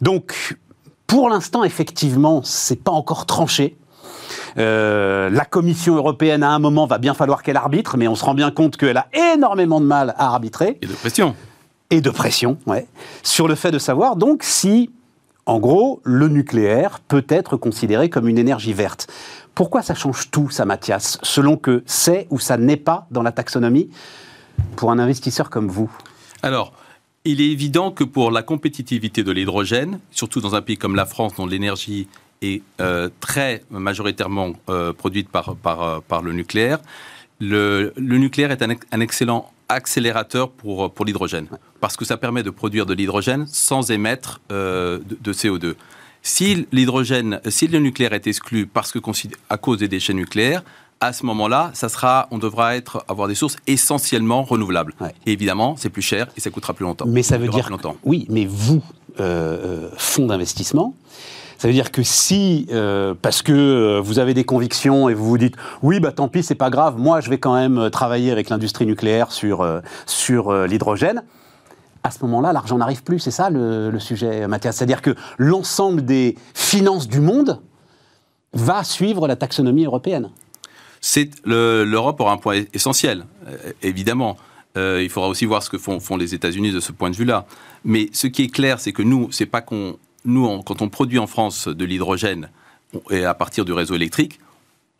Donc 0.00 0.56
pour 1.06 1.28
l'instant, 1.28 1.64
effectivement, 1.64 2.42
c'est 2.44 2.82
pas 2.82 2.92
encore 2.92 3.26
tranché. 3.26 3.76
Euh, 4.58 5.30
la 5.30 5.44
Commission 5.44 5.96
européenne, 5.96 6.42
à 6.42 6.50
un 6.50 6.58
moment, 6.58 6.86
va 6.86 6.98
bien 6.98 7.14
falloir 7.14 7.42
qu'elle 7.42 7.56
arbitre, 7.56 7.96
mais 7.96 8.08
on 8.08 8.14
se 8.14 8.24
rend 8.24 8.34
bien 8.34 8.50
compte 8.50 8.76
qu'elle 8.76 8.96
a 8.96 9.06
énormément 9.34 9.80
de 9.80 9.86
mal 9.86 10.14
à 10.18 10.32
arbitrer. 10.32 10.78
Et 10.82 10.86
de 10.86 10.92
pression. 10.92 11.34
Et 11.90 12.00
de 12.00 12.10
pression, 12.10 12.58
ouais. 12.66 12.86
Sur 13.22 13.48
le 13.48 13.54
fait 13.54 13.70
de 13.70 13.78
savoir, 13.78 14.16
donc, 14.16 14.42
si, 14.42 14.90
en 15.46 15.58
gros, 15.58 16.00
le 16.04 16.28
nucléaire 16.28 17.00
peut 17.00 17.24
être 17.28 17.56
considéré 17.56 18.10
comme 18.10 18.28
une 18.28 18.38
énergie 18.38 18.72
verte. 18.72 19.08
Pourquoi 19.54 19.82
ça 19.82 19.94
change 19.94 20.30
tout, 20.30 20.50
ça, 20.50 20.64
Mathias, 20.64 21.18
selon 21.22 21.56
que 21.56 21.82
c'est 21.86 22.26
ou 22.30 22.38
ça 22.38 22.56
n'est 22.56 22.76
pas 22.76 23.06
dans 23.10 23.22
la 23.22 23.32
taxonomie 23.32 23.90
pour 24.76 24.90
un 24.90 24.98
investisseur 24.98 25.50
comme 25.50 25.68
vous? 25.68 25.90
Alors, 26.42 26.72
il 27.24 27.40
est 27.40 27.50
évident 27.50 27.90
que 27.90 28.04
pour 28.04 28.30
la 28.30 28.42
compétitivité 28.42 29.24
de 29.24 29.32
l'hydrogène, 29.32 29.98
surtout 30.10 30.40
dans 30.40 30.54
un 30.54 30.62
pays 30.62 30.76
comme 30.76 30.94
la 30.94 31.06
France, 31.06 31.34
dont 31.36 31.46
l'énergie 31.46 32.08
est 32.42 32.62
euh, 32.80 33.08
très 33.20 33.62
majoritairement 33.70 34.52
euh, 34.68 34.92
produite 34.92 35.28
par, 35.28 35.56
par, 35.56 35.82
euh, 35.82 35.98
par, 36.06 36.22
le 36.22 36.32
nucléaire. 36.32 36.78
Le, 37.40 37.92
le 37.96 38.18
nucléaire 38.18 38.50
est 38.50 38.62
un, 38.62 38.70
un, 38.92 39.00
excellent 39.00 39.50
accélérateur 39.68 40.50
pour, 40.50 40.92
pour 40.92 41.04
l'hydrogène, 41.04 41.46
parce 41.80 41.96
que 41.96 42.04
ça 42.04 42.16
permet 42.16 42.42
de 42.42 42.50
produire 42.50 42.86
de 42.86 42.94
l'hydrogène 42.94 43.46
sans 43.46 43.90
émettre 43.90 44.40
de, 44.50 45.02
de, 45.20 45.32
CO2. 45.32 45.74
Si 46.22 46.66
l'hydrogène, 46.72 47.40
si 47.48 47.68
le 47.68 47.78
nucléaire 47.78 48.12
est 48.12 48.26
exclu 48.26 48.66
parce 48.66 48.90
que 48.90 48.98
à 49.48 49.56
cause 49.56 49.78
des 49.78 49.88
déchets 49.88 50.14
nucléaires, 50.14 50.64
à 51.00 51.12
ce 51.12 51.24
moment-là, 51.26 51.70
ça 51.74 51.88
sera, 51.88 52.26
on 52.32 52.38
devra 52.38 52.74
être, 52.74 53.04
avoir 53.06 53.28
des 53.28 53.36
sources 53.36 53.56
essentiellement 53.68 54.42
renouvelables. 54.42 54.94
Et 55.26 55.32
évidemment, 55.32 55.76
c'est 55.76 55.90
plus 55.90 56.02
cher 56.02 56.26
et 56.36 56.40
ça 56.40 56.50
coûtera 56.50 56.72
plus 56.72 56.84
longtemps. 56.84 57.06
Mais 57.06 57.22
ça 57.22 57.38
veut 57.38 57.46
dire, 57.48 57.70
longtemps. 57.70 57.96
oui, 58.02 58.26
mais 58.30 58.46
vous, 58.46 58.82
fonds 59.96 60.26
d'investissement, 60.26 60.96
ça 61.58 61.66
veut 61.66 61.74
dire 61.74 61.90
que 61.90 62.04
si, 62.04 62.66
euh, 62.70 63.14
parce 63.20 63.42
que 63.42 63.52
euh, 63.52 64.00
vous 64.00 64.20
avez 64.20 64.32
des 64.32 64.44
convictions 64.44 65.08
et 65.08 65.14
vous 65.14 65.26
vous 65.26 65.38
dites, 65.38 65.56
oui, 65.82 65.98
bah 65.98 66.12
tant 66.12 66.28
pis, 66.28 66.44
c'est 66.44 66.54
pas 66.54 66.70
grave, 66.70 66.96
moi 66.98 67.20
je 67.20 67.28
vais 67.28 67.38
quand 67.38 67.54
même 67.54 67.78
euh, 67.78 67.90
travailler 67.90 68.30
avec 68.30 68.48
l'industrie 68.48 68.86
nucléaire 68.86 69.32
sur, 69.32 69.66
sur 70.06 70.52
l'hydrogène, 70.52 71.24
à 72.04 72.12
ce 72.12 72.24
moment-là, 72.24 72.52
l'argent 72.52 72.78
n'arrive 72.78 73.02
plus. 73.02 73.18
C'est 73.18 73.32
ça 73.32 73.50
le, 73.50 73.98
sujet, 73.98 74.46
Mathias. 74.46 74.76
C'est-à-dire 74.76 75.02
que 75.02 75.16
l'ensemble 75.36 76.04
des 76.04 76.36
finances 76.54 77.08
du 77.08 77.20
monde 77.20 77.60
va 78.52 78.84
suivre 78.84 79.26
la 79.26 79.34
taxonomie 79.34 79.84
européenne. 79.84 80.30
L'Europe 81.44 82.20
aura 82.20 82.32
un 82.32 82.36
point 82.36 82.62
essentiel, 82.72 83.26
évidemment. 83.82 84.36
il 84.76 85.08
faudra 85.10 85.28
aussi 85.28 85.44
voir 85.44 85.62
ce 85.62 85.70
que 85.70 85.76
font, 85.76 85.98
font 85.98 86.16
les 86.16 86.34
États-Unis 86.34 86.72
de 86.72 86.80
ce 86.80 86.92
point 86.92 87.10
de 87.10 87.16
vue-là. 87.16 87.46
Mais 87.84 88.08
ce 88.12 88.28
qui 88.28 88.44
est 88.44 88.48
clair, 88.48 88.78
c'est 88.78 88.92
que 88.92 89.02
nous, 89.02 89.28
c'est 89.32 89.46
pas 89.46 89.60
qu'on 89.60 89.98
nous, 90.28 90.62
quand 90.62 90.82
on 90.82 90.88
produit 90.88 91.18
en 91.18 91.26
France 91.26 91.68
de 91.68 91.84
l'hydrogène 91.84 92.50
et 93.10 93.24
à 93.24 93.34
partir 93.34 93.64
du 93.64 93.72
réseau 93.72 93.94
électrique, 93.94 94.38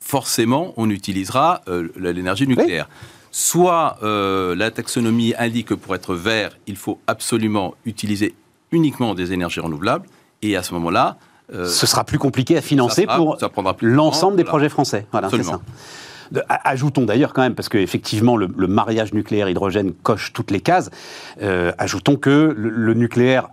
forcément, 0.01 0.73
on 0.77 0.91
utilisera 0.91 1.63
euh, 1.69 1.89
l'énergie 1.97 2.47
nucléaire. 2.47 2.89
Soit 3.31 3.99
euh, 4.03 4.57
la 4.57 4.71
taxonomie 4.71 5.35
indique 5.39 5.69
que 5.69 5.75
pour 5.75 5.95
être 5.95 6.15
vert, 6.15 6.57
il 6.67 6.77
faut 6.77 6.99
absolument 7.07 7.75
utiliser 7.85 8.35
uniquement 8.73 9.15
des 9.15 9.33
énergies 9.33 9.61
renouvelables, 9.61 10.07
et 10.43 10.57
à 10.57 10.63
ce 10.63 10.75
moment-là, 10.75 11.19
euh, 11.53 11.67
ce 11.67 11.87
sera 11.87 12.05
plus 12.05 12.19
compliqué 12.19 12.57
à 12.57 12.61
financer 12.61 13.07
pour 13.07 13.39
l'ensemble 13.81 14.37
des 14.37 14.45
projets 14.45 14.69
français. 14.69 15.07
Voilà, 15.13 15.31
c'est 15.31 15.43
ça. 15.43 15.61
Ajoutons 16.49 17.07
d'ailleurs 17.07 17.33
quand 17.33 17.41
même, 17.41 17.55
parce 17.55 17.71
qu'effectivement 17.71 18.37
le, 18.37 18.51
le, 18.55 18.67
mariage 18.67 19.15
nucléaire-hydrogène 19.15 19.95
coche 19.95 20.35
toutes 20.35 20.51
les 20.51 20.61
cases, 20.61 20.91
ajoutons 21.41 22.17
que 22.17 22.55
le 22.55 22.93
nucléaire 22.93 23.49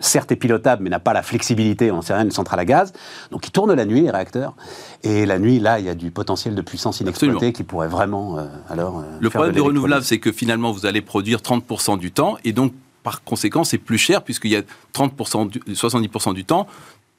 certes 0.00 0.32
est 0.32 0.36
pilotable, 0.36 0.82
mais 0.82 0.90
n'a 0.90 1.00
pas 1.00 1.12
la 1.12 1.22
flexibilité, 1.22 1.90
on 1.90 2.02
sait 2.02 2.14
rien, 2.14 2.24
une 2.24 2.30
centrale 2.30 2.60
à 2.60 2.64
gaz. 2.64 2.92
Donc 3.30 3.46
il 3.46 3.50
tourne 3.50 3.72
la 3.72 3.84
nuit, 3.84 4.02
les 4.02 4.10
réacteurs. 4.10 4.54
Et 5.02 5.26
la 5.26 5.38
nuit, 5.38 5.58
là, 5.58 5.78
il 5.78 5.86
y 5.86 5.88
a 5.88 5.94
du 5.94 6.10
potentiel 6.10 6.54
de 6.54 6.62
puissance 6.62 7.00
inexploité 7.00 7.52
qui 7.52 7.64
pourrait 7.64 7.88
vraiment, 7.88 8.38
euh, 8.38 8.46
alors... 8.68 8.98
Euh, 8.98 9.02
le 9.20 9.30
problème 9.30 9.54
du 9.54 9.60
renouvelable, 9.60 10.04
c'est 10.04 10.18
que 10.18 10.32
finalement, 10.32 10.72
vous 10.72 10.86
allez 10.86 11.00
produire 11.00 11.40
30% 11.40 11.98
du 11.98 12.10
temps, 12.10 12.36
et 12.44 12.52
donc, 12.52 12.72
par 13.02 13.22
conséquent, 13.22 13.64
c'est 13.64 13.78
plus 13.78 13.98
cher, 13.98 14.22
puisqu'il 14.22 14.50
y 14.50 14.56
a 14.56 14.62
30%, 14.94 15.50
70% 15.68 16.34
du 16.34 16.44
temps, 16.44 16.66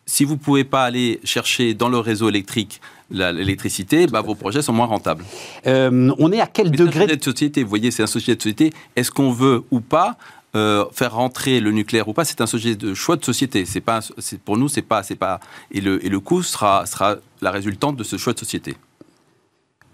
si 0.08 0.24
vous 0.24 0.34
ne 0.34 0.40
pouvez 0.40 0.64
pas 0.64 0.86
aller 0.86 1.20
chercher 1.24 1.74
dans 1.74 1.90
le 1.90 2.00
réseau 2.00 2.30
électrique 2.30 2.82
l'électricité, 3.12 4.08
bah, 4.08 4.22
vos 4.22 4.36
projets 4.36 4.62
sont 4.62 4.74
moins 4.74 4.86
rentables. 4.86 5.24
Euh, 5.66 6.12
on 6.18 6.32
est 6.32 6.40
à 6.40 6.48
quel 6.48 6.72
degré 6.72 7.08
de 7.08 7.24
société 7.24 7.64
Vous 7.64 7.70
voyez, 7.70 7.92
c'est 7.92 8.04
un 8.04 8.08
sujet 8.08 8.36
de 8.36 8.42
société. 8.42 8.74
Est-ce 8.96 9.12
qu'on 9.12 9.32
veut 9.32 9.64
ou 9.72 9.80
pas? 9.80 10.18
Euh, 10.56 10.86
faire 10.92 11.14
rentrer 11.14 11.60
le 11.60 11.72
nucléaire 11.72 12.08
ou 12.08 12.14
pas 12.14 12.26
C'est 12.26 12.42
un 12.42 12.48
sujet 12.48 12.76
de 12.76 12.94
choix 12.94 13.18
de 13.18 13.26
société. 13.26 13.66
C'est 13.66 13.82
pas, 13.82 14.00
pour 14.46 14.58
nous, 14.58 14.70
c'est 14.70 14.82
pas, 14.82 15.04
c'est 15.04 15.16
pas. 15.16 15.40
Et 15.72 15.82
le, 15.82 16.04
et 16.06 16.10
le 16.10 16.20
coût 16.20 16.42
sera, 16.42 16.86
sera 16.86 17.18
la 17.42 17.52
résultante 17.52 17.98
de 17.98 18.04
ce 18.04 18.18
choix 18.18 18.34
de 18.34 18.40
société. 18.40 18.76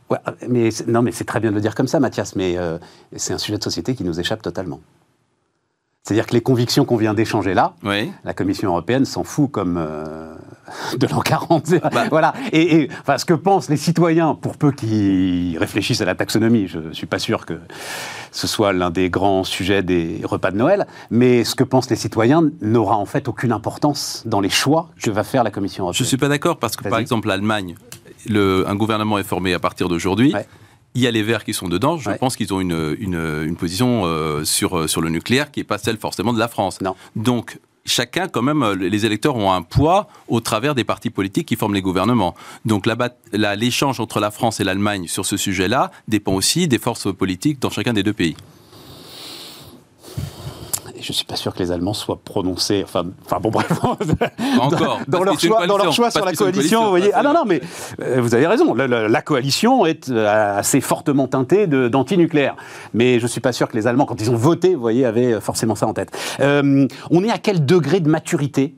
Ouais, 0.09 0.19
mais 0.47 0.69
non, 0.87 1.01
mais 1.01 1.11
c'est 1.11 1.23
très 1.23 1.39
bien 1.39 1.49
de 1.49 1.55
le 1.55 1.61
dire 1.61 1.75
comme 1.75 1.87
ça, 1.87 1.99
Mathias. 1.99 2.35
Mais 2.35 2.57
euh, 2.57 2.77
c'est 3.15 3.33
un 3.33 3.37
sujet 3.37 3.57
de 3.57 3.63
société 3.63 3.95
qui 3.95 4.03
nous 4.03 4.19
échappe 4.19 4.41
totalement. 4.41 4.79
C'est-à-dire 6.03 6.27
que 6.27 6.33
les 6.33 6.41
convictions 6.41 6.85
qu'on 6.85 6.97
vient 6.97 7.13
d'échanger 7.13 7.53
là, 7.53 7.75
la 8.23 8.33
Commission 8.33 8.69
européenne 8.69 9.05
s'en 9.05 9.23
fout 9.23 9.49
comme 9.49 9.77
euh, 9.77 10.35
de 10.97 11.07
l'an 11.07 11.21
40. 11.21 11.75
Bah. 11.93 12.05
voilà. 12.09 12.33
Et, 12.51 12.89
enfin, 13.01 13.17
ce 13.17 13.25
que 13.25 13.33
pensent 13.33 13.69
les 13.69 13.77
citoyens, 13.77 14.35
pour 14.35 14.57
peu 14.57 14.71
qu'ils 14.71 15.57
réfléchissent 15.57 16.01
à 16.01 16.05
la 16.05 16.15
taxonomie, 16.15 16.67
je 16.67 16.79
ne 16.79 16.93
suis 16.93 17.07
pas 17.07 17.19
sûr 17.19 17.45
que 17.45 17.59
ce 18.31 18.47
soit 18.47 18.73
l'un 18.73 18.89
des 18.89 19.09
grands 19.09 19.43
sujets 19.43 19.83
des 19.83 20.21
repas 20.23 20.51
de 20.51 20.57
Noël, 20.57 20.87
mais 21.11 21.43
ce 21.43 21.55
que 21.55 21.63
pensent 21.63 21.89
les 21.89 21.95
citoyens 21.95 22.49
n'aura 22.61 22.97
en 22.97 23.05
fait 23.05 23.27
aucune 23.27 23.51
importance 23.51 24.23
dans 24.25 24.41
les 24.41 24.49
choix 24.49 24.89
que 25.01 25.11
va 25.11 25.23
faire 25.23 25.43
la 25.43 25.51
Commission 25.51 25.83
européenne. 25.83 25.97
Je 25.99 26.03
ne 26.03 26.07
suis 26.07 26.17
pas 26.17 26.29
d'accord 26.29 26.57
parce 26.57 26.75
que, 26.75 26.87
par 26.87 26.99
exemple, 26.99 27.27
l'Allemagne, 27.27 27.75
un 28.29 28.75
gouvernement 28.75 29.17
est 29.17 29.23
formé 29.23 29.53
à 29.53 29.59
partir 29.59 29.89
d'aujourd'hui. 29.89 30.33
Il 30.95 31.01
y 31.01 31.07
a 31.07 31.11
les 31.11 31.23
Verts 31.23 31.43
qui 31.43 31.53
sont 31.53 31.69
dedans. 31.69 31.97
Je 31.97 32.11
pense 32.11 32.35
qu'ils 32.35 32.53
ont 32.53 32.61
une, 32.61 32.95
une, 32.99 33.55
position 33.55 34.03
euh, 34.05 34.43
sur, 34.43 34.77
euh, 34.77 34.87
sur 34.87 35.01
le 35.01 35.09
nucléaire 35.09 35.49
qui 35.49 35.59
n'est 35.59 35.63
pas 35.63 35.79
celle 35.79 35.97
forcément 35.97 36.33
de 36.33 36.39
la 36.39 36.47
France. 36.47 36.81
Non. 36.81 36.95
Donc, 37.15 37.59
chacun, 37.85 38.27
quand 38.27 38.41
même, 38.41 38.63
euh, 38.63 38.75
les 38.75 39.05
électeurs 39.05 39.35
ont 39.35 39.51
un 39.51 39.61
poids 39.61 40.07
au 40.27 40.39
travers 40.39 40.75
des 40.75 40.83
partis 40.83 41.09
politiques 41.09 41.47
qui 41.47 41.55
forment 41.55 41.73
les 41.73 41.81
gouvernements. 41.81 42.35
Donc 42.65 42.87
l'échange 43.33 43.99
entre 43.99 44.19
la 44.19 44.31
France 44.31 44.59
et 44.59 44.63
l'Allemagne 44.63 45.07
sur 45.07 45.25
ce 45.25 45.37
sujet-là 45.37 45.91
dépend 46.07 46.33
aussi 46.33 46.67
des 46.67 46.79
forces 46.79 47.13
politiques 47.13 47.59
dans 47.59 47.69
chacun 47.69 47.93
des 47.93 48.03
deux 48.03 48.13
pays 48.13 48.35
je 51.03 51.09
ne 51.11 51.13
suis 51.13 51.25
pas 51.25 51.35
sûr 51.35 51.53
que 51.53 51.59
les 51.59 51.71
Allemands 51.71 51.93
soient 51.93 52.19
prononcés. 52.23 52.81
Enfin, 52.83 53.03
enfin 53.25 53.39
bon, 53.41 53.49
bref. 53.49 53.67
Encore. 54.59 55.01
Dans, 55.07 55.23
leur 55.23 55.37
choix, 55.39 55.67
dans, 55.67 55.77
leur 55.77 55.91
choix, 55.91 56.09
sur 56.09 56.23
la 56.23 56.31
coalition, 56.31 56.85
vous 56.85 56.89
voyez. 56.89 57.11
Ah 57.13 57.23
non, 57.23 57.33
non, 57.33 57.43
mais 57.45 57.61
euh, 58.01 58.21
vous 58.21 58.33
avez 58.33 58.47
raison. 58.47 58.73
La, 58.73 59.21
coalition 59.21 59.85
est 59.85 60.09
euh, 60.09 60.57
assez 60.57 60.79
fortement 60.79 61.27
teintée 61.27 61.67
d'anti-nucléaire. 61.67 62.55
Mais 62.93 63.19
je 63.19 63.23
ne 63.23 63.27
suis 63.27 63.41
pas 63.41 63.51
sûr 63.51 63.67
que 63.67 63.75
les 63.75 63.85
Allemands, 63.85 64.05
quand 64.05 64.21
ils 64.21 64.31
ont 64.31 64.35
voté, 64.35 64.75
vous 64.75 64.81
voyez, 64.81 65.05
avaient 65.05 65.41
forcément 65.41 65.75
ça 65.75 65.87
en 65.87 65.93
tête. 65.93 66.17
Euh, 66.39 66.87
on 67.11 67.23
est 67.23 67.31
à 67.31 67.37
quel 67.37 67.65
degré 67.65 67.99
de 67.99 68.09
maturité 68.09 68.75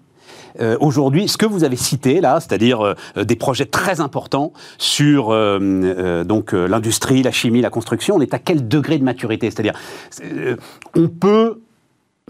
aujourd'hui, 0.80 1.28
ce 1.28 1.36
que 1.36 1.46
vous 1.46 1.66
avez 1.66 1.76
cité 1.76 2.22
là, 2.22 2.40
c'est-à-dire 2.40 2.96
des 3.18 3.36
projets 3.36 3.66
très 3.66 4.00
importants 4.00 4.54
sur 4.78 5.32
donc 6.24 6.54
l'industrie, 6.54 7.24
la 7.24 7.34
chimie, 7.34 7.60
la 7.60 7.70
construction, 7.70 8.16
on 8.16 8.22
est 8.22 8.34
à 8.34 8.40
quel 8.40 8.66
degré 8.66 8.98
de 8.98 9.04
maturité? 9.04 9.52
C'est-à-dire, 9.52 9.74
on 10.96 11.10
peut 11.10 11.60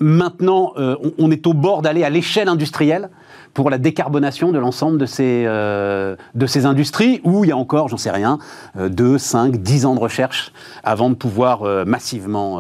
Maintenant, 0.02 0.74
euh, 0.76 0.98
on, 1.18 1.32
est 1.32 1.48
au 1.48 1.54
bord 1.54 1.82
d'aller 1.82 2.04
à 2.04 2.10
l'échelle 2.10 2.50
industrielle 2.50 3.10
pour 3.54 3.70
la 3.70 3.78
décarbonation 3.78 4.52
de 4.52 4.60
l'ensemble 4.60 4.98
de, 4.98 5.06
ces, 5.06 5.46
euh, 5.48 6.18
de 6.34 6.46
ces 6.48 6.66
industries, 6.66 7.22
où 7.24 7.46
il 7.46 7.48
y 7.48 7.52
a 7.54 7.58
encore, 7.58 7.88
j'en 7.88 7.96
sais 7.96 8.12
rien, 8.12 8.38
2, 8.78 9.18
5, 9.18 9.56
10 9.56 9.86
ans 9.86 9.96
de 9.96 10.02
recherche 10.02 10.52
avant 10.84 11.10
de 11.10 11.16
pouvoir 11.16 11.64
euh, 11.64 11.86
massivement... 11.86 12.60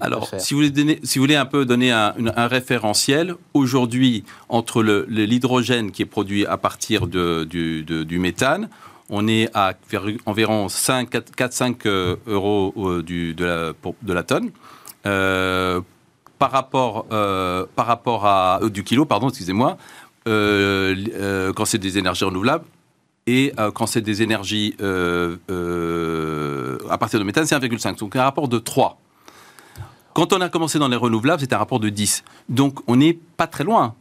Alors, 0.00 0.28
Si, 0.38 0.54
vous 0.54 0.58
voulez 0.58 0.70
donner, 0.70 0.98
si 1.04 1.20
vous 1.20 1.22
voulez 1.22 1.36
un 1.36 1.46
peu 1.46 1.64
donner 1.64 1.92
un, 1.92 2.14
référentiel, 2.48 3.36
aujourd'hui, 3.54 4.24
entre 4.48 4.82
l'hydrogène 4.82 5.92
qui 5.92 6.02
est 6.02 6.06
produit 6.06 6.44
à 6.46 6.56
partir 6.56 7.06
de, 7.06 7.44
du, 7.44 7.84
du, 7.84 8.18
méthane, 8.18 8.68
on 9.08 9.28
est 9.28 9.48
à 9.54 9.74
environ 10.26 10.66
4-5 10.66 12.16
euros 12.26 13.02
du, 13.02 13.34
de, 13.34 13.44
la, 13.44 13.72
de 14.02 14.12
la 14.12 14.22
tonne 14.24 14.50
par 16.42 16.50
rapport, 16.50 17.06
euh, 17.12 17.66
par 17.76 17.86
rapport 17.86 18.26
à 18.26 18.58
euh, 18.64 18.68
du 18.68 18.82
kilo, 18.82 19.04
pardon, 19.04 19.28
excusez-moi, 19.28 19.76
euh, 20.26 21.52
quand 21.52 21.64
c'est 21.64 21.78
des 21.78 21.98
énergies 21.98 22.24
renouvelables 22.24 22.64
et 23.28 23.52
quand 23.74 23.86
c'est 23.86 24.00
des 24.00 24.22
énergies 24.22 24.74
à 24.80 25.36
partir 26.98 27.20
de 27.20 27.24
méthane, 27.24 27.46
c'est 27.46 27.54
1,5. 27.54 28.00
Donc 28.00 28.16
un 28.16 28.24
rapport 28.24 28.48
de 28.48 28.58
3. 28.58 28.98
Quand 30.14 30.32
on 30.32 30.40
a 30.40 30.48
commencé 30.48 30.80
dans 30.80 30.88
les 30.88 30.96
renouvelables, 30.96 31.40
c'était 31.40 31.54
un 31.54 31.58
rapport 31.58 31.78
de 31.78 31.90
10. 31.90 32.24
Donc 32.48 32.80
on 32.88 32.96
n'est 32.96 33.16
pas 33.36 33.46
très 33.46 33.62
loin. 33.62 33.94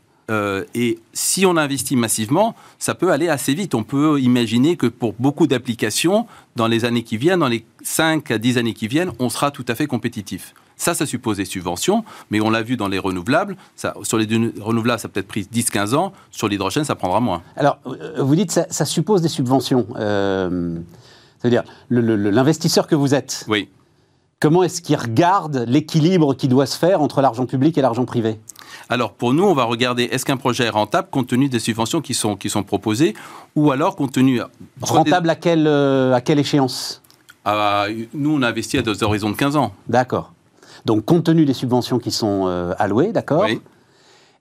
et 0.74 0.98
si 1.14 1.46
on 1.46 1.58
investit 1.58 1.96
massivement, 1.96 2.56
ça 2.80 2.96
peut 2.96 3.12
aller 3.12 3.30
assez 3.30 3.54
vite. 3.54 3.76
On 3.76 3.84
peut 3.84 4.20
imaginer 4.20 4.78
que 4.78 4.88
pour 4.88 5.14
beaucoup 5.14 5.46
d'applications, 5.46 6.26
dans 6.56 6.68
les 6.68 6.86
années 6.86 7.04
qui 7.04 7.18
viennent, 7.18 7.42
dans 7.42 7.48
les 7.48 7.64
5 7.84 8.32
à 8.32 8.40
10 8.40 8.58
années 8.58 8.74
qui 8.74 8.88
viennent, 8.88 9.12
on 9.20 9.30
sera 9.30 9.52
tout 9.52 9.66
à 9.68 9.76
fait 9.76 9.86
compétitif. 9.86 10.56
Ça, 10.82 10.96
ça 10.96 11.06
suppose 11.06 11.38
des 11.38 11.46
subventions, 11.46 12.04
mais 12.32 12.42
on 12.42 12.50
l'a 12.50 12.64
vu 12.64 12.76
dans 12.76 12.88
les 12.88 12.98
renouvelables. 12.98 13.56
Ça, 13.76 13.94
sur 14.02 14.18
les 14.18 14.26
renouvelables, 14.60 15.00
ça 15.00 15.06
a 15.06 15.10
peut-être 15.10 15.28
pris 15.28 15.42
10-15 15.44 15.94
ans. 15.94 16.12
Sur 16.32 16.48
l'hydrogène, 16.48 16.86
ça 16.86 16.96
prendra 16.96 17.20
moins. 17.20 17.44
Alors, 17.56 17.78
euh, 17.86 18.16
vous 18.18 18.36
dites 18.36 18.50
ça, 18.50 18.66
ça 18.72 18.86
suppose 18.86 19.22
des 19.22 19.28
subventions. 19.28 19.86
Euh, 19.98 20.80
C'est-à-dire, 21.38 21.62
l'investisseur 21.92 22.88
que 22.88 22.96
vous 22.96 23.14
êtes, 23.14 23.46
oui. 23.48 23.70
comment 24.40 24.64
est-ce 24.64 24.82
qu'il 24.82 24.96
regarde 24.96 25.66
l'équilibre 25.68 26.34
qui 26.34 26.48
doit 26.48 26.66
se 26.66 26.80
faire 26.80 27.04
entre 27.04 27.22
l'argent 27.22 27.46
public 27.46 27.78
et 27.78 27.82
l'argent 27.84 28.06
privé? 28.06 28.40
Alors 28.90 29.14
pour 29.14 29.36
nous, 29.36 29.44
on 29.44 29.54
va 29.54 29.66
regarder 29.66 30.06
est-ce 30.06 30.26
qu'un 30.26 30.38
projet 30.38 30.64
est 30.64 30.70
rentable 30.70 31.10
compte 31.12 31.28
tenu 31.28 31.48
des 31.48 31.60
subventions 31.60 32.02
qui 32.02 32.16
sont, 32.16 32.36
qui 32.36 32.50
sont 32.50 32.64
proposées 32.64 33.14
ou 33.56 33.70
alors 33.70 33.96
compte 33.96 34.14
tenu... 34.14 34.42
Rentable 34.82 35.30
à, 35.30 35.36
quelle, 35.36 35.68
euh, 35.68 36.16
à 36.16 36.22
quelle 36.22 36.40
échéance? 36.40 37.04
Ah, 37.46 37.86
Nous, 38.16 38.36
on 38.36 38.42
a 38.42 38.48
investi 38.50 38.80
à 38.80 38.82
des 38.82 39.04
horizons 39.04 39.30
de 39.30 39.36
15 39.36 39.58
ans. 39.58 39.74
D'accord. 39.88 40.32
Donc, 40.86 41.06
compte 41.06 41.26
tenu 41.26 41.46
des 41.46 41.54
subventions 41.54 42.00
qui 42.00 42.12
sont 42.12 42.44
euh, 42.46 42.74
allouées, 42.78 43.12
d'accord 43.12 43.46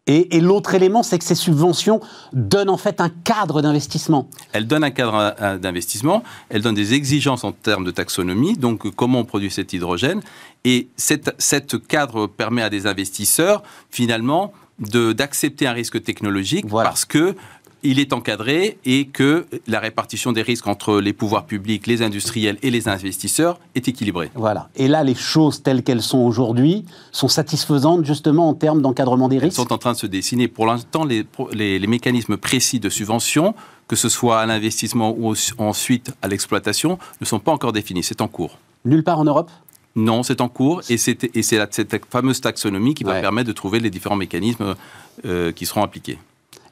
Et, 0.07 0.40
l'autre 0.40 0.74
élément, 0.74 1.03
c'est 1.03 1.18
que 1.18 1.24
ces 1.24 1.35
subventions 1.35 2.00
donnent 2.33 2.70
en 2.70 2.76
fait 2.76 3.00
un 3.00 3.11
cadre 3.11 3.62
d'investissement. 3.62 4.29
Elles 4.53 4.66
donnent 4.66 4.85
un 4.85 4.90
cadre 4.90 5.35
euh, 5.40 5.59
d'investissement, 5.59 6.22
elles 6.48 6.62
donnent 6.62 6.74
des 6.74 6.94
exigences 6.94 7.44
en 7.44 7.53
termes 7.53 7.85
de 7.85 7.90
taxonomie, 7.90 8.57
donc 8.57 8.90
comment 8.96 9.20
on 9.20 9.24
produit 9.24 9.50
cet 9.50 9.72
hydrogène. 9.72 10.20
Et 10.64 10.88
cette, 10.96 11.87
cadre 11.87 12.26
permet 12.26 12.62
à 12.62 12.70
des 12.70 12.87
investisseurs, 12.87 13.62
finalement, 13.90 14.53
d'accepter 14.79 15.66
un 15.66 15.72
risque 15.72 16.03
technologique 16.03 16.66
parce 16.68 17.05
que 17.05 17.37
il 17.82 17.98
est 17.98 18.12
encadré 18.12 18.78
et 18.84 19.06
que 19.06 19.46
la 19.66 19.80
répartition 19.80 20.32
des 20.32 20.42
risques 20.42 20.66
entre 20.66 21.00
les 21.00 21.12
pouvoirs 21.12 21.46
publics, 21.46 21.86
les 21.86 22.02
industriels 22.02 22.58
et 22.62 22.70
les 22.70 22.88
investisseurs 22.88 23.58
est 23.74 23.88
équilibrée. 23.88 24.30
Voilà. 24.34 24.68
Et 24.76 24.88
là, 24.88 25.04
les 25.04 25.14
choses 25.14 25.62
telles 25.62 25.82
qu'elles 25.82 26.02
sont 26.02 26.18
aujourd'hui 26.18 26.84
sont 27.12 27.28
satisfaisantes 27.28 28.04
justement 28.04 28.48
en 28.48 28.54
termes 28.54 28.82
d'encadrement 28.82 29.28
des 29.28 29.38
risques 29.38 29.58
Elles 29.58 29.66
sont 29.66 29.72
en 29.72 29.78
train 29.78 29.92
de 29.92 29.98
se 29.98 30.06
dessiner. 30.06 30.48
Pour 30.48 30.66
l'instant, 30.66 31.04
les, 31.04 31.26
les, 31.52 31.86
mécanismes 31.86 32.36
précis 32.36 32.80
de 32.80 32.88
subvention, 32.88 33.54
que 33.88 33.96
ce 33.96 34.08
soit 34.08 34.40
à 34.40 34.46
l'investissement 34.46 35.14
ou 35.18 35.34
ensuite 35.58 36.12
à 36.22 36.28
l'exploitation, 36.28 36.98
ne 37.20 37.26
sont 37.26 37.40
pas 37.40 37.52
encore 37.52 37.72
définis. 37.72 38.02
C'est 38.02 38.20
en 38.20 38.28
cours. 38.28 38.58
Nulle 38.84 39.04
part 39.04 39.18
en 39.18 39.24
Europe 39.24 39.50
non, 39.96 40.22
c'est 40.22 40.40
en 40.40 40.48
cours 40.48 40.82
et 40.88 40.96
c'est 40.96 41.18
cette 41.42 42.00
fameuse 42.08 42.40
taxonomie 42.40 42.94
qui 42.94 43.02
va 43.02 43.20
permettre 43.20 43.48
de 43.48 43.52
trouver 43.52 43.80
les 43.80 43.90
différents 43.90 44.14
mécanismes 44.14 44.76
euh, 45.24 45.50
qui 45.50 45.66
seront 45.66 45.82
appliqués. 45.82 46.16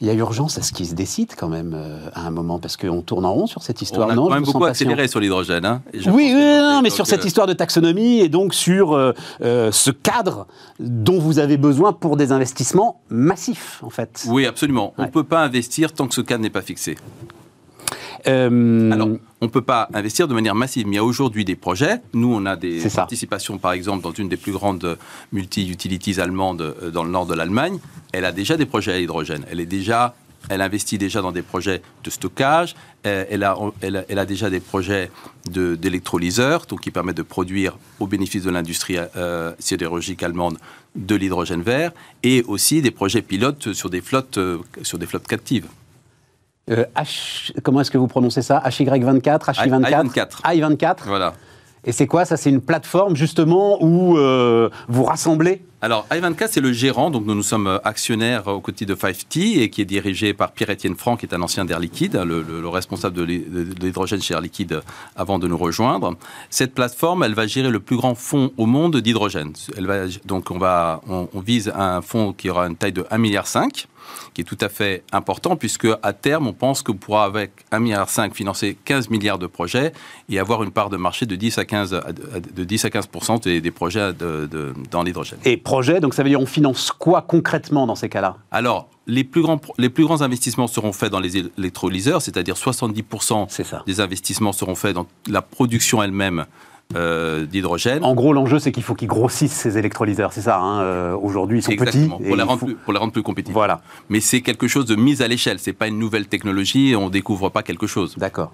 Il 0.00 0.06
y 0.06 0.10
a 0.10 0.14
urgence 0.14 0.58
à 0.58 0.62
ce 0.62 0.72
qu'il 0.72 0.86
se 0.86 0.94
décide 0.94 1.32
quand 1.36 1.48
même 1.48 1.74
euh, 1.74 2.08
à 2.14 2.26
un 2.26 2.30
moment, 2.30 2.60
parce 2.60 2.76
qu'on 2.76 3.02
tourne 3.02 3.24
en 3.24 3.32
rond 3.32 3.46
sur 3.46 3.62
cette 3.62 3.82
histoire. 3.82 4.06
On 4.08 4.10
a 4.12 4.14
non, 4.14 4.28
quand 4.28 4.34
même 4.34 4.44
beaucoup 4.44 4.64
accéléré 4.64 5.08
sur 5.08 5.18
l'hydrogène. 5.18 5.64
Hein, 5.64 5.82
oui, 6.06 6.32
non, 6.32 6.82
mais 6.82 6.90
sur 6.90 7.06
cette 7.06 7.24
euh, 7.24 7.26
histoire 7.26 7.48
de 7.48 7.52
taxonomie 7.52 8.20
et 8.20 8.28
donc 8.28 8.54
sur 8.54 8.92
euh, 8.92 9.12
ce 9.40 9.90
cadre 9.90 10.46
dont 10.78 11.18
vous 11.18 11.40
avez 11.40 11.56
besoin 11.56 11.92
pour 11.92 12.16
des 12.16 12.30
investissements 12.30 13.00
massifs, 13.08 13.80
en 13.82 13.90
fait. 13.90 14.24
Oui, 14.28 14.46
absolument. 14.46 14.94
On 14.98 15.02
ne 15.02 15.08
peut 15.08 15.24
pas 15.24 15.42
investir 15.42 15.92
tant 15.92 16.06
que 16.06 16.14
ce 16.14 16.20
cadre 16.20 16.42
n'est 16.42 16.50
pas 16.50 16.62
fixé. 16.62 16.96
Alors, 18.26 19.08
on 19.40 19.46
ne 19.46 19.50
peut 19.50 19.62
pas 19.62 19.88
investir 19.94 20.28
de 20.28 20.34
manière 20.34 20.54
massive, 20.54 20.86
mais 20.86 20.94
il 20.94 20.96
y 20.96 21.00
a 21.00 21.04
aujourd'hui 21.04 21.44
des 21.44 21.56
projets. 21.56 22.00
Nous, 22.12 22.32
on 22.32 22.44
a 22.46 22.56
des 22.56 22.82
participations, 22.94 23.58
par 23.58 23.72
exemple, 23.72 24.02
dans 24.02 24.12
une 24.12 24.28
des 24.28 24.36
plus 24.36 24.52
grandes 24.52 24.98
multi-utilities 25.32 26.20
allemandes 26.20 26.74
dans 26.92 27.04
le 27.04 27.10
nord 27.10 27.26
de 27.26 27.34
l'Allemagne 27.34 27.78
elle 28.12 28.24
a 28.24 28.32
déjà 28.32 28.56
des 28.56 28.66
projets 28.66 28.92
à 28.92 28.98
hydrogène. 28.98 29.44
Elle 29.50 29.60
est 29.60 29.66
déjà 29.66 30.14
elle 30.48 30.60
investit 30.62 30.98
déjà 30.98 31.20
dans 31.20 31.32
des 31.32 31.42
projets 31.42 31.82
de 32.04 32.10
stockage, 32.10 32.76
euh, 33.06 33.24
elle 33.28 33.42
a, 33.42 33.58
elle 33.82 34.18
a, 34.18 34.24
déjà 34.24 34.48
des 34.48 34.60
projets 34.60 35.10
d'électrolyseurs, 35.50 36.64
donc 36.66 36.80
qui 36.80 36.92
permettent 36.92 37.16
de 37.16 37.22
produire 37.22 37.76
au 37.98 38.06
bénéfice 38.06 38.44
de 38.44 38.50
l'industrie 38.50 38.96
euh, 39.16 39.52
sidérurgique 39.58 40.22
allemande 40.22 40.58
de 40.94 41.16
l'hydrogène 41.16 41.62
vert, 41.62 41.90
et 42.22 42.44
aussi 42.44 42.80
des 42.80 42.92
projets 42.92 43.20
pilotes 43.20 43.72
sur 43.72 43.90
des 43.90 44.00
flottes, 44.00 44.38
euh, 44.38 44.58
sur 44.82 44.96
des 44.96 45.06
flottes 45.06 45.26
captives. 45.26 45.66
H, 46.68 47.52
comment 47.62 47.80
est-ce 47.80 47.90
que 47.90 47.98
vous 47.98 48.08
prononcez 48.08 48.42
ça? 48.42 48.62
HY24, 48.66 49.54
HY24 49.54 50.10
I24. 50.12 50.42
I24 50.44 50.96
Voilà. 51.06 51.34
Et 51.84 51.92
c'est 51.92 52.06
quoi? 52.06 52.24
Ça, 52.24 52.36
c'est 52.36 52.50
une 52.50 52.60
plateforme 52.60 53.16
justement 53.16 53.82
où 53.82 54.16
vous 54.88 55.04
rassemblez? 55.04 55.62
Alors, 55.80 56.08
i24, 56.10 56.48
c'est 56.50 56.60
le 56.60 56.72
gérant, 56.72 57.08
donc 57.08 57.24
nous, 57.24 57.36
nous 57.36 57.42
sommes 57.44 57.78
actionnaires 57.84 58.48
aux 58.48 58.60
côtés 58.60 58.84
de 58.84 58.96
5T 58.96 59.60
et 59.60 59.70
qui 59.70 59.80
est 59.80 59.84
dirigé 59.84 60.34
par 60.34 60.50
Pierre-Étienne 60.50 60.96
Franck, 60.96 61.20
qui 61.20 61.26
est 61.26 61.34
un 61.34 61.40
ancien 61.40 61.64
d'Air 61.64 61.78
Liquide, 61.78 62.16
le, 62.16 62.42
le, 62.42 62.68
responsable 62.68 63.14
de 63.14 63.22
l'hydrogène 63.22 64.20
chez 64.20 64.34
Air 64.34 64.40
Liquide 64.40 64.80
avant 65.14 65.38
de 65.38 65.46
nous 65.46 65.56
rejoindre. 65.56 66.16
Cette 66.50 66.74
plateforme, 66.74 67.22
elle 67.22 67.34
va 67.34 67.46
gérer 67.46 67.70
le 67.70 67.78
plus 67.78 67.96
grand 67.96 68.16
fonds 68.16 68.50
au 68.56 68.66
monde 68.66 68.96
d'hydrogène. 68.96 69.52
Elle 69.76 69.86
va, 69.86 70.06
donc, 70.24 70.50
on, 70.50 70.58
va, 70.58 71.00
on, 71.08 71.28
on, 71.32 71.40
vise 71.40 71.72
un 71.72 72.02
fonds 72.02 72.32
qui 72.32 72.50
aura 72.50 72.66
une 72.66 72.74
taille 72.74 72.92
de 72.92 73.02
1,5 73.02 73.18
milliard 73.18 73.46
qui 74.34 74.42
est 74.42 74.44
tout 74.44 74.58
à 74.60 74.68
fait 74.68 75.02
important, 75.12 75.56
puisque 75.56 75.88
à 76.02 76.12
terme, 76.12 76.46
on 76.46 76.52
pense 76.52 76.82
qu'on 76.82 76.94
pourra, 76.94 77.24
avec 77.24 77.52
1,5 77.72 77.80
milliard, 77.80 78.08
financer 78.32 78.76
15 78.84 79.10
milliards 79.10 79.38
de 79.38 79.46
projets 79.46 79.92
et 80.28 80.38
avoir 80.38 80.62
une 80.62 80.70
part 80.70 80.90
de 80.90 80.96
marché 80.96 81.26
de 81.26 81.36
10 81.36 81.58
à 81.58 81.64
15, 81.64 82.00
de 82.54 82.64
10 82.64 82.84
à 82.84 82.90
15 82.90 83.08
des, 83.42 83.60
des 83.60 83.70
projets 83.70 84.12
de, 84.12 84.48
dans 84.90 85.02
l'hydrogène. 85.02 85.38
Et 85.44 85.56
projets, 85.56 86.00
donc 86.00 86.14
ça 86.14 86.22
veut 86.22 86.28
dire 86.28 86.40
on 86.40 86.46
finance 86.46 86.92
quoi 86.92 87.22
concrètement 87.22 87.86
dans 87.86 87.94
ces 87.94 88.08
cas-là? 88.08 88.36
Alors, 88.50 88.88
les 89.06 89.24
plus, 89.24 89.42
grands, 89.42 89.60
les 89.78 89.88
plus 89.88 90.04
grands 90.04 90.22
investissements 90.22 90.66
seront 90.66 90.92
faits 90.92 91.10
dans 91.10 91.20
les 91.20 91.38
électrolyseurs, 91.38 92.20
c'est-à-dire 92.20 92.54
70% 92.54 93.84
des 93.86 94.00
investissements 94.00 94.52
seront 94.52 94.74
faits 94.74 94.94
dans 94.94 95.06
la 95.26 95.42
production 95.42 96.02
elle-même 96.02 96.46
euh, 96.96 97.44
d'hydrogène. 97.44 98.02
En 98.02 98.14
gros, 98.14 98.32
l'enjeu, 98.32 98.58
c'est 98.58 98.72
qu'il 98.72 98.82
faut 98.82 98.94
qu'ils 98.94 99.08
grossissent 99.08 99.52
ces 99.52 99.76
électrolyseurs, 99.76 100.32
c'est 100.32 100.40
ça 100.40 100.58
hein, 100.58 100.80
euh, 100.80 101.14
Aujourd'hui, 101.20 101.58
ils 101.58 101.62
sont 101.62 101.76
petits. 101.76 102.08
Pour, 102.08 102.34
les 102.34 102.42
rendre 102.42 102.64
plus, 102.64 102.76
pour 102.76 102.94
les 102.94 102.98
rendre 102.98 103.12
plus 103.12 103.22
compétitifs. 103.22 103.52
Voilà. 103.52 103.82
Mais 104.08 104.20
c'est 104.20 104.40
quelque 104.40 104.68
chose 104.68 104.86
de 104.86 104.96
mise 104.96 105.20
à 105.20 105.28
l'échelle. 105.28 105.58
C'est 105.58 105.74
pas 105.74 105.88
une 105.88 105.98
nouvelle 105.98 106.28
technologie. 106.28 106.94
On 106.96 107.10
découvre 107.10 107.50
pas 107.50 107.62
quelque 107.62 107.86
chose. 107.86 108.14
D'accord. 108.16 108.52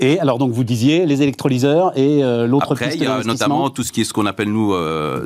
Et 0.00 0.18
alors 0.18 0.38
donc 0.38 0.50
vous 0.50 0.64
disiez 0.64 1.04
les 1.04 1.22
électrolyseurs 1.22 1.96
et 1.96 2.24
euh, 2.24 2.46
l'autre 2.46 2.72
Après, 2.72 2.96
il 2.96 3.02
y 3.02 3.06
a 3.06 3.22
notamment 3.22 3.68
tout 3.68 3.82
ce 3.82 3.92
qui 3.92 4.00
est 4.00 4.04
ce 4.04 4.14
qu'on 4.14 4.26
appelle 4.26 4.50
nous 4.50 4.72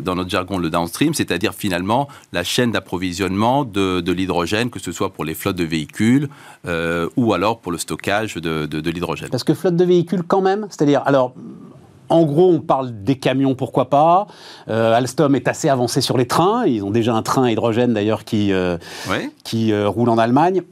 dans 0.03 0.17
notre 0.17 0.29
jargon 0.29 0.59
le 0.59 0.69
downstream, 0.69 1.15
c'est-à-dire 1.15 1.55
finalement 1.55 2.09
la 2.33 2.43
chaîne 2.43 2.73
d'approvisionnement 2.73 3.65
de, 3.65 4.01
de 4.01 4.13
l'hydrogène, 4.13 4.69
que 4.69 4.81
ce 4.81 4.91
soit 4.91 5.11
pour 5.11 5.25
les 5.25 5.35
flottes 5.35 5.57
de 5.57 5.65
véhicules 5.65 6.29
ou 6.67 7.33
alors 7.33 7.61
pour 7.61 7.71
le 7.71 7.79
stockage 7.79 8.35
de, 8.35 8.67
de, 8.67 8.81
de 8.81 8.91
l'hydrogène. 8.91 9.29
Parce 9.31 9.45
que 9.45 9.55
flotte 9.55 9.77
de 9.77 9.85
véhicules 9.85 10.25
quand 10.25 10.43
même, 10.43 10.67
c'est-à-dire 10.69 11.03
alors 11.07 11.35
en 12.09 12.25
gros, 12.25 12.51
on 12.51 12.61
parle 12.61 13.03
des 13.03 13.17
camions, 13.17 13.55
pourquoi 13.55 13.91
pas. 13.91 14.27
Euh, 14.69 14.95
Alstom 14.95 15.35
est 15.35 15.49
assez 15.49 15.69
avancé 15.69 16.01
sur 16.01 16.17
les 16.17 16.27
trains. 16.27 16.67
Ils 16.67 16.83
ont 16.83 16.91
déjà 16.91 17.15
un 17.15 17.23
train 17.23 17.45
à 17.45 17.51
hydrogène 17.51 17.93
d'ailleurs 17.93 18.25
qui, 18.25 18.53
euh, 18.53 18.79
qui 19.45 19.73
euh, 19.73 19.89
roule 19.89 20.09
en 20.09 20.19
Allemagne. 20.19 20.63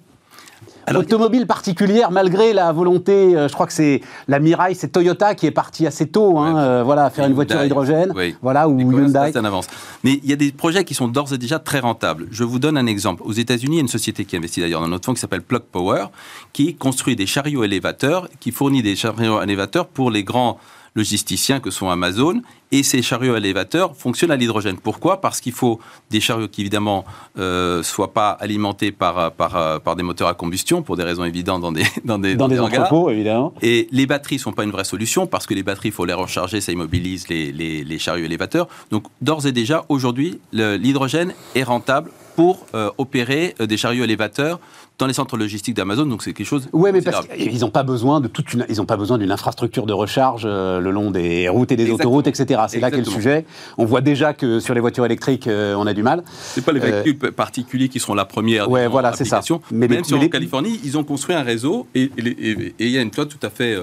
Automobile 0.95 1.49
particulière, 1.49 2.13
malgré 2.13 2.53
la 2.53 2.71
volonté, 2.71 3.33
je 3.33 3.53
crois 3.53 3.67
que 3.67 3.73
c'est 3.73 4.03
la 4.29 4.39
Mirai, 4.39 4.73
c'est 4.75 4.87
Toyota 4.87 5.35
qui 5.35 5.47
est 5.47 5.51
parti 5.51 5.85
assez 5.85 6.07
tôt, 6.07 6.39
hein, 6.39 6.85
voilà, 6.85 7.11
faire 7.11 7.27
une 7.27 7.33
voiture 7.33 7.59
à 7.59 7.67
hydrogène, 7.67 8.15
voilà, 8.41 8.69
ou 8.69 8.79
Hyundai. 8.79 9.33
Ça, 9.33 9.41
avance. 9.41 9.67
Mais 10.05 10.21
il 10.23 10.31
y 10.31 10.33
a 10.33 10.37
des 10.37 10.53
projets 10.53 10.85
qui 10.85 10.95
sont 10.95 11.09
d'ores 11.09 11.33
et 11.33 11.39
déjà 11.39 11.59
très 11.59 11.81
rentables. 11.81 12.29
Je 12.31 12.45
vous 12.45 12.61
donne 12.61 12.79
un 12.79 12.87
exemple. 12.87 13.25
Aux 13.25 13.33
États-Unis, 13.33 13.75
il 13.75 13.79
y 13.79 13.81
a 13.81 13.83
une 13.83 13.89
société 13.89 14.25
qui 14.25 14.37
investit 14.37 14.61
d'ailleurs 14.61 14.81
dans 14.81 14.87
notre 14.87 15.07
fonds 15.07 15.15
qui 15.15 15.21
s'appelle 15.21 15.43
Plug 15.43 15.63
Power, 15.63 16.05
qui 16.53 16.77
construit 16.77 17.17
des 17.17 17.27
chariots 17.27 17.65
élévateurs, 17.65 18.29
qui 18.39 18.53
fournit 18.53 18.85
des 18.85 18.95
chariots 18.95 19.43
élévateurs 19.43 19.89
pour 19.89 20.13
les 20.13 20.23
grands 20.23 20.61
logisticiens 20.97 21.61
que 21.61 21.71
sont 21.71 21.91
Amazon. 21.91 22.43
Et 22.73 22.83
ces 22.83 23.01
chariots 23.01 23.37
élévateurs 23.37 23.95
fonctionnent 23.95 24.33
à 24.33 24.37
l'hydrogène. 24.37 24.77
Pourquoi? 24.77 25.21
Parce 25.21 25.41
qu'il 25.41 25.53
faut 25.53 25.79
des 26.11 26.21
chariots 26.21 26.49
qui, 26.49 26.63
évidemment, 26.63 27.05
ne 27.37 27.43
euh, 27.43 27.83
soient 27.85 28.13
pas 28.13 28.31
alimentés 28.31 28.91
par, 28.91 29.31
par, 29.33 29.81
par, 29.81 29.95
des 29.95 30.03
moteurs 30.03 30.27
à 30.27 30.35
combustion, 30.35 30.83
pour 30.83 30.97
des 30.97 31.05
raisons 31.05 31.25
évidentes 31.25 31.63
dans 31.63 31.71
des 31.71 31.85
Dans 32.05 32.19
des, 32.19 32.35
dans 32.35 32.49
des 32.49 32.59
entrepôts, 32.59 33.09
évidemment. 33.11 33.55
Et 33.63 33.87
les 33.93 34.07
batteries 34.07 34.37
ne 34.37 34.41
sont 34.41 34.53
pas 34.53 34.65
une 34.65 34.73
vraie 34.73 34.85
solution, 34.85 35.29
parce 35.29 35.47
que 35.47 35.55
les 35.55 35.63
batteries, 35.63 35.91
il 35.91 35.95
faut 35.95 36.05
les 36.05 36.13
recharger, 36.13 36.61
ça 36.61 36.73
immobilise 36.73 37.29
les, 37.29 37.53
les, 37.53 37.85
les 37.85 37.99
chariots 37.99 38.25
élévateurs. 38.25 38.67
Donc, 38.91 39.05
d'ores 39.21 39.47
et 39.47 39.53
déjà, 39.53 39.85
aujourd'hui, 39.89 40.41
l'hydrogène 40.53 41.35
est 41.55 41.63
rentable 41.63 42.11
pour 42.37 42.67
euh, 42.75 42.91
opérer 42.99 43.55
euh, 43.61 43.67
des 43.67 43.77
chariots 43.77 44.05
élévateurs 44.05 44.61
dans 44.99 45.07
les 45.07 45.13
centres 45.13 45.37
logistiques 45.37 45.75
d'Amazon, 45.75 46.07
donc 46.07 46.23
c'est 46.23 46.33
quelque 46.33 46.47
chose. 46.47 46.69
Oui, 46.73 46.91
mais 46.93 47.03
parce 47.03 47.27
qu'ils 47.27 47.61
n'ont 47.61 47.71
pas 47.71 47.83
besoin 47.83 48.21
de 48.21 48.29
toute 48.29 48.53
une, 48.55 48.65
ils 48.69 48.81
ont 48.81 48.87
pas 48.87 48.97
besoin 48.97 49.19
d'une 49.19 49.31
infrastructure 49.31 49.85
de 49.85 49.93
recharge 49.93 50.45
euh, 50.47 50.81
le 50.81 50.91
long 50.91 51.11
des 51.11 51.49
routes 51.49 51.71
et 51.73 51.77
des 51.77 51.91
autoroutes, 51.91 52.27
etc. 52.27 52.63
C'est 52.69 52.81
là 52.81 52.91
qu'est 52.91 52.99
le 52.99 53.05
sujet. 53.05 53.45
On 53.79 53.85
voit 53.85 54.01
déjà 54.01 54.33
que 54.33 54.61
sur 54.61 54.75
les 54.75 54.81
voitures 54.81 55.05
électriques, 55.05 55.49
on 55.49 55.87
a 55.87 55.93
du 55.93 56.03
mal. 56.03 56.25
C'est 56.33 56.65
pas 56.65 56.73
les 56.73 56.81
véhicules 56.81 57.19
particuliers 57.33 57.89
qui 57.89 58.01
seront 58.01 58.15
la 58.15 58.25
première. 58.25 58.71
Ouais, 58.71 58.89
voilà, 58.89 59.13
c'est 59.13 59.25
ça. 59.25 59.41
Mais 59.71 59.89
même 59.89 60.05
si 60.05 60.15
en 60.15 60.29
Californie, 60.29 60.81
ils 60.85 60.97
ont 60.97 61.05
construit 61.05 61.35
un 61.35 61.43
réseau 61.43 61.87
et 61.95 62.11
il 62.17 62.89
y 62.89 62.99
a 62.99 63.03
une 63.03 63.13
flotte 63.13 63.29
tout 63.29 63.47
à 63.47 63.51
fait. 63.51 63.77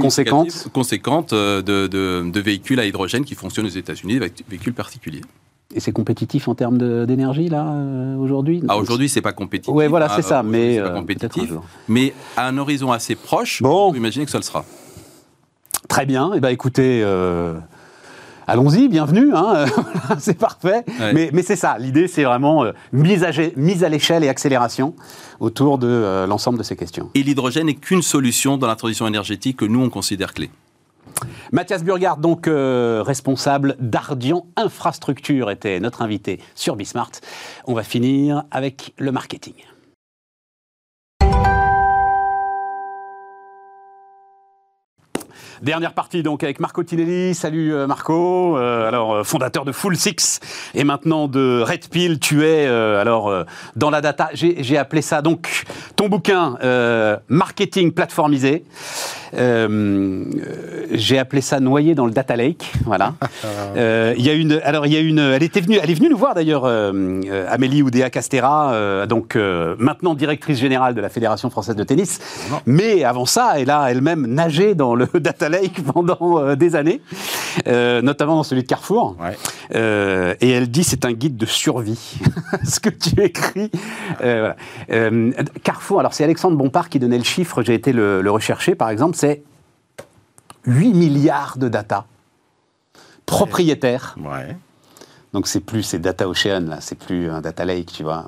conséquente, 0.00 0.68
conséquente 0.72 1.32
de, 1.32 1.60
de, 1.60 2.28
de, 2.28 2.40
véhicules 2.40 2.80
à 2.80 2.86
hydrogène 2.86 3.24
qui 3.24 3.34
fonctionnent 3.34 3.66
aux 3.66 3.68
États-Unis, 3.68 4.16
avec 4.16 4.42
véhicules 4.48 4.74
particuliers. 4.74 5.22
Et 5.74 5.80
c'est 5.80 5.92
compétitif 5.92 6.46
en 6.46 6.54
termes 6.54 6.78
d'énergie, 7.06 7.48
là, 7.48 7.66
euh, 7.66 8.16
aujourd'hui? 8.16 8.62
Ah, 8.68 8.76
Aujourd'hui, 8.76 9.08
c'est 9.08 9.20
pas 9.20 9.32
compétitif. 9.32 9.74
Oui, 9.74 9.88
voilà, 9.88 10.08
c'est 10.08 10.22
ça. 10.22 10.42
Mais, 10.44 10.78
pas 10.78 10.86
euh, 10.86 10.94
compétitif. 10.94 11.52
Mais 11.88 12.14
à 12.36 12.46
un 12.46 12.56
horizon 12.56 12.92
assez 12.92 13.16
proche, 13.16 13.62
bon. 13.62 13.90
vous 13.90 13.96
imaginez 13.96 14.24
que 14.24 14.30
ça 14.30 14.38
le 14.38 14.44
sera. 14.44 14.64
Très 15.88 16.06
bien. 16.06 16.30
Eh 16.36 16.40
ben, 16.40 16.50
écoutez, 16.50 17.02
euh, 17.02 17.58
allons-y, 18.46 18.88
bienvenue. 18.88 19.34
Hein, 19.34 19.64
c'est 20.20 20.38
parfait. 20.38 20.84
Mais, 21.12 21.30
mais 21.32 21.42
c'est 21.42 21.56
ça. 21.56 21.78
L'idée, 21.78 22.06
c'est 22.06 22.24
vraiment 22.24 22.64
mise 22.92 23.24
à, 23.24 23.30
mise 23.56 23.82
à 23.82 23.88
l'échelle 23.88 24.22
et 24.22 24.28
accélération 24.28 24.94
autour 25.40 25.78
de 25.78 26.26
l'ensemble 26.28 26.58
de 26.58 26.62
ces 26.62 26.76
questions. 26.76 27.10
Et 27.16 27.24
l'hydrogène 27.24 27.66
n'est 27.66 27.74
qu'une 27.74 28.02
solution 28.02 28.56
dans 28.56 28.68
la 28.68 28.76
transition 28.76 29.08
énergétique 29.08 29.56
que 29.56 29.64
nous, 29.64 29.82
on 29.82 29.90
considère 29.90 30.32
clé. 30.32 30.48
Mathias 31.52 31.84
Burgard, 31.84 32.18
donc 32.18 32.48
euh, 32.48 33.02
responsable 33.04 33.76
d'Ardian 33.78 34.46
Infrastructure, 34.56 35.50
était 35.50 35.80
notre 35.80 36.02
invité 36.02 36.40
sur 36.54 36.76
Bismart. 36.76 37.12
On 37.66 37.74
va 37.74 37.82
finir 37.82 38.44
avec 38.50 38.94
le 38.98 39.12
marketing. 39.12 39.54
Dernière 45.62 45.94
partie 45.94 46.22
donc 46.22 46.44
avec 46.44 46.60
Marco 46.60 46.82
Tinelli. 46.82 47.34
Salut 47.34 47.72
euh, 47.72 47.86
Marco. 47.86 48.58
Euh, 48.58 48.86
alors 48.86 49.14
euh, 49.14 49.24
fondateur 49.24 49.64
de 49.64 49.72
Full 49.72 49.96
Six 49.96 50.40
et 50.74 50.84
maintenant 50.84 51.28
de 51.28 51.62
Red 51.62 51.88
Pill. 51.88 52.18
Tu 52.18 52.44
es 52.44 52.66
alors 52.66 53.32
dans 53.74 53.90
la 53.90 54.00
data. 54.00 54.28
J'ai 54.34 54.76
appelé 54.76 55.00
ça 55.02 55.22
donc 55.22 55.64
ton 55.96 56.08
bouquin 56.08 56.56
marketing 57.28 57.92
plateformisé. 57.92 58.64
J'ai 59.32 61.18
appelé 61.18 61.40
ça 61.40 61.60
noyé 61.60 61.94
dans 61.94 62.06
le 62.06 62.12
data 62.12 62.36
lake. 62.36 62.72
Voilà. 62.84 63.14
Il 63.76 64.24
y 64.24 64.30
a 64.30 64.34
une. 64.34 64.60
Alors 64.64 64.86
il 64.86 64.92
y 64.92 64.96
a 64.96 65.00
une. 65.00 65.18
Elle 65.18 65.42
était 65.42 65.60
venue. 65.60 65.78
Elle 65.82 65.90
est 65.90 65.94
venue 65.94 66.10
nous 66.10 66.18
voir 66.18 66.34
d'ailleurs. 66.34 66.64
Amélie 66.66 67.82
Oudéa 67.82 68.10
Castera, 68.10 69.06
donc 69.06 69.36
maintenant 69.36 70.14
directrice 70.14 70.58
générale 70.58 70.94
de 70.94 71.00
la 71.00 71.08
Fédération 71.08 71.50
française 71.50 71.76
de 71.76 71.84
tennis. 71.84 72.20
Mais 72.66 73.04
avant 73.04 73.26
ça, 73.26 73.54
elle 73.56 73.70
a 73.70 73.90
elle-même 73.90 74.26
nagé 74.26 74.74
dans 74.74 74.94
le 74.94 75.06
data 75.14 75.45
Lake 75.48 75.82
pendant 75.92 76.38
euh, 76.38 76.56
des 76.56 76.76
années, 76.76 77.00
euh, 77.66 78.02
notamment 78.02 78.36
dans 78.36 78.42
celui 78.42 78.62
de 78.62 78.68
Carrefour. 78.68 79.16
Euh, 79.74 80.34
et 80.40 80.50
elle 80.50 80.70
dit 80.70 80.84
c'est 80.84 81.04
un 81.04 81.12
guide 81.12 81.36
de 81.36 81.46
survie, 81.46 82.18
ce 82.64 82.80
que 82.80 82.90
tu 82.90 83.20
écris. 83.20 83.70
Carrefour, 85.62 86.00
alors 86.00 86.14
c'est 86.14 86.24
Alexandre 86.24 86.56
Bompard 86.56 86.88
qui 86.88 86.98
donnait 86.98 87.18
le 87.18 87.24
chiffre, 87.24 87.62
j'ai 87.62 87.74
été 87.74 87.92
le, 87.92 88.30
rechercher 88.30 88.74
par 88.74 88.90
exemple, 88.90 89.16
c'est 89.16 89.42
8 90.66 90.92
milliards 90.94 91.58
de 91.58 91.68
data 91.68 92.06
propriétaires. 93.24 94.16
Donc 95.32 95.48
c'est 95.48 95.60
plus, 95.60 95.82
c'est 95.82 95.98
Data 95.98 96.28
Ocean, 96.28 96.66
là, 96.68 96.78
c'est 96.80 96.96
plus 96.96 97.28
un 97.28 97.40
data 97.40 97.64
lake, 97.64 97.92
tu 97.92 98.04
vois. 98.04 98.24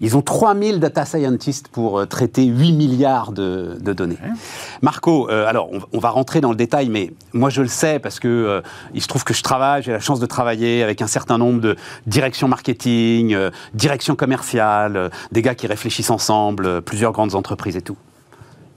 Ils 0.00 0.16
ont 0.16 0.22
3000 0.22 0.78
data 0.80 1.04
scientists 1.04 1.68
pour 1.68 1.98
euh, 1.98 2.06
traiter 2.06 2.44
8 2.44 2.72
milliards 2.72 3.32
de, 3.32 3.76
données. 3.80 4.18
Marco, 4.82 5.28
euh, 5.28 5.46
alors 5.46 5.70
on, 5.92 5.98
va 5.98 6.10
rentrer 6.10 6.40
dans 6.40 6.50
le 6.50 6.56
détail, 6.56 6.88
mais 6.88 7.12
moi 7.32 7.50
je 7.50 7.62
le 7.62 7.68
sais 7.68 7.98
parce 7.98 8.20
que 8.20 8.28
euh, 8.28 8.60
il 8.94 9.02
se 9.02 9.08
trouve 9.08 9.24
que 9.24 9.34
je 9.34 9.42
travaille, 9.42 9.82
j'ai 9.82 9.92
la 9.92 10.00
chance 10.00 10.20
de 10.20 10.26
travailler 10.26 10.82
avec 10.82 11.02
un 11.02 11.06
certain 11.06 11.38
nombre 11.38 11.60
de 11.60 11.76
directions 12.06 12.48
marketing, 12.48 13.36
directions 13.74 14.14
commerciales, 14.14 15.10
des 15.32 15.42
gars 15.42 15.54
qui 15.54 15.66
réfléchissent 15.66 16.10
ensemble, 16.10 16.82
plusieurs 16.82 17.12
grandes 17.12 17.34
entreprises 17.34 17.76
et 17.76 17.82
tout. 17.82 17.96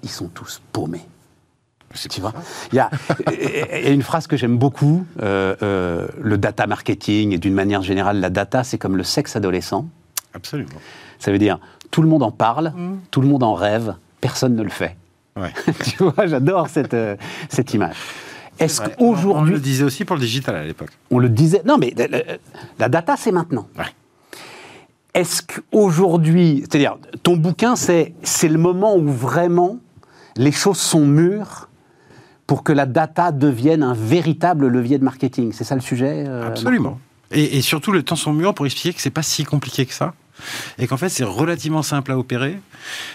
Ils 0.03 0.09
sont 0.09 0.27
tous 0.27 0.61
paumés. 0.71 1.05
Tu 2.09 2.21
vois 2.21 2.33
il 2.71 2.77
y, 2.77 2.79
a, 2.79 2.89
une 3.89 4.01
phrase 4.01 4.25
que 4.25 4.37
j'aime 4.37 4.57
beaucoup, 4.57 5.05
le 5.19 6.35
data 6.37 6.65
marketing 6.65 7.33
et 7.33 7.37
d'une 7.37 7.53
manière 7.53 7.81
générale 7.81 8.19
la 8.19 8.29
data, 8.29 8.63
c'est 8.63 8.77
comme 8.77 8.95
le 8.95 9.03
sexe 9.03 9.35
adolescent. 9.35 9.87
Absolument. 10.33 10.79
Ça 11.21 11.31
veut 11.31 11.37
dire, 11.37 11.59
tout 11.91 12.01
le 12.01 12.07
monde 12.07 12.23
en 12.23 12.31
parle, 12.31 12.73
mm. 12.75 12.97
tout 13.11 13.21
le 13.21 13.27
monde 13.27 13.43
en 13.43 13.53
rêve, 13.53 13.95
personne 14.19 14.55
ne 14.55 14.63
le 14.63 14.69
fait. 14.69 14.97
tu 15.85 16.03
vois, 16.03 16.27
j'adore 16.27 16.67
cette, 16.67 16.93
euh, 16.93 17.15
cette 17.47 17.73
image. 17.73 17.95
Est-ce 18.59 18.81
qu'aujourd'hui. 18.81 19.53
On 19.53 19.55
le 19.55 19.59
disait 19.59 19.83
aussi 19.83 20.03
pour 20.03 20.15
le 20.15 20.21
digital 20.21 20.55
à 20.55 20.63
l'époque. 20.63 20.89
On 21.09 21.19
le 21.19 21.29
disait. 21.29 21.61
Non, 21.65 21.77
mais 21.77 21.93
la, 22.79 22.89
data, 22.89 23.15
c'est 23.17 23.31
maintenant. 23.31 23.67
Est-ce 25.13 25.41
qu'aujourd'hui. 25.41 26.59
C'est-à-dire, 26.61 26.97
ton 27.23 27.37
bouquin, 27.37 27.75
c'est 27.75 28.13
le 28.43 28.57
moment 28.57 28.95
où 28.97 29.07
vraiment 29.07 29.77
les 30.35 30.51
choses 30.51 30.77
sont 30.77 31.05
mûres 31.05 31.69
pour 32.45 32.63
que 32.63 32.73
la 32.73 32.85
data 32.85 33.31
devienne 33.31 33.83
un 33.83 33.93
véritable 33.93 34.67
levier 34.67 34.97
de 34.97 35.03
marketing? 35.03 35.53
C'est 35.53 35.63
ça 35.63 35.75
le 35.75 35.81
sujet 35.81 36.25
euh, 36.27 36.47
Absolument. 36.47 36.99
Et, 37.31 37.61
surtout, 37.61 37.93
le 37.93 38.03
temps 38.03 38.17
sont 38.17 38.33
mûrs 38.33 38.53
pour 38.53 38.65
expliquer 38.65 38.93
que 38.93 39.01
c'est 39.01 39.09
pas 39.09 39.23
si 39.23 39.45
compliqué 39.45 39.85
que 39.85 39.93
ça. 39.93 40.13
Et 40.77 40.87
qu'en 40.87 40.97
fait, 40.97 41.09
c'est 41.09 41.23
relativement 41.23 41.83
simple 41.83 42.11
à 42.11 42.17
opérer. 42.17 42.59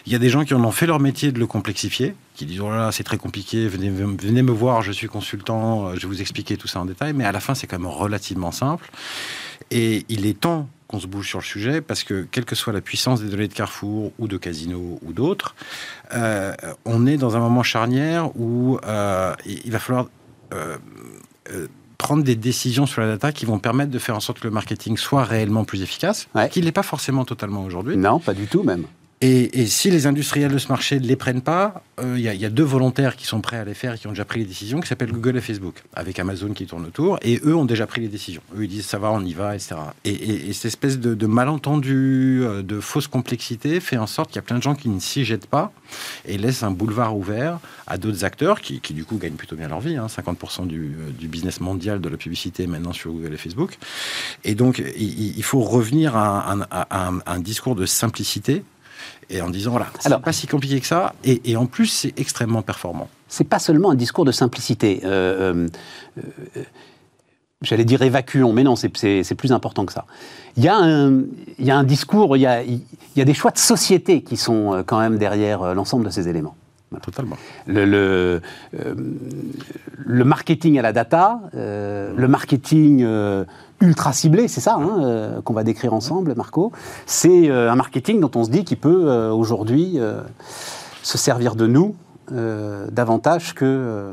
Il 0.07 0.13
y 0.13 0.17
a 0.17 0.19
des 0.19 0.29
gens 0.29 0.45
qui 0.45 0.55
en 0.55 0.65
ont 0.65 0.71
fait 0.71 0.87
leur 0.87 1.01
métier 1.01 1.33
de 1.33 1.39
le 1.39 1.47
complexifier, 1.47 2.15
qui 2.35 2.47
disent 2.47 2.61
Oh 2.61 2.71
là 2.71 2.77
là, 2.77 2.93
c'est 2.93 3.05
très 3.05 3.19
compliqué, 3.19 3.69
venez, 3.69 3.91
me 3.91 4.53
voir, 4.53 4.83
je 4.83 4.93
suis 4.93 5.09
consultant, 5.09 5.95
je 5.95 6.01
vais 6.01 6.09
vous 6.09 6.21
expliquer 6.21 6.57
tout 6.57 6.69
ça 6.69 6.81
en 6.81 6.85
détail. 6.85 7.13
Mais 7.13 7.25
à 7.25 7.33
la 7.33 7.41
fin, 7.41 7.55
c'est 7.55 7.67
quand 7.67 7.79
même 7.79 7.89
relativement 7.89 8.53
simple. 8.53 8.91
Et 9.71 10.05
il 10.09 10.27
est 10.27 10.39
temps 10.39 10.69
qu'on 10.87 11.01
se 11.01 11.07
bouge 11.07 11.29
sur 11.29 11.41
le 11.41 11.45
sujet 11.45 11.81
parce 11.81 12.05
que, 12.05 12.27
quelle 12.31 12.45
que 12.45 12.55
soit 12.55 12.73
la 12.73 12.81
puissance 12.81 13.21
des 13.21 13.29
données 13.29 13.49
de 13.49 13.55
Carrefour 13.55 14.13
ou 14.19 14.29
de 14.29 14.37
Casino 14.37 14.99
ou 15.03 15.13
d'autres, 15.13 15.57
euh, 16.15 16.55
on 16.85 17.07
est 17.07 17.17
dans 17.17 17.37
un 17.37 17.41
moment 17.41 17.63
charnière 17.63 18.31
où 18.37 18.79
euh, 18.85 19.35
il 19.45 19.71
va 19.71 19.79
falloir. 19.79 20.07
Euh, 20.55 20.77
prendre 22.07 22.23
des 22.23 22.37
décisions 22.37 22.87
sur 22.87 23.01
la 23.01 23.09
data 23.09 23.33
qui 23.33 23.47
vont 23.47 23.59
permettre 23.59 23.91
de 23.91 23.99
faire 23.99 24.15
en 24.15 24.21
sorte 24.21 24.39
que 24.39 24.47
le 24.47 24.53
marketing 24.53 24.97
soit 24.97 25.25
réellement 25.25 25.65
plus 25.65 25.83
efficace, 25.83 26.29
qu'il 26.53 26.65
n'est 26.65 26.71
pas 26.71 26.85
forcément 26.85 27.25
totalement 27.25 27.65
aujourd'hui. 27.65 27.97
Non, 27.97 28.21
pas 28.21 28.33
du 28.33 28.47
tout 28.47 28.63
même. 28.63 28.85
Et, 29.23 29.67
si 29.67 29.91
les 29.91 30.07
industriels 30.07 30.53
de 30.53 30.59
ce 30.59 30.69
marché 30.69 31.01
ne 31.01 31.07
les 31.07 31.17
prennent 31.17 31.41
pas, 31.41 31.83
euh, 32.01 32.17
il 32.19 32.23
y, 32.23 32.45
a 32.45 32.51
deux 32.51 32.63
volontaires 32.63 33.17
qui 33.17 33.25
sont 33.25 33.41
prêts 33.41 33.57
à 33.57 33.65
les 33.65 33.73
faire 33.73 33.95
et 33.95 33.99
qui 33.99 34.07
ont 34.07 34.11
déjà 34.11 34.27
pris 34.27 34.41
les 34.41 34.45
décisions, 34.45 34.79
qui 34.79 34.89
s'appellent 34.89 35.11
Google 35.11 35.39
et 35.39 35.41
Facebook, 35.41 35.83
avec 35.95 36.19
Amazon 36.19 36.53
qui 36.53 36.67
tourne 36.67 36.85
autour, 36.85 37.19
et 37.23 37.41
eux 37.43 37.57
ont 37.57 37.65
déjà 37.65 37.87
pris 37.87 38.03
les 38.03 38.09
décisions. 38.09 38.43
Eux, 38.55 38.65
ils 38.65 38.69
disent 38.69 38.85
ça 38.85 38.99
va, 38.99 39.11
on 39.11 39.25
y 39.25 39.33
va, 39.33 39.55
etc. 39.55 39.77
Et, 40.05 40.53
cette 40.53 40.67
espèce 40.67 40.99
de, 40.99 41.27
malentendu, 41.27 42.41
euh, 42.43 42.63
de 42.63 42.79
fausse 42.79 43.09
complexité 43.09 43.81
fait 43.81 43.97
en 43.97 44.07
sorte 44.07 44.29
qu'il 44.29 44.37
y 44.37 44.41
a 44.41 44.43
plein 44.43 44.59
de 44.59 44.63
gens 44.63 44.75
qui 44.75 44.91
ne 44.91 45.01
s'y 45.01 45.25
jettent 45.25 45.47
pas 45.47 45.73
et 46.27 46.37
laissent 46.37 46.63
un 46.63 46.71
boulevard 46.71 47.17
ouvert 47.17 47.59
à 47.87 47.97
d'autres 47.97 48.23
acteurs 48.23 48.61
qui, 48.61 48.81
du 48.91 49.07
coup, 49.07 49.17
gagnent 49.17 49.37
plutôt 49.37 49.57
bien 49.57 49.69
leur 49.69 49.81
vie. 49.81 49.97
50% 49.97 50.63
hein. 50.63 50.67
du, 50.67 50.95
euh, 50.99 51.11
du, 51.19 51.27
business 51.27 51.61
mondial 51.61 52.03
de 52.03 52.09
la 52.11 52.19
publicité 52.19 52.67
maintenant 52.67 52.93
sur 52.93 53.13
Google 53.13 53.33
et 53.33 53.39
Facebook. 53.39 53.79
Et 54.45 54.55
donc, 54.55 54.83
il, 54.99 55.43
faut 55.43 55.61
revenir 55.61 56.17
à 56.17 56.55
un 57.27 57.41
discours 57.41 57.77
de 57.77 57.87
simplicité 57.87 58.63
et 59.31 59.41
en 59.41 59.51
disant 59.51 59.73
voilà, 59.73 59.87
c'est 59.99 60.17
pas 60.21 60.33
si 60.33 60.47
compliqué 60.47 60.81
que 60.81 60.87
ça, 60.87 61.15
et, 61.25 61.57
en 61.57 61.67
plus 61.67 61.87
c'est 61.87 62.19
extrêmement 62.19 62.63
performant. 62.63 63.09
C'est 63.29 63.45
pas 63.45 63.59
seulement 63.59 63.91
un 63.91 63.95
discours 63.95 64.25
de 64.25 64.33
simplicité. 64.33 65.01
Euh, 65.05 65.69
euh, 66.19 66.23
euh, 66.57 66.63
j'allais 67.63 67.85
dire 67.85 68.03
évacuons, 68.03 68.53
mais 68.53 68.63
non, 68.63 68.77
c'est 68.77 69.35
plus 69.37 69.53
important 69.53 69.85
que 69.85 69.93
ça. 69.93 70.05
Il 70.57 70.65
y 70.65 70.69
a 70.69 70.77
un, 70.77 71.23
il 71.59 71.65
y 71.65 71.71
a 71.71 71.77
un 71.77 71.85
discours, 71.85 72.37
il 72.37 72.41
y 72.41 72.47
a, 72.47 72.63
il 72.63 72.83
y 73.17 73.21
a 73.21 73.25
des 73.25 73.35
choix 73.35 73.51
de 73.51 73.59
société 73.59 74.23
qui 74.23 74.37
sont 74.37 74.85
quand 74.87 75.01
même 75.01 75.19
derrière 75.19 75.75
l'ensemble 75.75 76.05
de 76.05 76.11
ces 76.11 76.29
éléments. 76.29 76.57
Totalement. 77.03 77.37
Le, 77.67 77.85
le, 77.85 78.41
le, 80.05 80.25
marketing 80.25 80.79
à 80.79 80.83
la 80.83 80.93
data, 80.93 81.41
le 81.53 82.27
marketing 82.27 83.05
ultra 83.81 84.13
ciblé, 84.13 84.49
c'est 84.49 84.61
ça 84.61 84.77
hein, 84.77 85.01
euh, 85.01 85.43
qu'on 85.43 85.53
va 85.53 85.65
décrire 85.65 85.93
ensemble, 85.93 86.35
Marco. 86.35 86.73
C'est 87.05 87.51
euh, 87.51 87.71
un 87.71 87.77
marketing 87.77 88.21
dont 88.21 88.31
on 88.35 88.45
se 88.45 88.51
dit 88.51 88.65
qu'il 88.65 88.79
peut 88.79 89.09
euh, 89.09 89.31
aujourd'hui 89.31 89.99
se 91.03 91.19
servir 91.19 91.55
de 91.55 91.67
nous 91.67 91.95
davantage 92.29 93.55
que. 93.55 94.13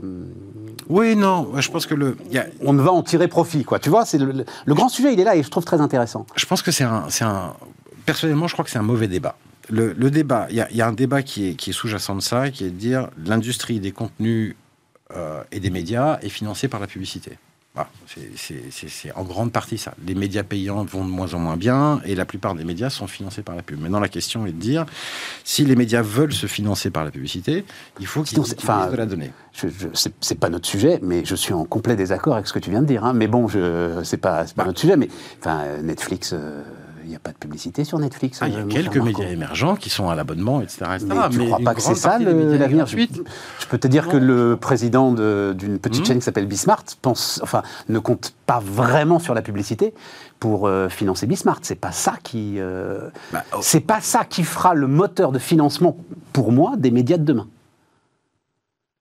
oui, 0.87 1.15
non, 1.15 1.49
je 1.57 1.69
pense 1.71 1.87
que 1.87 1.95
le. 1.95 2.15
On 2.63 2.73
va 2.73 2.91
en 2.91 3.01
tirer 3.01 3.27
profit, 3.27 3.63
quoi. 3.63 3.79
Tu 3.79 3.89
vois, 3.89 4.05
c'est 4.05 4.19
le, 4.19 4.45
grand 4.67 4.89
sujet, 4.89 5.13
il 5.13 5.19
est 5.19 5.23
là 5.23 5.35
et 5.35 5.41
je 5.41 5.49
trouve 5.49 5.65
très 5.65 5.81
intéressant. 5.81 6.27
Je 6.35 6.45
pense 6.45 6.61
que 6.61 6.71
c'est 6.71 6.83
un, 6.83 7.05
un, 7.21 7.53
Personnellement, 8.05 8.47
je 8.47 8.53
crois 8.53 8.65
que 8.65 8.71
c'est 8.71 8.77
un 8.77 8.83
mauvais 8.83 9.07
débat. 9.07 9.35
Le, 9.69 9.93
débat, 10.09 10.47
il 10.49 10.55
y, 10.55 10.81
a 10.81 10.87
un 10.87 10.93
débat 10.93 11.23
qui 11.23 11.47
est, 11.47 11.55
qui 11.55 11.69
est 11.69 11.73
sous-jacent 11.73 12.15
de 12.15 12.21
ça, 12.21 12.49
qui 12.49 12.65
est 12.65 12.69
de 12.69 12.75
dire 12.75 13.09
l'industrie 13.25 13.79
des 13.79 13.91
contenus 13.91 14.55
et 15.51 15.59
des 15.59 15.69
médias 15.69 16.19
est 16.21 16.29
financée 16.29 16.67
par 16.67 16.79
la 16.79 16.87
publicité. 16.87 17.37
Ah, 17.75 17.87
c'est 18.35 19.11
en 19.15 19.23
grande 19.23 19.51
partie 19.51 19.79
ça. 19.79 19.95
Les 20.05 20.13
médias 20.13 20.43
payants 20.43 20.83
vont 20.83 21.03
de 21.03 21.09
moins 21.09 21.33
en 21.33 21.39
moins 21.39 21.57
bien 21.57 22.01
et 22.05 22.13
la 22.13 22.23
plupart 22.23 22.53
des 22.53 22.63
médias 22.63 22.91
sont 22.91 23.07
financés 23.07 23.41
par 23.41 23.55
la 23.55 23.63
pub. 23.63 23.81
Maintenant, 23.81 23.99
la 23.99 24.09
question 24.09 24.45
est 24.45 24.51
de 24.51 24.59
dire 24.59 24.85
si 25.43 25.65
les 25.65 25.75
médias 25.75 26.03
veulent 26.03 26.33
se 26.33 26.45
financer 26.45 26.91
par 26.91 27.03
la 27.03 27.09
publicité, 27.09 27.65
il 27.99 28.05
faut 28.05 28.21
qu'ils 28.21 28.37
utilisent 28.37 28.57
de 28.91 28.95
la 28.95 29.07
donnée. 29.07 29.31
Je, 29.53 29.67
c'est 29.91 30.39
pas 30.39 30.49
notre 30.49 30.67
sujet, 30.67 30.99
mais 31.01 31.25
je 31.25 31.33
suis 31.33 31.53
en 31.55 31.65
complet 31.65 31.95
désaccord 31.95 32.35
avec 32.35 32.45
ce 32.45 32.53
que 32.53 32.59
tu 32.59 32.69
viens 32.69 32.83
de 32.83 32.87
dire. 32.87 33.05
Hein. 33.05 33.13
Mais 33.13 33.25
bon, 33.25 33.47
c'est 34.03 34.17
pas, 34.17 34.43
pas 34.43 34.51
bah. 34.55 34.65
notre 34.65 34.79
sujet. 34.79 34.95
Mais 34.95 35.09
enfin, 35.39 35.63
Netflix. 35.81 36.33
Euh, 36.33 36.61
il 37.03 37.09
n'y 37.09 37.15
a 37.15 37.19
pas 37.19 37.31
de 37.31 37.37
publicité 37.37 37.83
sur 37.83 37.99
Netflix. 37.99 38.39
Ah, 38.41 38.47
il 38.47 38.53
y 38.53 38.57
a 38.57 38.63
quelques 38.63 38.97
médias 38.97 39.29
émergents 39.29 39.75
qui 39.75 39.89
sont 39.89 40.09
à 40.09 40.15
l'abonnement, 40.15 40.61
etc. 40.61 40.85
Mais 40.89 41.29
tu 41.29 41.39
ne 41.39 41.45
crois 41.47 41.59
pas 41.59 41.75
que 41.75 41.81
c'est 41.81 41.95
ça 41.95 42.17
l'avenir 42.19 42.85
je, 42.85 42.97
je, 42.97 43.67
peux 43.67 43.77
te 43.77 43.87
dire 43.87 44.07
que 44.07 44.17
le 44.17 44.57
président 44.57 45.11
d'une 45.11 45.79
petite 45.79 46.03
hmm. 46.03 46.05
chaîne 46.05 46.19
qui 46.19 46.25
s'appelle 46.25 46.47
Bismart 46.47 46.83
pense, 47.01 47.39
enfin, 47.43 47.63
ne 47.89 47.99
compte 47.99 48.33
pas 48.45 48.59
vraiment 48.59 49.19
sur 49.19 49.33
la 49.33 49.41
publicité 49.41 49.93
pour 50.39 50.67
euh, 50.67 50.89
financer 50.89 51.25
Bismart. 51.25 51.59
C'est 51.61 51.75
pas 51.75 51.91
ça 51.91 52.15
qui, 52.21 52.55
euh, 52.57 53.09
bah, 53.31 53.43
oh. 53.53 53.59
c'est 53.61 53.79
pas 53.79 54.01
ça 54.01 54.25
qui 54.25 54.43
fera 54.43 54.73
le 54.73 54.87
moteur 54.87 55.31
de 55.31 55.39
financement 55.39 55.97
pour 56.31 56.51
moi 56.51 56.73
des 56.77 56.91
médias 56.91 57.17
de 57.17 57.23
demain. 57.23 57.47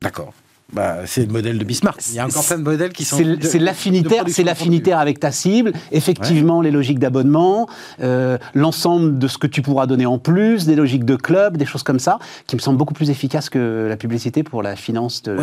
D'accord. 0.01 0.33
Bah, 0.73 1.01
c'est 1.05 1.27
le 1.27 1.33
modèle 1.33 1.59
de 1.59 1.65
Bismarck. 1.65 2.01
Il 2.09 2.15
y 2.15 2.19
a 2.19 2.27
encore 2.27 2.45
plein 2.45 2.59
de 2.59 2.63
modèles 2.63 2.93
qui 2.93 3.05
sont. 3.05 3.19
C'est 3.43 3.59
l'affinitaire, 3.59 4.25
c'est 4.29 4.43
l'affinitaire 4.43 4.99
avec 4.99 5.21
ta 5.21 5.31
cible. 5.31 5.73
Effectivement, 5.91 6.63
les 6.63 6.71
logiques 6.71 6.99
d'abonnement, 6.99 7.69
euh, 8.01 8.39
l'ensemble 8.55 9.19
de 9.19 9.29
ce 9.29 9.37
que 9.37 9.47
tu 9.47 9.61
pourras 9.61 9.87
donner 9.87 10.07
en 10.07 10.19
plus, 10.19 10.65
des 10.65 10.75
logiques 10.75 11.05
de 11.05 11.17
club, 11.17 11.59
des 11.59 11.67
choses 11.67 11.83
comme 11.83 11.99
ça, 11.99 12.19
qui 12.47 12.57
me 12.57 12.61
semblent 12.61 12.79
beaucoup 12.79 12.95
plus 12.95 13.11
efficaces 13.11 13.51
que 13.51 13.87
la 13.89 13.97
publicité 13.97 14.43
pour 14.43 14.63
la 14.63 14.77
finance. 14.77 15.23
De... 15.23 15.37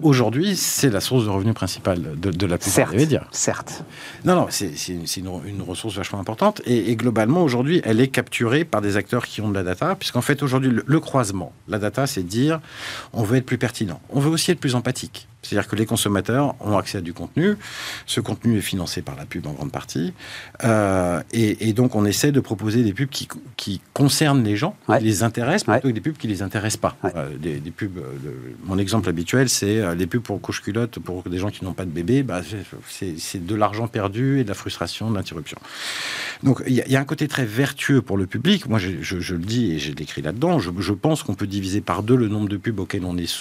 aujourd'hui, 0.00 0.54
c'est 0.54 0.90
la 0.90 1.00
source 1.00 1.24
de 1.24 1.30
revenus 1.30 1.54
principale 1.54 2.00
de, 2.16 2.46
la 2.46 2.58
plupart 2.58 2.90
des 2.90 2.96
médias. 2.96 3.24
Certes. 3.32 3.82
Non, 4.24 4.36
non, 4.36 4.46
c'est 4.50 4.70
une, 4.88 5.04
une, 5.44 5.62
ressource 5.62 5.96
vachement 5.96 6.20
importante. 6.20 6.62
Et, 6.66 6.94
globalement, 6.94 7.42
aujourd'hui, 7.42 7.80
elle 7.84 8.00
est 8.00 8.08
capturée 8.08 8.64
par 8.64 8.80
des 8.80 8.96
acteurs 8.96 9.26
qui 9.26 9.40
ont 9.40 9.48
de 9.48 9.54
la 9.54 9.64
data, 9.64 9.96
puisqu'en 9.96 10.22
fait, 10.22 10.42
aujourd'hui, 10.42 10.70
le, 10.70 10.84
le 10.86 11.00
croisement, 11.00 11.52
la 11.66 11.78
data, 11.78 12.06
c'est 12.06 12.22
dire, 12.22 12.60
on 13.12 13.24
veut 13.24 13.38
être 13.38 13.46
plus 13.46 13.58
pertinent, 13.58 14.00
on 14.10 14.20
veut 14.20 14.30
aussi 14.30 14.52
être 14.52 14.60
plus 14.60 14.67
empathique. 14.76 15.26
C'est-à-dire 15.42 15.68
que 15.68 15.76
les 15.76 15.86
consommateurs 15.86 16.56
ont 16.60 16.76
accès 16.76 16.98
à 16.98 17.00
du 17.00 17.12
contenu. 17.12 17.56
Ce 18.06 18.20
contenu 18.20 18.58
est 18.58 18.62
financé 18.62 19.02
par 19.02 19.14
la 19.14 19.24
pub 19.24 19.46
en 19.46 19.52
grande 19.52 19.70
partie. 19.70 20.12
Euh, 20.64 21.22
et, 21.32 21.72
donc, 21.72 21.94
on 21.94 22.04
essaie 22.04 22.32
de 22.32 22.40
proposer 22.40 22.82
des 22.82 22.92
pubs 22.92 23.08
qui, 23.08 23.28
qui 23.56 23.80
concernent 23.92 24.42
les 24.42 24.56
gens, 24.56 24.74
qui 24.98 25.04
les 25.04 25.22
intéressent, 25.22 25.64
plutôt 25.64 25.88
que 25.88 25.94
des 25.94 26.00
pubs 26.00 26.16
qui 26.16 26.26
ne 26.26 26.32
les 26.32 26.42
intéressent 26.42 26.80
pas. 26.80 26.96
Euh, 27.14 27.36
des, 27.36 27.60
pubs, 27.70 27.98
euh, 27.98 28.30
mon 28.64 28.78
exemple 28.78 29.08
habituel, 29.08 29.48
c'est 29.48 29.94
les 29.94 30.06
pubs 30.06 30.22
pour 30.22 30.40
couche-culotte 30.40 30.98
pour 30.98 31.22
des 31.22 31.38
gens 31.38 31.50
qui 31.50 31.64
n'ont 31.64 31.72
pas 31.72 31.84
de 31.84 31.90
bébé. 31.90 32.24
Bah, 32.24 32.40
c'est 32.88 33.46
de 33.46 33.54
l'argent 33.54 33.86
perdu 33.86 34.40
et 34.40 34.44
de 34.44 34.48
la 34.48 34.54
frustration, 34.54 35.10
de 35.10 35.14
l'interruption. 35.14 35.58
Donc, 36.42 36.62
il 36.66 36.74
y, 36.74 36.96
a 36.96 37.00
un 37.00 37.04
côté 37.04 37.28
très 37.28 37.44
vertueux 37.44 38.02
pour 38.02 38.16
le 38.16 38.26
public. 38.26 38.68
Moi, 38.68 38.78
je, 38.78 38.90
je, 39.00 39.34
le 39.34 39.44
dis 39.44 39.72
et 39.72 39.78
j'ai 39.78 39.94
l'écrit 39.94 40.22
là-dedans. 40.22 40.58
Je, 40.58 40.70
je, 40.78 40.92
pense 40.92 41.22
qu'on 41.22 41.34
peut 41.34 41.46
diviser 41.46 41.80
par 41.80 42.02
deux 42.02 42.16
le 42.16 42.28
nombre 42.28 42.48
de 42.48 42.56
pubs 42.56 42.78
auxquels 42.80 43.04
on 43.04 43.16
est 43.16 43.32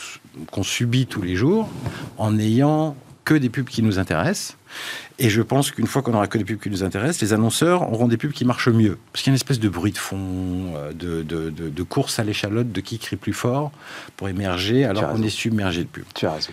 qu'on 0.52 0.64
subit 0.64 1.08
tous 1.08 1.22
les 1.22 1.36
jours 1.36 1.70
en 2.18 2.32
n'ayant 2.32 2.96
que 3.28 3.34
des 3.34 3.50
pubs 3.50 3.68
qui 3.68 3.84
nous 3.84 4.00
intéressent. 4.00 4.56
Et 5.20 5.30
je 5.30 5.42
pense 5.42 5.72
qu'une 5.72 5.88
fois 5.88 6.02
qu'on 6.02 6.14
aura 6.14 6.28
que 6.28 6.38
des 6.38 6.46
pubs 6.46 6.60
qui 6.60 6.70
nous 6.70 6.84
intéressent, 6.84 7.22
les 7.22 7.34
annonceurs 7.34 7.92
auront 7.92 8.08
des 8.08 8.16
pubs 8.16 8.32
qui 8.32 8.46
marchent 8.46 8.70
mieux. 8.70 8.98
Parce 9.12 9.24
qu'il 9.24 9.32
y 9.32 9.32
a 9.32 9.34
une 9.34 9.36
espèce 9.36 9.60
de 9.60 9.68
bruit 9.68 9.92
de 9.92 9.98
fond, 9.98 10.18
euh, 10.76 10.94
de, 10.94 11.24
de, 11.24 11.84
course 11.84 12.20
à 12.20 12.24
l'échalote, 12.24 12.72
de 12.72 12.80
qui 12.80 13.00
crie 13.00 13.18
plus 13.18 13.34
fort 13.34 13.72
pour 14.16 14.30
émerger 14.30 14.86
alors 14.86 15.10
qu'on 15.10 15.24
est 15.24 15.30
submergé 15.30 15.84
de 15.84 15.90
pubs. 15.90 16.06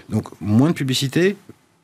Donc 0.09 0.29
moins 0.41 0.71
de 0.71 0.75
publicité, 0.75 1.37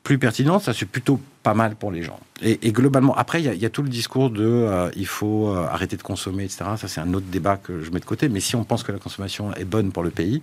plus 0.03 0.17
pertinente, 0.17 0.63
ça 0.63 0.73
c'est 0.73 0.85
plutôt 0.85 1.19
pas 1.43 1.53
mal 1.53 1.75
pour 1.75 1.91
les 1.91 2.03
gens. 2.03 2.19
Et, 2.43 2.71
globalement, 2.71 3.15
après, 3.15 3.43
il 3.43 3.61
y, 3.61 3.65
a 3.65 3.69
tout 3.69 3.83
le 3.83 3.89
discours 3.89 4.31
de 4.31 4.43
euh, 4.43 4.89
il 4.95 5.05
faut 5.05 5.49
euh, 5.49 5.67
arrêter 5.69 5.95
de 5.95 6.01
consommer, 6.01 6.43
etc. 6.43 6.65
Ça, 6.75 6.87
c'est 6.87 6.99
un 6.99 7.13
autre 7.13 7.27
débat 7.27 7.55
que 7.57 7.81
je 7.81 7.91
mets 7.91 7.99
de 7.99 8.05
côté. 8.05 8.29
Mais 8.29 8.39
si 8.39 8.55
on 8.55 8.63
pense 8.63 8.81
que 8.81 8.91
la 8.91 8.97
consommation 8.97 9.53
est 9.53 9.65
bonne 9.65 9.91
pour 9.91 10.01
le 10.01 10.09
pays, 10.09 10.41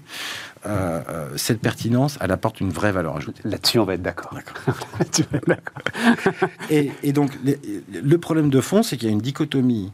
euh, 0.67 1.29
cette 1.37 1.61
pertinence, 1.61 2.17
elle 2.21 2.31
apporte 2.31 2.61
une 2.61 2.71
vraie 2.71 2.93
valeur 2.93 3.17
ajoutée. 3.17 3.43
Là-dessus, 3.45 3.81
on 3.81 3.85
va 3.85 3.95
être 3.95 4.03
d'accord. 4.03 4.33
et, 6.71 6.93
et, 7.03 7.13
donc, 7.13 7.33
le 7.45 8.19
problème 8.19 8.49
de 8.49 8.61
fond, 8.61 8.85
c'est 8.85 8.97
qu'il 8.97 9.09
y 9.09 9.11
a 9.11 9.15
une 9.15 9.21
dichotomie 9.21 9.93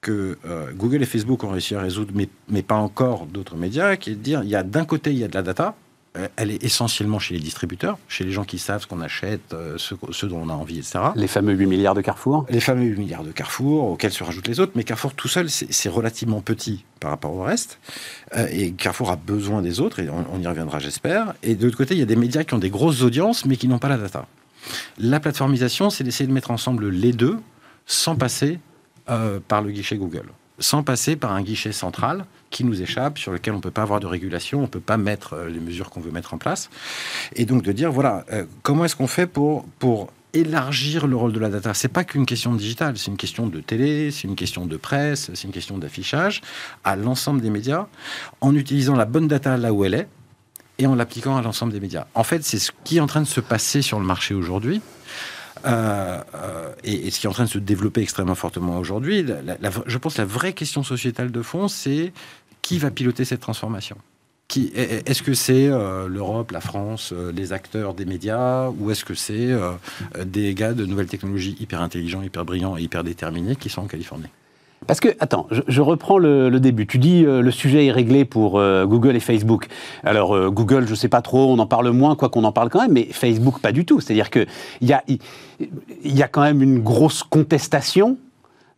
que 0.00 0.38
Google 0.74 1.02
et 1.02 1.06
Facebook 1.06 1.44
ont 1.44 1.50
réussi 1.50 1.74
à 1.74 1.80
résoudre, 1.80 2.12
mais, 2.14 2.28
mais 2.48 2.62
pas 2.62 2.76
encore 2.76 3.26
d'autres 3.26 3.56
médias, 3.56 3.96
qui 3.96 4.10
est 4.10 4.14
de 4.14 4.20
dire 4.20 4.42
il 4.42 4.50
y 4.50 4.56
a 4.56 4.62
d'un 4.62 4.84
côté, 4.84 5.12
il 5.12 5.18
y 5.18 5.24
a 5.24 5.28
de 5.28 5.34
la 5.34 5.42
data, 5.42 5.74
elle 6.36 6.50
est 6.50 6.62
essentiellement 6.62 7.18
chez 7.18 7.34
les 7.34 7.40
distributeurs, 7.40 7.98
chez 8.08 8.24
les 8.24 8.30
gens 8.30 8.44
qui 8.44 8.58
savent 8.58 8.82
ce 8.82 8.86
qu'on 8.86 9.00
achète, 9.00 9.52
euh, 9.52 9.76
ce, 9.78 10.26
dont 10.26 10.42
on 10.42 10.48
a 10.48 10.52
envie, 10.52 10.78
etc. 10.78 11.00
Les 11.16 11.26
fameux 11.26 11.52
8 11.52 11.66
milliards 11.66 11.94
de 11.94 12.02
Carrefour 12.02 12.46
Les 12.50 12.60
fameux 12.60 12.84
8 12.84 12.98
milliards 12.98 13.24
de 13.24 13.32
Carrefour, 13.32 13.90
auxquels 13.90 14.12
se 14.12 14.22
rajoutent 14.22 14.46
les 14.46 14.60
autres. 14.60 14.72
Mais 14.76 14.84
Carrefour 14.84 15.14
tout 15.14 15.28
seul, 15.28 15.50
c'est 15.50 15.88
relativement 15.88 16.40
petit 16.40 16.84
par 17.00 17.10
rapport 17.10 17.32
au 17.32 17.42
reste. 17.42 17.78
Euh, 18.36 18.46
et 18.50 18.72
Carrefour 18.72 19.10
a 19.10 19.16
besoin 19.16 19.60
des 19.60 19.80
autres, 19.80 19.98
et 19.98 20.08
on, 20.08 20.40
y 20.40 20.46
reviendra, 20.46 20.78
j'espère. 20.78 21.34
Et 21.42 21.56
de 21.56 21.64
l'autre 21.64 21.76
côté, 21.76 21.94
il 21.94 22.00
y 22.00 22.02
a 22.02 22.06
des 22.06 22.16
médias 22.16 22.44
qui 22.44 22.54
ont 22.54 22.58
des 22.58 22.70
grosses 22.70 23.02
audiences, 23.02 23.44
mais 23.44 23.56
qui 23.56 23.66
n'ont 23.66 23.78
pas 23.78 23.88
la 23.88 23.98
data. 23.98 24.26
La 24.98 25.18
plateformisation, 25.18 25.90
c'est 25.90 26.04
d'essayer 26.04 26.28
de 26.28 26.32
mettre 26.32 26.52
ensemble 26.52 26.88
les 26.88 27.12
deux 27.12 27.38
sans 27.86 28.16
passer 28.16 28.60
par 29.48 29.60
le 29.60 29.70
guichet 29.70 29.98
Google 29.98 30.24
sans 30.58 30.82
passer 30.82 31.16
par 31.16 31.32
un 31.32 31.42
guichet 31.42 31.72
central 31.72 32.26
qui 32.50 32.64
nous 32.64 32.80
échappe, 32.80 33.18
sur 33.18 33.32
lequel 33.32 33.54
on 33.54 33.56
ne 33.56 33.62
peut 33.62 33.70
pas 33.70 33.82
avoir 33.82 34.00
de 34.00 34.06
régulation, 34.06 34.60
on 34.60 34.62
ne 34.62 34.66
peut 34.66 34.80
pas 34.80 34.96
mettre 34.96 35.34
euh, 35.34 35.48
les 35.48 35.58
mesures 35.58 35.90
qu'on 35.90 36.00
veut 36.00 36.12
mettre 36.12 36.34
en 36.34 36.38
place. 36.38 36.70
Et 37.34 37.44
donc 37.46 37.62
de 37.62 37.72
dire, 37.72 37.90
voilà, 37.90 38.24
euh, 38.32 38.44
comment 38.62 38.84
est-ce 38.84 38.94
qu'on 38.94 39.08
fait 39.08 39.26
pour, 39.26 39.64
pour 39.80 40.12
élargir 40.32 41.06
le 41.08 41.16
rôle 41.16 41.32
de 41.32 41.40
la 41.40 41.48
data? 41.48 41.74
C'est 41.74 41.88
pas 41.88 42.04
qu'une 42.04 42.26
question 42.26 42.54
digitale, 42.54 42.96
c'est 42.96 43.10
une 43.10 43.16
question 43.16 43.48
de 43.48 43.60
télé, 43.60 44.12
c'est 44.12 44.28
une 44.28 44.36
question 44.36 44.66
de 44.66 44.76
presse, 44.76 45.30
c'est 45.34 45.44
une 45.44 45.52
question 45.52 45.78
d'affichage 45.78 46.42
à 46.84 46.94
l'ensemble 46.94 47.40
des 47.40 47.50
médias, 47.50 47.86
en 48.40 48.54
utilisant 48.54 48.94
la 48.94 49.04
bonne 49.04 49.26
data 49.26 49.56
là 49.56 49.72
où 49.72 49.84
elle 49.84 49.94
est 49.94 50.08
et 50.78 50.86
en 50.86 50.94
l'appliquant 50.94 51.36
à 51.36 51.42
l'ensemble 51.42 51.72
des 51.72 51.80
médias. 51.80 52.06
En 52.14 52.24
fait, 52.24 52.44
c'est 52.44 52.58
ce 52.58 52.72
qui 52.84 52.96
est 52.96 53.00
en 53.00 53.06
train 53.06 53.20
de 53.20 53.26
se 53.26 53.40
passer 53.40 53.82
sur 53.82 53.98
le 53.98 54.06
marché 54.06 54.34
aujourd'hui. 54.34 54.80
Euh, 55.66 56.20
euh, 56.34 56.72
et, 56.84 57.10
ce 57.10 57.20
qui 57.20 57.26
est 57.26 57.28
en 57.28 57.32
train 57.32 57.44
de 57.44 57.48
se 57.48 57.58
développer 57.58 58.02
extrêmement 58.02 58.34
fortement 58.34 58.78
aujourd'hui, 58.78 59.24
je 59.86 59.98
pense 59.98 60.14
que 60.14 60.20
la 60.20 60.26
vraie 60.26 60.52
question 60.52 60.82
sociétale 60.82 61.30
de 61.30 61.42
fond, 61.42 61.68
c'est 61.68 62.12
qui 62.62 62.78
va 62.78 62.90
piloter 62.90 63.24
cette 63.24 63.40
transformation? 63.40 63.96
Est-ce 64.74 65.22
que 65.22 65.34
c'est 65.34 65.68
euh, 65.68 66.06
l'Europe, 66.06 66.52
la 66.52 66.60
France, 66.60 67.12
les 67.34 67.52
acteurs 67.52 67.94
des 67.94 68.04
médias, 68.04 68.68
ou 68.68 68.90
est-ce 68.90 69.04
que 69.04 69.14
c'est 69.14 69.50
des 70.24 70.54
gars 70.54 70.74
de 70.74 70.84
nouvelles 70.84 71.06
technologies 71.06 71.56
hyper 71.58 71.80
intelligents, 71.80 72.22
hyper 72.22 72.44
brillants 72.44 72.76
et 72.76 72.82
hyper 72.82 73.02
déterminés 73.02 73.56
qui 73.56 73.68
sont 73.68 73.82
en 73.82 73.86
Californie? 73.86 74.28
Parce 74.86 75.00
que, 75.00 75.08
attends, 75.20 75.46
je, 75.50 75.80
reprends 75.80 76.18
le, 76.18 76.58
début. 76.60 76.86
Tu 76.86 76.98
dis 76.98 77.24
euh, 77.24 77.40
le 77.40 77.50
sujet 77.50 77.86
est 77.86 77.92
réglé 77.92 78.24
pour 78.24 78.58
euh, 78.58 78.84
Google 78.86 79.16
et 79.16 79.20
Facebook. 79.20 79.66
Alors, 80.02 80.34
euh, 80.34 80.50
Google, 80.50 80.86
je 80.86 80.90
ne 80.90 80.96
sais 80.96 81.08
pas 81.08 81.22
trop, 81.22 81.52
on 81.52 81.58
en 81.58 81.66
parle 81.66 81.90
moins, 81.90 82.16
quoi 82.16 82.28
qu'on 82.28 82.44
en 82.44 82.52
parle 82.52 82.68
quand 82.68 82.82
même, 82.82 82.92
mais 82.92 83.08
Facebook, 83.10 83.60
pas 83.60 83.72
du 83.72 83.84
tout. 83.84 84.00
C'est-à-dire 84.00 84.30
qu'il 84.30 84.46
y 84.82 84.92
a, 84.92 85.02
y 86.04 86.22
a 86.22 86.28
quand 86.28 86.42
même 86.42 86.62
une 86.62 86.80
grosse 86.80 87.22
contestation 87.22 88.18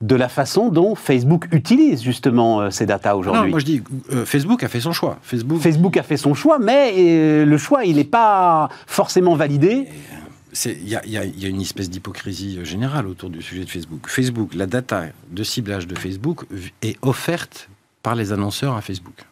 de 0.03 0.15
la 0.15 0.29
façon 0.29 0.69
dont 0.69 0.95
Facebook 0.95 1.49
utilise 1.53 2.03
justement 2.03 2.71
ces 2.71 2.85
datas 2.85 3.15
aujourd'hui. 3.15 3.49
moi 3.49 3.59
je 3.59 3.65
dis, 3.65 3.83
Facebook 4.27 4.63
a 4.63 4.69
fait 4.69 4.81
son 4.81 4.93
choix. 4.93 5.17
Facebook... 5.23 5.59
Facebook 5.59 5.97
a 5.97 6.03
fait 6.03 6.19
son 6.19 6.35
choix, 6.35 6.59
mais 6.59 7.45
le 7.47 7.57
choix, 7.57 7.87
il 7.87 7.97
n'est 7.97 8.05
pas 8.05 8.69
forcément 8.87 9.37
validé 9.37 9.89
il 10.65 10.89
y, 10.89 11.17
a 11.17 11.49
une 11.49 11.61
espèce 11.61 11.91
d'hypocrisie 11.91 12.65
générale 12.65 13.07
autour 13.07 13.31
du 13.31 13.43
sujet 13.43 13.65
de 13.65 13.71
Facebook. 13.71 14.09
Facebook, 14.09 14.55
la 14.55 14.67
data 14.67 15.07
de 15.31 15.45
ciblage 15.45 15.87
de 15.87 15.99
Facebook 15.99 16.45
est 16.83 16.97
offerte 17.03 17.69
par 18.03 18.15
les 18.15 18.33
annonceurs 18.33 18.77
à 18.77 18.81
Facebook. 18.81 19.25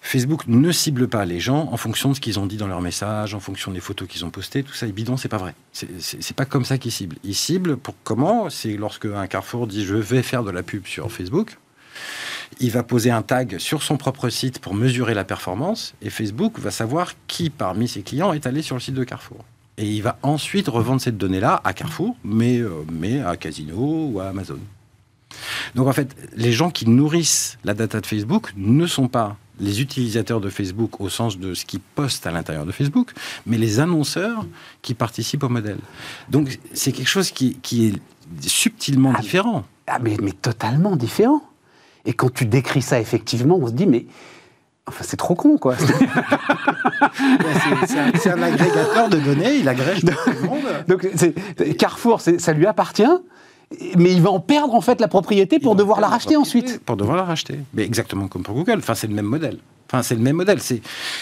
Facebook 0.00 0.46
ne 0.46 0.70
cible 0.70 1.08
pas 1.08 1.24
les 1.24 1.40
gens 1.40 1.68
en 1.72 1.78
fonction 1.78 2.10
de 2.10 2.14
ce 2.14 2.20
qu'ils 2.20 2.38
ont 2.38 2.44
dit 2.44 2.58
dans 2.58 2.66
leurs 2.66 2.82
messages, 2.82 3.34
en 3.34 3.40
fonction 3.40 3.72
des 3.72 3.80
photos 3.80 4.06
qu'ils 4.06 4.24
ont 4.24 4.30
postées, 4.30 4.62
tout 4.62 4.74
ça 4.74 4.86
est 4.86 4.92
bidon, 4.92 5.16
c'est 5.16 5.30
pas 5.30 5.38
vrai. 5.38 5.54
C'est 5.72 6.36
pas 6.36 6.44
comme 6.44 6.66
ça 6.66 6.76
qu'ils 6.76 6.92
ciblent. 6.92 7.16
Ils 7.24 7.34
ciblent 7.34 7.78
pour 7.78 7.94
comment? 8.04 8.50
C'est 8.50 8.76
lorsque 8.76 9.06
un 9.06 9.26
Carrefour 9.26 9.66
dit 9.66 9.84
je 9.84 9.94
vais 9.94 10.22
faire 10.22 10.44
de 10.44 10.50
la 10.50 10.62
pub 10.62 10.86
sur 10.86 11.10
Facebook, 11.10 11.56
il 12.60 12.70
va 12.70 12.82
poser 12.82 13.10
un 13.10 13.22
tag 13.22 13.58
sur 13.58 13.82
son 13.82 13.96
propre 13.96 14.28
site 14.28 14.58
pour 14.58 14.74
mesurer 14.74 15.14
la 15.14 15.24
performance 15.24 15.94
et 16.02 16.10
Facebook 16.10 16.58
va 16.58 16.70
savoir 16.70 17.12
qui 17.26 17.48
parmi 17.48 17.88
ses 17.88 18.02
clients 18.02 18.34
est 18.34 18.46
allé 18.46 18.60
sur 18.60 18.76
le 18.76 18.80
site 18.80 18.94
de 18.94 19.04
Carrefour. 19.04 19.44
Et 19.76 19.86
il 19.86 20.02
va 20.02 20.18
ensuite 20.22 20.68
revendre 20.68 21.00
cette 21.00 21.16
donnée-là 21.16 21.60
à 21.64 21.72
Carrefour, 21.72 22.16
mais, 22.22 22.58
euh, 22.58 22.70
mais 22.92 23.20
à 23.20 23.36
Casino 23.36 24.10
ou 24.12 24.20
à 24.20 24.28
Amazon. 24.28 24.58
Donc 25.74 25.88
en 25.88 25.92
fait, 25.92 26.14
les 26.36 26.52
gens 26.52 26.70
qui 26.70 26.88
nourrissent 26.88 27.58
la 27.64 27.74
data 27.74 28.00
de 28.00 28.06
Facebook 28.06 28.52
ne 28.56 28.86
sont 28.86 29.08
pas 29.08 29.36
les 29.60 29.80
utilisateurs 29.80 30.40
de 30.40 30.48
Facebook 30.48 31.00
au 31.00 31.08
sens 31.08 31.38
de 31.38 31.54
ce 31.54 31.64
qu'ils 31.64 31.80
postent 31.80 32.26
à 32.26 32.32
l'intérieur 32.32 32.66
de 32.66 32.72
Facebook, 32.72 33.12
mais 33.46 33.56
les 33.56 33.80
annonceurs 33.80 34.44
qui 34.82 34.94
participent 34.94 35.44
au 35.44 35.48
modèle. 35.48 35.78
Donc 36.28 36.58
c'est 36.72 36.92
quelque 36.92 37.08
chose 37.08 37.30
qui, 37.30 37.56
qui 37.62 37.86
est 37.86 37.94
subtilement 38.40 39.12
ah, 39.16 39.20
différent. 39.20 39.64
Ah, 39.86 39.98
mais, 40.00 40.16
mais 40.20 40.32
totalement 40.32 40.96
différent. 40.96 41.42
Et 42.04 42.12
quand 42.12 42.32
tu 42.32 42.46
décris 42.46 42.82
ça 42.82 43.00
effectivement, 43.00 43.56
on 43.56 43.68
se 43.68 43.72
dit, 43.72 43.86
mais 43.86 44.06
Enfin, 44.86 45.02
c'est 45.06 45.16
trop 45.16 45.34
con, 45.34 45.56
quoi. 45.56 45.76
c'est 48.18 48.30
un, 48.30 48.42
agrégateur 48.42 49.08
de 49.08 49.18
données, 49.18 49.56
il 49.56 49.68
agrège 49.68 50.00
tout 50.04 50.30
le 50.42 50.46
monde. 50.46 50.62
Donc, 50.88 51.08
Carrefour, 51.78 52.20
ça 52.20 52.52
lui 52.52 52.66
appartient, 52.66 53.02
mais 53.96 54.12
il 54.12 54.22
va 54.22 54.30
en 54.30 54.40
perdre 54.40 54.74
en 54.74 54.80
fait 54.80 55.00
la 55.00 55.08
propriété 55.08 55.58
pour 55.58 55.74
devoir 55.76 56.00
la 56.00 56.08
racheter 56.08 56.36
ensuite. 56.36 56.80
Pour 56.84 56.96
devoir 56.96 57.16
la 57.16 57.24
racheter. 57.24 57.58
Mais 57.74 57.84
exactement 57.84 58.28
comme 58.28 58.42
pour 58.42 58.54
Google. 58.54 58.78
Enfin, 58.78 58.94
c'est 58.94 59.06
le 59.06 59.14
même 59.14 59.26
modèle. 59.26 59.58
Enfin, 59.88 60.02
c'est 60.02 60.14
le 60.14 60.22
même 60.22 60.36
modèle. 60.36 60.60
C'est 60.60 60.80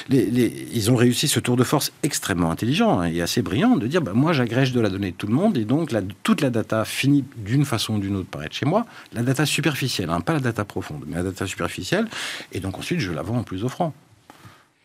les, 0.09 0.69
ils 0.73 0.91
ont 0.91 0.97
réussi 0.97 1.29
ce 1.29 1.41
tour 1.41 1.57
de 1.57 1.65
force 1.65 1.93
extrêmement 2.03 2.51
intelligent 2.51 3.01
hein, 3.01 3.07
et 3.07 3.21
assez 3.21 3.43
brillant 3.43 3.77
de 3.77 3.87
dire 3.87 4.01
bah, 4.01 4.13
moi, 4.15 4.33
j'agrège 4.33 4.73
de 4.73 4.81
la 4.81 4.89
donnée 4.89 5.11
de 5.11 5.17
tout 5.17 5.27
le 5.27 5.35
monde 5.35 5.57
et 5.59 5.65
donc 5.65 5.91
toute 6.23 6.41
la 6.41 6.51
data 6.51 6.85
finit 6.85 7.25
d'une 7.37 7.65
façon 7.65 7.95
ou 7.95 7.99
d'une 7.99 8.17
autre 8.17 8.29
par 8.29 8.43
être 8.45 8.55
chez 8.55 8.67
moi. 8.67 8.87
La 9.13 9.23
data 9.23 9.47
superficielle, 9.47 10.11
hein, 10.11 10.21
pas 10.21 10.33
la 10.35 10.41
data 10.41 10.65
profonde, 10.65 11.05
mais 11.07 11.17
la 11.17 11.25
data 11.25 11.47
superficielle. 11.47 12.07
Et 12.53 12.61
donc 12.61 12.79
ensuite, 12.79 13.01
je 13.01 13.13
la 13.13 13.23
vends 13.23 13.39
en 13.39 13.43
plus 13.43 13.65
offrant. 13.65 13.93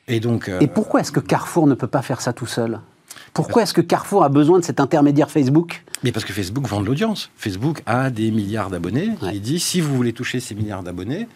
Et 0.08 0.20
donc. 0.20 0.50
Euh, 0.50 0.60
et 0.60 0.68
pourquoi 0.68 1.02
est-ce 1.02 1.12
que 1.12 1.20
Carrefour 1.20 1.68
ne 1.68 1.76
peut 1.76 1.88
pas 1.88 2.02
faire 2.02 2.22
ça 2.22 2.34
tout 2.34 2.46
seul? 2.46 2.80
Pourquoi 3.34 3.64
est-ce 3.64 3.74
que 3.74 3.82
Carrefour 3.82 4.24
a 4.24 4.30
besoin 4.30 4.60
de 4.60 4.64
cet 4.64 4.80
intermédiaire 4.80 5.30
Facebook? 5.30 5.84
Mais 6.04 6.12
parce 6.12 6.26
que 6.26 6.34
Facebook 6.34 6.68
vend 6.68 6.82
de 6.82 6.86
l'audience. 6.86 7.30
Facebook 7.38 7.82
a 7.86 8.10
des 8.10 8.32
milliards 8.32 8.70
d'abonnés. 8.70 9.12
Il 9.34 9.42
dit 9.42 9.60
si 9.60 9.82
vous 9.82 9.96
voulez 9.96 10.14
toucher 10.14 10.40
ces 10.40 10.56
milliards 10.56 10.84
d'abonnés, 10.84 11.28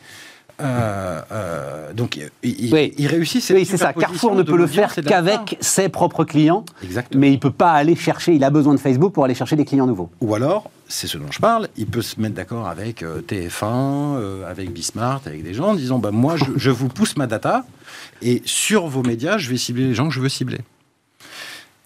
euh, 0.62 1.22
euh, 1.32 1.94
donc, 1.94 2.20
il, 2.44 3.08
réussit. 3.08 3.44
Oui, 3.54 3.66
c'est 3.66 3.78
ça. 3.78 3.94
Carrefour 3.94 4.36
ne 4.36 4.44
peut 4.44 4.58
le 4.58 4.68
faire 4.68 4.94
qu'avec 4.94 5.58
ses 5.60 5.90
propres 5.90 6.24
clients. 6.24 6.66
Exactement. 6.84 7.20
Mais 7.20 7.32
il 7.32 7.40
peut 7.40 7.52
pas 7.52 7.72
aller 7.72 7.96
chercher. 7.96 8.34
Il 8.34 8.44
a 8.44 8.50
besoin 8.50 8.74
de 8.74 8.80
Facebook 8.80 9.14
pour 9.14 9.26
aller 9.26 9.34
chercher 9.34 9.56
des 9.56 9.66
clients 9.66 9.88
nouveaux. 9.88 10.10
Ou 10.22 10.36
alors, 10.36 10.70
c'est 10.88 11.08
ce 11.08 11.18
dont 11.18 11.32
je 11.32 11.40
parle. 11.40 11.68
Il 11.78 11.88
peut 11.88 12.02
se 12.02 12.20
mettre 12.20 12.36
d'accord 12.36 12.68
avec 12.68 13.02
euh, 13.02 13.22
TF1, 13.22 14.46
avec 14.48 14.72
Bismart, 14.72 15.22
avec 15.26 15.44
des 15.44 15.54
gens, 15.54 15.70
en 15.70 15.76
disant 15.76 16.00
bah 16.00 16.12
moi, 16.12 16.36
je 16.56 16.70
vous 16.70 16.88
pousse 16.88 17.18
ma 17.18 17.28
data 17.28 17.66
et 18.22 18.42
sur 18.46 18.88
vos 18.88 19.04
médias, 19.04 19.38
je 19.38 19.50
vais 19.50 19.58
cibler 19.58 19.86
les 19.86 19.94
gens 19.96 20.08
que 20.08 20.14
je 20.14 20.22
veux 20.22 20.30
cibler. 20.30 20.60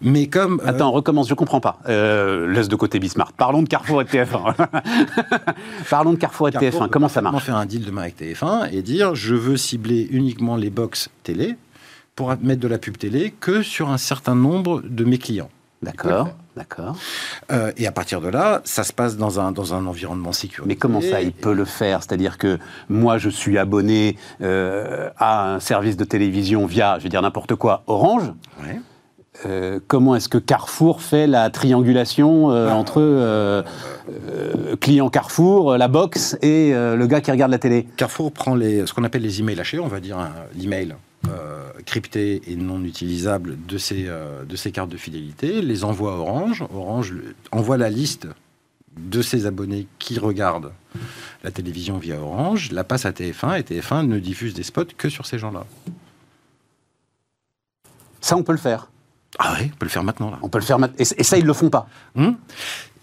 Mais 0.00 0.26
comme. 0.26 0.60
Euh, 0.60 0.68
Attends, 0.68 0.92
recommence, 0.92 1.28
je 1.28 1.34
comprends 1.34 1.60
pas. 1.60 1.78
Euh, 1.88 2.52
laisse 2.52 2.68
de 2.68 2.76
côté 2.76 2.98
Bismarck. 2.98 3.34
Parlons 3.36 3.62
de 3.62 3.68
Carrefour 3.68 4.02
et 4.02 4.04
TF1. 4.04 4.54
Parlons 5.90 6.12
de 6.12 6.18
Carrefour 6.18 6.48
et 6.48 6.52
TF1. 6.52 6.88
Comment 6.90 7.08
ça 7.08 7.22
marche 7.22 7.44
faire 7.44 7.56
un 7.56 7.66
deal 7.66 7.84
demain 7.84 8.02
avec 8.02 8.20
TF1 8.20 8.72
et 8.72 8.82
dire 8.82 9.14
je 9.14 9.34
veux 9.34 9.56
cibler 9.56 10.06
uniquement 10.10 10.56
les 10.56 10.70
box 10.70 11.08
télé 11.22 11.56
pour 12.14 12.34
mettre 12.42 12.60
de 12.60 12.68
la 12.68 12.78
pub 12.78 12.96
télé 12.96 13.34
que 13.40 13.62
sur 13.62 13.90
un 13.90 13.98
certain 13.98 14.34
nombre 14.34 14.82
de 14.82 15.04
mes 15.04 15.18
clients. 15.18 15.50
D'accord. 15.82 16.30
D'accord. 16.56 16.96
Euh, 17.52 17.70
et 17.76 17.86
à 17.86 17.92
partir 17.92 18.22
de 18.22 18.28
là, 18.28 18.62
ça 18.64 18.82
se 18.82 18.94
passe 18.94 19.18
dans 19.18 19.40
un, 19.40 19.52
dans 19.52 19.74
un 19.74 19.86
environnement 19.86 20.32
sécurisé. 20.32 20.66
Mais 20.66 20.76
comment 20.76 21.02
ça, 21.02 21.20
il 21.20 21.32
peut 21.32 21.52
le 21.52 21.66
faire? 21.66 22.02
C'est-à-dire 22.02 22.38
que 22.38 22.58
moi, 22.88 23.18
je 23.18 23.28
suis 23.28 23.58
abonné 23.58 24.16
à 24.40 25.54
un 25.54 25.60
service 25.60 25.96
de 25.96 26.04
télévision 26.04 26.66
via, 26.66 26.98
je 26.98 27.04
vais 27.04 27.10
dire 27.10 27.22
n'importe 27.22 27.54
quoi, 27.54 27.82
Orange. 27.86 28.32
Ouais. 28.62 28.80
Euh, 29.44 29.80
comment 29.86 30.16
est-ce 30.16 30.28
que 30.28 30.38
Carrefour 30.38 31.02
fait 31.02 31.26
la 31.26 31.50
triangulation 31.50 32.50
euh, 32.50 32.70
entre 32.70 33.00
euh, 33.00 33.62
client 34.80 35.10
Carrefour, 35.10 35.76
la 35.76 35.88
box 35.88 36.38
et 36.42 36.72
le 36.72 37.06
gars 37.06 37.20
qui 37.20 37.30
regarde 37.30 37.50
la 37.50 37.58
télé? 37.58 37.86
Carrefour 37.96 38.32
prend 38.32 38.54
les, 38.54 38.86
ce 38.86 38.94
qu'on 38.94 39.04
appelle 39.04 39.22
les 39.22 39.40
emails 39.40 39.60
hachés, 39.60 39.78
on 39.78 39.88
va 39.88 40.00
dire 40.00 40.18
l'email 40.54 40.94
crypté 41.86 42.40
et 42.46 42.54
non 42.54 42.84
utilisable 42.84 43.56
de 43.66 43.78
ces, 43.78 44.04
de 44.48 44.56
ces 44.56 44.70
cartes 44.70 44.90
de 44.90 44.96
fidélité, 44.96 45.60
les 45.60 45.82
envoie 45.82 46.12
à 46.12 46.16
Orange. 46.16 46.64
Orange 46.72 47.14
envoie 47.50 47.76
la 47.76 47.90
liste 47.90 48.28
de 48.96 49.22
ses 49.22 49.46
abonnés 49.46 49.88
qui 49.98 50.18
regardent 50.18 50.72
la 51.42 51.50
télévision 51.50 51.98
via 51.98 52.20
Orange, 52.20 52.70
la 52.70 52.84
passe 52.84 53.06
à 53.06 53.10
TF1 53.10 53.58
et 53.58 53.62
TF1 53.62 54.06
ne 54.06 54.18
diffuse 54.18 54.54
des 54.54 54.62
spots 54.62 54.84
que 54.96 55.08
sur 55.08 55.26
ces 55.26 55.38
gens-là. 55.38 55.66
Ça, 58.20 58.36
on 58.36 58.42
peut 58.42 58.52
le 58.52 58.58
faire. 58.58 58.88
Ah 59.38 59.54
oui, 59.58 59.70
on 59.72 59.76
peut 59.76 59.86
le 59.86 59.90
faire 59.90 60.04
maintenant. 60.04 60.30
Là. 60.30 60.38
On 60.42 60.48
peut 60.48 60.58
le 60.58 60.64
faire 60.64 60.78
maintenant. 60.78 60.96
Et, 60.98 61.24
ça, 61.24 61.36
ils 61.36 61.44
le 61.44 61.52
font 61.52 61.70
pas. 61.70 61.88
Hmm? 62.14 62.32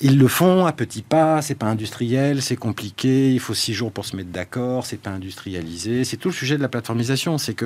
Ils 0.04 0.20
le 0.20 0.28
font 0.28 0.66
à 0.66 0.74
petits 0.74 1.02
pas, 1.02 1.42
c'est 1.42 1.56
pas 1.56 1.68
industriel, 1.68 2.42
c'est 2.42 2.58
compliqué, 2.58 3.32
il 3.32 3.40
faut 3.40 3.54
six 3.54 3.74
jours 3.74 3.92
pour 3.92 4.04
se 4.04 4.18
mettre 4.18 4.30
d'accord, 4.30 4.86
c'est 4.86 5.00
pas 5.00 5.12
industrialisé. 5.12 6.04
C'est 6.04 6.18
tout 6.18 6.28
le 6.28 6.34
sujet 6.34 6.58
de 6.58 6.62
la 6.62 6.68
plateformisation, 6.68 7.38
c'est 7.38 7.54
que 7.54 7.66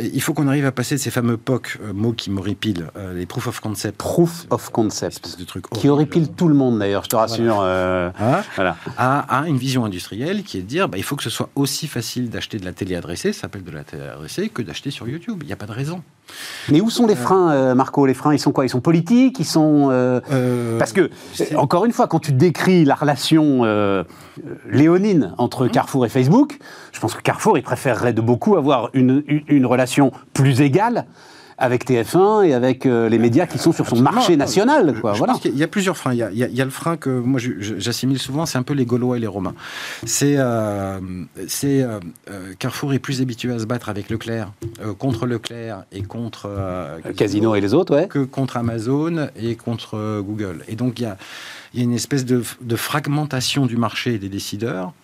il 0.00 0.22
faut 0.22 0.32
qu'on 0.32 0.46
arrive 0.46 0.64
à 0.64 0.72
passer 0.72 0.94
de 0.94 1.00
ces 1.00 1.10
fameux 1.10 1.36
POC, 1.36 1.78
euh, 1.82 1.92
mots 1.92 2.12
qui 2.12 2.30
m'horripilent, 2.30 2.86
euh, 2.96 3.14
les 3.14 3.26
proof 3.26 3.48
of 3.48 3.58
concept. 3.58 3.98
Proof 3.98 4.46
of 4.50 4.70
concept. 4.70 5.38
De 5.40 5.44
truc 5.44 5.68
qui 5.70 5.88
horripile 5.88 6.28
tout 6.28 6.46
le 6.46 6.54
monde 6.54 6.78
d'ailleurs, 6.78 7.02
je 7.02 7.08
te 7.08 7.16
rassure. 7.16 7.58
Euh, 7.60 8.10
hein 8.20 8.42
voilà. 8.54 8.76
À, 8.96 9.44
une 9.48 9.58
vision 9.58 9.84
industrielle 9.84 10.44
qui 10.44 10.58
est 10.58 10.62
de 10.62 10.66
dire, 10.66 10.88
bah, 10.88 10.98
il 10.98 11.04
faut 11.04 11.16
que 11.16 11.24
ce 11.24 11.30
soit 11.30 11.50
aussi 11.56 11.88
facile 11.88 12.30
d'acheter 12.30 12.58
de 12.58 12.64
la 12.64 12.72
télé 12.72 12.94
adressée, 12.94 13.32
ça 13.32 13.42
s'appelle 13.42 13.64
de 13.64 13.72
la 13.72 13.82
télé 13.82 14.04
adressée, 14.04 14.48
que 14.50 14.62
d'acheter 14.62 14.92
sur 14.92 15.08
YouTube. 15.08 15.38
Il 15.42 15.46
n'y 15.46 15.52
a 15.52 15.56
pas 15.56 15.66
de 15.66 15.72
raison. 15.72 16.02
Mais 16.68 16.80
où 16.80 16.90
sont 16.90 17.06
les 17.06 17.14
freins, 17.14 17.74
Marco? 17.74 18.04
Les 18.06 18.14
freins, 18.14 18.34
ils 18.34 18.38
sont 18.38 18.52
quoi? 18.52 18.64
Ils 18.64 18.68
sont 18.68 18.80
politiques? 18.80 19.38
Ils 19.40 19.44
sont 19.44 20.22
parce 20.78 20.92
que 20.92 21.10
encore 21.56 21.84
une 21.84 21.92
fois, 21.92 22.06
quand 22.06 22.18
tu 22.18 22.32
décris 22.32 22.84
la 22.84 22.94
relation 22.94 23.64
euh, 23.64 24.04
léonine 24.70 25.34
entre 25.38 25.66
mmh. 25.66 25.70
Carrefour 25.70 26.06
et 26.06 26.08
Facebook, 26.08 26.58
je 26.92 27.00
pense 27.00 27.14
que 27.14 27.22
Carrefour, 27.22 27.58
il 27.58 27.62
préférerait 27.62 28.12
de 28.12 28.20
beaucoup 28.20 28.56
avoir 28.56 28.90
une, 28.94 29.66
relation 29.66 30.12
plus 30.32 30.60
égale 30.60 31.06
avec 31.58 31.88
TF1 31.88 32.44
et 32.44 32.54
avec 32.54 32.84
euh, 32.84 33.08
les 33.08 33.18
médias 33.18 33.46
qui 33.46 33.58
sont 33.58 33.72
sur 33.72 33.86
son 33.86 33.96
marché 33.96 34.36
national. 34.36 35.00
Quoi, 35.00 35.12
voilà. 35.12 35.34
Il 35.44 35.56
y 35.56 35.62
a 35.62 35.68
plusieurs 35.68 35.96
freins. 35.96 36.12
Il 36.12 36.18
y 36.18 36.60
a, 36.60 36.64
le 36.64 36.70
frein 36.70 36.96
que 36.96 37.10
moi 37.10 37.40
j'assimile 37.60 38.18
souvent, 38.18 38.44
c'est 38.44 38.58
un 38.58 38.62
peu 38.62 38.74
les 38.74 38.84
Gaulois 38.84 39.16
et 39.16 39.20
les 39.20 39.26
Romains. 39.26 39.54
C'est 40.04 40.36
euh, 40.36 41.00
euh, 41.64 42.00
Carrefour 42.58 42.92
est 42.92 42.98
plus 42.98 43.22
habitué 43.22 43.52
à 43.52 43.58
se 43.58 43.64
battre 43.64 43.88
avec 43.88 44.10
Leclerc, 44.10 44.52
contre 44.98 45.26
Leclerc 45.26 45.84
et 45.92 46.02
contre 46.02 46.50
Casino, 47.16 47.54
et 47.54 47.60
les 47.60 47.72
autres, 47.72 47.94
ouais. 47.94 48.08
que 48.08 48.24
contre 48.24 48.56
Amazon 48.58 49.28
et 49.40 49.56
contre 49.56 50.20
Google. 50.20 50.62
Et 50.68 50.76
donc 50.76 50.98
il 50.98 51.02
y 51.02 51.06
a 51.06 51.16
il 51.74 51.80
y 51.80 51.82
a 51.82 51.84
une 51.84 51.94
espèce 51.94 52.24
de, 52.24 52.42
fragmentation 52.76 53.66
du 53.66 53.76
marché 53.76 54.14
et 54.14 54.18
des 54.18 54.30
décideurs, 54.30 54.94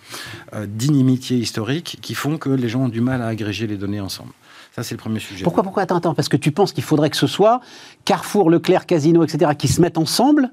d'inimitié 0.66 1.36
historique, 1.36 1.98
qui 2.00 2.14
font 2.14 2.38
que 2.38 2.48
les 2.48 2.70
gens 2.70 2.84
ont 2.84 2.88
du 2.88 3.02
mal 3.02 3.20
à 3.20 3.26
agréger 3.26 3.66
les 3.66 3.76
données 3.76 4.00
ensemble. 4.00 4.32
Ça, 4.74 4.82
c'est 4.82 4.94
le 4.94 4.98
premier 4.98 5.18
sujet. 5.18 5.44
Pourquoi, 5.44 5.62
pourquoi 5.62 5.82
Attends, 5.82 5.96
attends, 5.96 6.14
parce 6.14 6.28
que 6.28 6.36
tu 6.36 6.50
penses 6.50 6.72
qu'il 6.72 6.82
faudrait 6.82 7.10
que 7.10 7.16
ce 7.16 7.26
soit 7.26 7.60
Carrefour, 8.04 8.48
Leclerc, 8.50 8.86
Casino, 8.86 9.22
etc., 9.22 9.52
qui 9.56 9.68
se 9.68 9.80
mettent 9.80 9.98
ensemble 9.98 10.50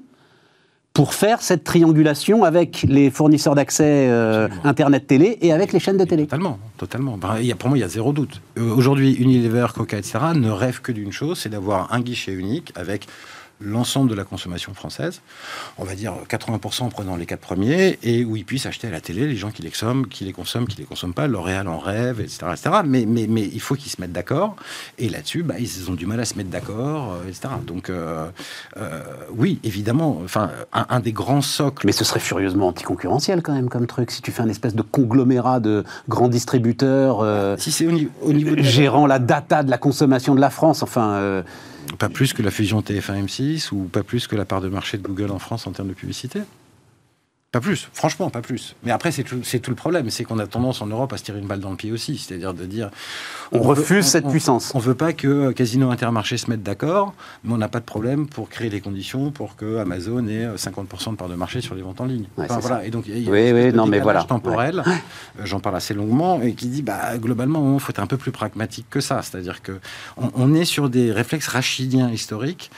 pour 0.92 1.14
faire 1.14 1.40
cette 1.40 1.64
triangulation 1.64 2.44
avec 2.44 2.82
les 2.82 3.10
fournisseurs 3.10 3.54
d'accès 3.54 4.08
euh, 4.10 4.48
Internet 4.64 5.06
télé 5.06 5.38
et 5.40 5.52
avec 5.52 5.72
les 5.72 5.78
chaînes 5.78 5.96
de 5.96 6.04
télé. 6.04 6.24
Totalement, 6.24 6.58
totalement. 6.76 7.16
Ben, 7.16 7.38
y 7.40 7.52
a, 7.52 7.56
pour 7.56 7.68
moi, 7.68 7.78
il 7.78 7.80
y 7.80 7.84
a 7.84 7.88
zéro 7.88 8.12
doute. 8.12 8.42
Euh, 8.58 8.74
aujourd'hui, 8.74 9.12
Unilever, 9.14 9.68
Coca, 9.74 9.96
etc. 9.96 10.18
ne 10.34 10.50
rêvent 10.50 10.80
que 10.80 10.92
d'une 10.92 11.12
chose, 11.12 11.38
c'est 11.38 11.48
d'avoir 11.48 11.92
un 11.94 12.00
guichet 12.00 12.32
unique 12.32 12.72
avec 12.74 13.06
l'ensemble 13.60 14.10
de 14.10 14.14
la 14.14 14.24
consommation 14.24 14.74
française, 14.74 15.20
on 15.78 15.84
va 15.84 15.94
dire 15.94 16.14
80% 16.28 16.82
en 16.82 16.88
prenant 16.88 17.16
les 17.16 17.26
quatre 17.26 17.40
premiers, 17.40 17.98
et 18.02 18.24
où 18.24 18.36
ils 18.36 18.44
puissent 18.44 18.66
acheter 18.66 18.88
à 18.88 18.90
la 18.90 19.00
télé 19.00 19.26
les 19.26 19.36
gens 19.36 19.50
qui 19.50 19.62
les 19.62 19.70
consomment, 19.70 20.06
qui 20.06 20.24
les 20.24 20.32
consomment, 20.32 20.66
qui 20.66 20.78
les 20.78 20.84
consomment 20.84 21.14
pas, 21.14 21.26
L'Oréal 21.26 21.68
en 21.68 21.78
rêve, 21.78 22.20
etc. 22.20 22.46
etc. 22.52 22.70
Mais, 22.84 23.04
mais, 23.06 23.26
mais 23.28 23.42
il 23.42 23.60
faut 23.60 23.74
qu'ils 23.74 23.90
se 23.90 24.00
mettent 24.00 24.12
d'accord, 24.12 24.56
et 24.98 25.08
là-dessus, 25.08 25.42
bah, 25.42 25.54
ils 25.58 25.90
ont 25.90 25.94
du 25.94 26.06
mal 26.06 26.20
à 26.20 26.24
se 26.24 26.34
mettre 26.34 26.50
d'accord, 26.50 27.14
euh, 27.14 27.28
etc. 27.28 27.48
Donc, 27.66 27.90
euh, 27.90 28.28
euh, 28.76 29.02
oui, 29.36 29.60
évidemment, 29.64 30.20
enfin, 30.24 30.50
un, 30.72 31.00
des 31.00 31.12
grands 31.12 31.42
socles... 31.42 31.86
Mais 31.86 31.92
ce 31.92 32.04
serait 32.04 32.20
furieusement 32.20 32.68
anticoncurrentiel 32.68 33.42
quand 33.42 33.54
même 33.54 33.68
comme 33.68 33.86
truc, 33.86 34.10
si 34.10 34.22
tu 34.22 34.32
fais 34.32 34.42
un 34.42 34.48
espèce 34.48 34.74
de 34.74 34.82
conglomérat 34.82 35.60
de 35.60 35.84
grands 36.08 36.28
distributeurs... 36.28 37.58
si 37.58 37.72
c'est 37.72 37.86
au, 37.86 37.92
au, 38.22 38.32
niveau... 38.32 38.56
Gérant 38.58 39.06
la 39.06 39.18
data 39.18 39.62
de 39.62 39.70
la 39.70 39.78
consommation 39.78 40.34
de 40.34 40.40
la 40.40 40.50
France, 40.50 40.82
enfin... 40.82 41.42
Pas 41.98 42.08
plus 42.08 42.32
que 42.32 42.42
la 42.42 42.50
fusion 42.50 42.80
TF1-M6 42.80 43.72
ou 43.72 43.84
pas 43.84 44.02
plus 44.02 44.26
que 44.26 44.36
la 44.36 44.44
part 44.44 44.60
de 44.60 44.68
marché 44.68 44.98
de 44.98 45.02
Google 45.02 45.30
en 45.30 45.38
France 45.38 45.66
en 45.66 45.72
termes 45.72 45.88
de 45.88 45.94
publicité? 45.94 46.40
Pas 47.52 47.60
plus, 47.60 47.88
franchement, 47.92 48.30
pas 48.30 48.42
plus. 48.42 48.76
Mais 48.84 48.92
après, 48.92 49.10
c'est 49.10 49.24
tout, 49.24 49.40
tout, 49.40 49.70
le 49.70 49.76
problème, 49.76 50.08
c'est 50.08 50.22
qu'on 50.22 50.38
a 50.38 50.46
tendance 50.46 50.82
en 50.82 50.86
Europe 50.86 51.12
à 51.12 51.16
se 51.16 51.24
tirer 51.24 51.40
une 51.40 51.48
balle 51.48 51.58
dans 51.58 51.70
le 51.70 51.76
pied 51.76 51.90
aussi, 51.90 52.16
c'est-à-dire 52.16 52.54
de 52.54 52.64
dire... 52.64 52.90
On, 53.50 53.58
refuse 53.58 54.04
cette 54.04 54.28
puissance. 54.28 54.70
On 54.72 54.78
ne 54.78 54.84
veut 54.84 54.94
pas 54.94 55.12
que 55.12 55.50
Casino 55.50 55.90
Intermarché 55.90 56.36
se 56.36 56.48
mette 56.48 56.62
d'accord, 56.62 57.12
mais 57.42 57.52
on 57.52 57.56
n'a 57.56 57.66
pas 57.66 57.80
de 57.80 57.84
problème 57.84 58.28
pour 58.28 58.48
créer 58.48 58.70
les 58.70 58.80
conditions 58.80 59.32
pour 59.32 59.56
que 59.56 59.78
Amazon 59.78 60.28
ait 60.28 60.46
50% 60.46 61.10
de 61.10 61.16
part 61.16 61.28
de 61.28 61.34
marché 61.34 61.60
sur 61.60 61.74
les 61.74 61.82
ventes 61.82 62.00
en 62.00 62.04
ligne. 62.04 62.26
voilà. 62.36 62.84
Et 62.84 62.90
donc, 62.90 63.06
il 63.08 63.18
y 63.18 63.28
a 63.28 63.30
oui, 63.32 63.50
oui, 63.50 63.72
non, 63.72 63.86
mais 63.86 63.98
voilà. 63.98 64.22
temporel, 64.22 64.84
euh, 64.86 64.92
j'en 65.42 65.58
parle 65.58 65.74
assez 65.74 65.92
longuement, 65.92 66.40
et 66.42 66.54
qui 66.54 66.68
dit, 66.68 66.82
bah, 66.82 67.18
globalement, 67.18 67.74
il 67.74 67.80
faut 67.80 67.90
être 67.90 67.98
un 67.98 68.06
peu 68.06 68.16
plus 68.16 68.30
pragmatique 68.30 68.86
que 68.88 69.00
ça. 69.00 69.22
C'est-à-dire 69.22 69.60
que 69.60 69.80
on, 70.16 70.54
est 70.54 70.64
sur 70.64 70.88
des 70.88 71.10
réflexes 71.10 71.48
rachidiens 71.48 72.10
historiques 72.10 72.70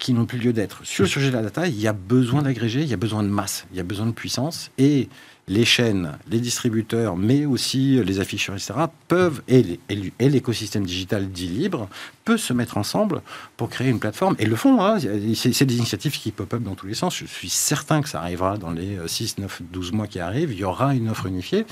qui 0.00 0.12
n'ont 0.12 0.26
plus 0.26 0.38
lieu 0.38 0.52
d'être. 0.52 0.84
Sur 0.84 1.04
le 1.04 1.08
sujet 1.08 1.28
de 1.28 1.36
la 1.36 1.42
data, 1.42 1.68
il 1.68 1.78
y 1.78 1.86
a 1.86 1.92
besoin 1.92 2.42
d'agréger, 2.42 2.80
il 2.80 2.88
y 2.88 2.94
a 2.94 2.96
besoin 2.96 3.22
de 3.22 3.28
masse, 3.28 3.66
il 3.70 3.76
y 3.76 3.80
a 3.80 3.84
besoin 3.84 4.06
de 4.06 4.12
puissance 4.12 4.72
et 4.78 5.08
les 5.50 5.64
chaînes, 5.64 6.16
les 6.30 6.38
distributeurs, 6.38 7.16
mais 7.16 7.44
aussi 7.44 8.02
les 8.04 8.20
afficheurs, 8.20 8.54
etc., 8.54 8.72
peuvent, 9.08 9.42
et 9.48 9.78
l'écosystème 10.20 10.86
digital 10.86 11.28
dit 11.28 11.48
libre, 11.48 11.88
peut 12.24 12.36
se 12.36 12.52
mettre 12.52 12.76
ensemble 12.76 13.20
pour 13.56 13.68
créer 13.68 13.88
une 13.88 13.98
plateforme. 13.98 14.36
Et 14.38 14.46
le 14.46 14.54
font, 14.54 14.80
hein, 14.80 14.98
c'est 15.00 15.64
des 15.64 15.76
initiatives 15.76 16.12
qui 16.12 16.30
pop-up 16.30 16.62
dans 16.62 16.76
tous 16.76 16.86
les 16.86 16.94
sens. 16.94 17.16
Je 17.16 17.26
suis 17.26 17.50
certain 17.50 18.00
que 18.00 18.08
ça 18.08 18.20
arrivera 18.20 18.58
dans 18.58 18.70
les 18.70 18.96
6, 19.04 19.38
9, 19.38 19.62
12 19.72 19.92
mois 19.92 20.06
qui 20.06 20.20
arrivent. 20.20 20.52
Il 20.52 20.58
y 20.58 20.64
aura 20.64 20.94
une 20.94 21.08
offre 21.08 21.26
unifiée. 21.26 21.66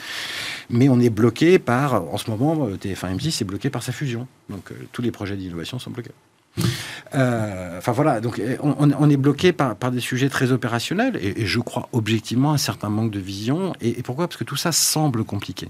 Mais 0.70 0.89
on 0.89 0.99
est 0.99 1.11
bloqué 1.11 1.61
par, 1.61 2.03
en 2.12 2.18
ce 2.18 2.29
moment, 2.31 2.68
TF1 2.70 3.16
M6 3.16 3.43
est 3.43 3.45
bloqué 3.45 3.70
par 3.70 3.85
sa 3.85 3.93
fusion. 3.93 4.26
Donc 4.51 4.72
euh, 4.72 4.74
tous 4.91 5.03
les 5.03 5.12
projets 5.12 5.37
d'innovation 5.37 5.79
sont 5.79 5.93
bloqués. 5.93 6.11
Euh, 7.14 7.78
enfin 7.78 7.92
voilà, 7.92 8.20
donc 8.20 8.38
eh, 8.38 8.59
on, 8.61 9.11
est 9.11 9.16
bloqué 9.16 9.53
par, 9.53 9.74
des 9.90 10.01
sujets 10.01 10.28
très 10.28 10.53
opérationnels 10.53 11.18
et, 11.20 11.46
je 11.46 11.61
crois 11.61 11.88
objectivement 11.92 12.53
un 12.53 12.59
certain 12.59 12.90
manque 12.90 13.11
de 13.11 13.20
vision. 13.20 13.72
Et, 13.80 14.03
pourquoi? 14.03 14.28
Parce 14.28 14.36
que 14.36 14.44
tout 14.44 14.57
ça 14.57 14.72
semble 14.72 15.24
compliqué. 15.24 15.68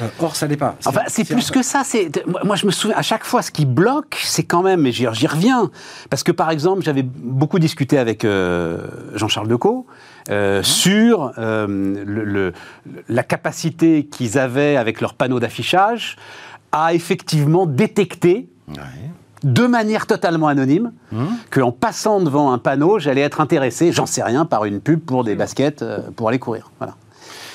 Euh, 0.00 0.08
or, 0.20 0.36
ça 0.36 0.48
n'est 0.48 0.56
pas. 0.56 0.76
Enfin, 0.86 1.02
c'est 1.08 1.24
plus 1.24 1.50
que 1.50 1.62
ça. 1.62 1.82
C'est 1.84 2.24
moi, 2.44 2.56
je 2.56 2.64
me 2.64 2.70
souviens 2.70 2.96
à 2.96 3.02
chaque 3.02 3.24
fois, 3.24 3.42
ce 3.42 3.50
qui 3.50 3.66
bloque, 3.66 4.18
c'est 4.22 4.44
quand 4.44 4.62
même. 4.62 4.86
Et 4.86 4.92
j'y 4.92 5.06
reviens 5.06 5.70
parce 6.08 6.22
que 6.22 6.32
par 6.32 6.50
exemple, 6.50 6.82
j'avais 6.82 7.02
beaucoup 7.02 7.58
discuté 7.58 7.98
avec 7.98 8.24
euh, 8.24 8.86
Jean-Charles 9.14 9.48
Decaux. 9.48 9.86
Mmh. 10.28 10.62
sur 10.62 11.32
le, 11.36 12.52
la 13.08 13.22
capacité 13.24 14.06
qu'ils 14.06 14.38
avaient 14.38 14.76
avec 14.76 15.00
leurs 15.00 15.14
panneaux 15.14 15.40
d'affichage 15.40 16.16
à 16.70 16.94
effectivement 16.94 17.66
détecter 17.66 18.48
de 19.42 19.66
manière 19.66 20.06
totalement 20.06 20.48
anonyme, 20.48 20.92
mmh. 21.12 21.24
qu'en 21.50 21.72
passant 21.72 22.20
devant 22.20 22.52
un 22.52 22.58
panneau, 22.58 22.98
j'allais 22.98 23.22
être 23.22 23.40
intéressé, 23.40 23.92
j'en 23.92 24.06
sais 24.06 24.22
rien, 24.22 24.44
par 24.44 24.64
une 24.64 24.80
pub 24.80 25.00
pour 25.00 25.24
des 25.24 25.34
baskets 25.34 25.82
euh, 25.82 26.00
pour 26.14 26.28
aller 26.28 26.38
courir. 26.38 26.70
Voilà. 26.78 26.94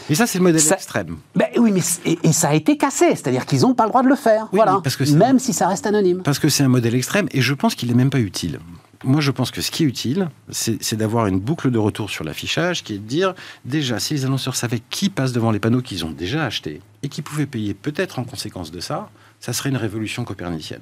Et 0.10 0.16
ça, 0.16 0.28
c'est 0.28 0.38
le 0.38 0.44
modèle 0.44 0.62
extrême. 0.62 1.18
Ben 1.36 1.48
oui, 1.58 1.72
mais 1.72 1.82
et, 2.06 2.32
ça 2.32 2.50
a 2.50 2.54
été 2.54 2.78
cassé, 2.78 3.10
c'est-à-dire 3.10 3.46
qu'ils 3.46 3.62
n'ont 3.62 3.74
pas 3.74 3.86
le 3.86 3.90
droit 3.90 4.04
de 4.04 4.08
le 4.08 4.16
faire. 4.16 4.48
voilà. 4.52 4.80
Parce 4.84 4.96
que 4.96 5.10
même 5.12 5.40
si 5.40 5.52
ça 5.52 5.68
reste 5.68 5.88
anonyme. 5.88 6.22
Parce 6.22 6.38
que 6.38 6.48
c'est 6.48 6.64
un 6.64 6.68
modèle 6.68 6.94
extrême, 6.94 7.28
et 7.32 7.42
je 7.42 7.54
pense 7.54 7.74
qu'il 7.74 7.90
n'est 7.90 7.96
même 7.96 8.12
pas 8.12 8.20
utile. 8.20 8.60
Moi, 9.04 9.22
je 9.22 9.32
pense 9.32 9.52
que 9.52 9.62
ce 9.62 9.72
qui 9.72 9.84
est 9.84 9.88
utile, 9.88 10.30
c'est 10.50 10.96
d'avoir 10.96 11.28
une 11.28 11.40
boucle 11.40 11.70
de 11.70 11.78
retour 11.78 12.10
sur 12.10 12.24
l'affichage, 12.24 12.84
qui 12.84 12.96
est 12.96 12.98
de 12.98 13.08
dire, 13.08 13.34
déjà, 13.64 14.00
si 14.00 14.14
les 14.14 14.26
annonceurs 14.26 14.56
savaient 14.56 14.82
qui 14.90 15.10
passe 15.10 15.32
devant 15.32 15.52
les 15.52 15.60
panneaux 15.60 15.82
qu'ils 15.82 16.06
ont 16.06 16.12
déjà 16.12 16.46
achetés, 16.46 16.82
et 17.04 17.10
qui 17.10 17.22
pouvaient 17.22 17.46
payer 17.46 17.74
peut-être 17.74 18.20
en 18.20 18.24
conséquence 18.24 18.72
de 18.72 18.80
ça, 18.80 19.10
ça 19.40 19.54
serait 19.54 19.70
une 19.70 19.78
révolution 19.78 20.24
copernicienne 20.24 20.82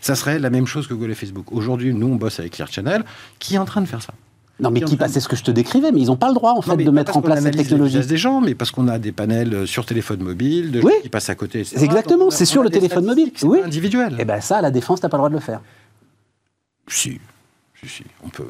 ça 0.00 0.14
serait 0.14 0.38
la 0.38 0.50
même 0.50 0.66
chose 0.66 0.86
que 0.86 0.94
Google 0.94 1.12
et 1.12 1.14
Facebook. 1.14 1.52
Aujourd'hui, 1.52 1.94
nous, 1.94 2.06
on 2.06 2.16
bosse 2.16 2.40
avec 2.40 2.52
Clear 2.52 2.70
Channel, 2.70 3.04
qui 3.38 3.54
est 3.54 3.58
en 3.58 3.64
train 3.64 3.80
de 3.80 3.86
faire 3.86 4.02
ça. 4.02 4.14
Non, 4.60 4.70
mais 4.70 4.80
qui, 4.82 4.96
passe, 4.96 5.12
c'est 5.12 5.20
ce 5.20 5.28
que 5.28 5.34
je 5.34 5.42
te 5.42 5.50
décrivais, 5.50 5.90
mais 5.90 6.00
ils 6.00 6.06
n'ont 6.06 6.16
pas 6.16 6.28
le 6.28 6.34
droit, 6.34 6.52
en 6.52 6.62
fait, 6.62 6.76
de 6.76 6.90
mettre 6.90 7.16
en 7.16 7.22
place 7.22 7.42
cette 7.42 7.56
technologie. 7.56 7.98
des 8.06 8.16
gens, 8.16 8.40
mais 8.40 8.54
parce 8.54 8.70
qu'on 8.70 8.86
a 8.86 8.98
des 8.98 9.10
panels 9.10 9.52
euh, 9.52 9.66
sur 9.66 9.84
téléphone 9.84 10.22
mobile, 10.22 10.70
de 10.70 10.80
gens 10.80 10.88
qui 11.02 11.08
passent 11.08 11.30
à 11.30 11.34
côté, 11.34 11.60
etc. 11.60 11.82
Exactement, 11.82 12.30
c'est 12.30 12.44
sur 12.44 12.62
le 12.62 12.70
téléphone 12.70 13.04
mobile. 13.04 13.32
Oui. 13.42 13.60
individuel. 13.64 14.12
Et 14.12 14.16
eh 14.20 14.24
bien 14.24 14.40
ça, 14.40 14.60
la 14.60 14.70
défense 14.70 15.02
n'a 15.02 15.08
pas 15.08 15.16
le 15.16 15.20
droit 15.20 15.28
de 15.28 15.34
le 15.34 15.40
faire. 15.40 15.60
Si, 16.86 17.20
si, 17.80 17.88
si, 17.88 18.04
on 18.24 18.28
peut. 18.28 18.46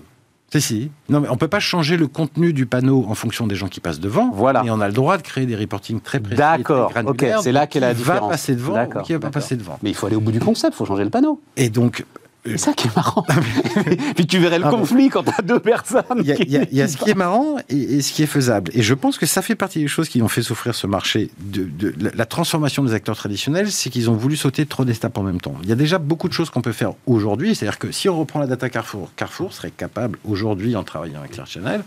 Si, 0.54 0.60
si. 0.60 0.90
Non, 1.08 1.20
mais 1.20 1.28
on 1.28 1.32
ne 1.32 1.38
peut 1.38 1.48
pas 1.48 1.58
changer 1.58 1.96
le 1.96 2.06
contenu 2.06 2.52
du 2.52 2.64
panneau 2.64 3.04
en 3.08 3.14
fonction 3.14 3.48
des 3.48 3.56
gens 3.56 3.66
qui 3.66 3.80
passent 3.80 3.98
devant. 3.98 4.30
Voilà. 4.32 4.62
Mais 4.62 4.70
on 4.70 4.80
a 4.80 4.86
le 4.86 4.94
droit 4.94 5.16
de 5.16 5.22
créer 5.22 5.46
des 5.46 5.56
reportings 5.56 6.00
très 6.00 6.20
précis. 6.20 6.36
D'accord, 6.36 6.92
ok, 7.06 7.26
c'est 7.42 7.50
là 7.50 7.66
qu'est 7.66 7.80
la 7.80 7.92
différence. 7.92 8.22
va 8.22 8.28
passer 8.28 8.54
devant 8.54 8.84
ou 8.84 9.02
qui 9.02 9.14
va 9.14 9.18
pas 9.18 9.30
passer 9.30 9.56
devant. 9.56 9.80
Mais 9.82 9.90
il 9.90 9.94
faut 9.94 10.06
aller 10.06 10.14
au 10.14 10.20
bout 10.20 10.30
du 10.30 10.38
concept, 10.38 10.74
il 10.74 10.76
faut 10.76 10.84
changer 10.84 11.02
le 11.02 11.10
panneau. 11.10 11.40
Et 11.56 11.70
donc, 11.70 12.04
c'est 12.46 12.58
ça 12.58 12.72
qui 12.74 12.88
est 12.88 12.96
marrant. 12.96 13.24
Puis 14.16 14.26
tu 14.26 14.38
verrais 14.38 14.58
le 14.58 14.66
ah, 14.66 14.70
conflit 14.70 15.08
quand 15.08 15.22
tu 15.22 15.30
as 15.36 15.42
deux 15.42 15.60
personnes. 15.60 16.04
Il 16.18 16.26
y, 16.26 16.80
a 16.82 16.88
ce 16.88 16.96
qui 17.02 17.10
est 17.10 17.14
marrant 17.14 17.56
et, 17.70 18.02
ce 18.02 18.12
qui 18.12 18.22
est 18.22 18.26
faisable. 18.26 18.70
Et 18.74 18.82
je 18.82 18.92
pense 18.92 19.16
que 19.16 19.24
ça 19.24 19.40
fait 19.40 19.54
partie 19.54 19.78
des 19.78 19.88
choses 19.88 20.08
qui 20.08 20.20
ont 20.20 20.28
fait 20.28 20.42
souffrir 20.42 20.74
ce 20.74 20.86
marché. 20.86 21.30
De, 21.40 21.94
la 22.14 22.26
transformation 22.26 22.84
des 22.84 22.92
acteurs 22.92 23.16
traditionnels, 23.16 23.70
c'est 23.70 23.88
qu'ils 23.88 24.10
ont 24.10 24.14
voulu 24.14 24.36
sauter 24.36 24.66
trop 24.66 24.84
d'étapes 24.84 25.16
en 25.16 25.22
même 25.22 25.40
temps. 25.40 25.54
Il 25.62 25.68
y 25.68 25.72
a 25.72 25.76
déjà 25.76 25.98
beaucoup 25.98 26.28
de 26.28 26.34
choses 26.34 26.50
qu'on 26.50 26.60
peut 26.60 26.72
faire 26.72 26.92
aujourd'hui. 27.06 27.54
C'est-à-dire 27.54 27.78
que 27.78 27.90
si 27.92 28.08
on 28.08 28.18
reprend 28.18 28.40
la 28.40 28.46
data 28.46 28.68
Carrefour, 28.68 29.10
Carrefour 29.16 29.54
serait 29.54 29.70
capable 29.70 30.18
aujourd'hui, 30.24 30.76
en 30.76 30.84
travaillant 30.84 31.20
avec 31.20 31.32
Clear 31.32 31.46
Channel, 31.46 31.82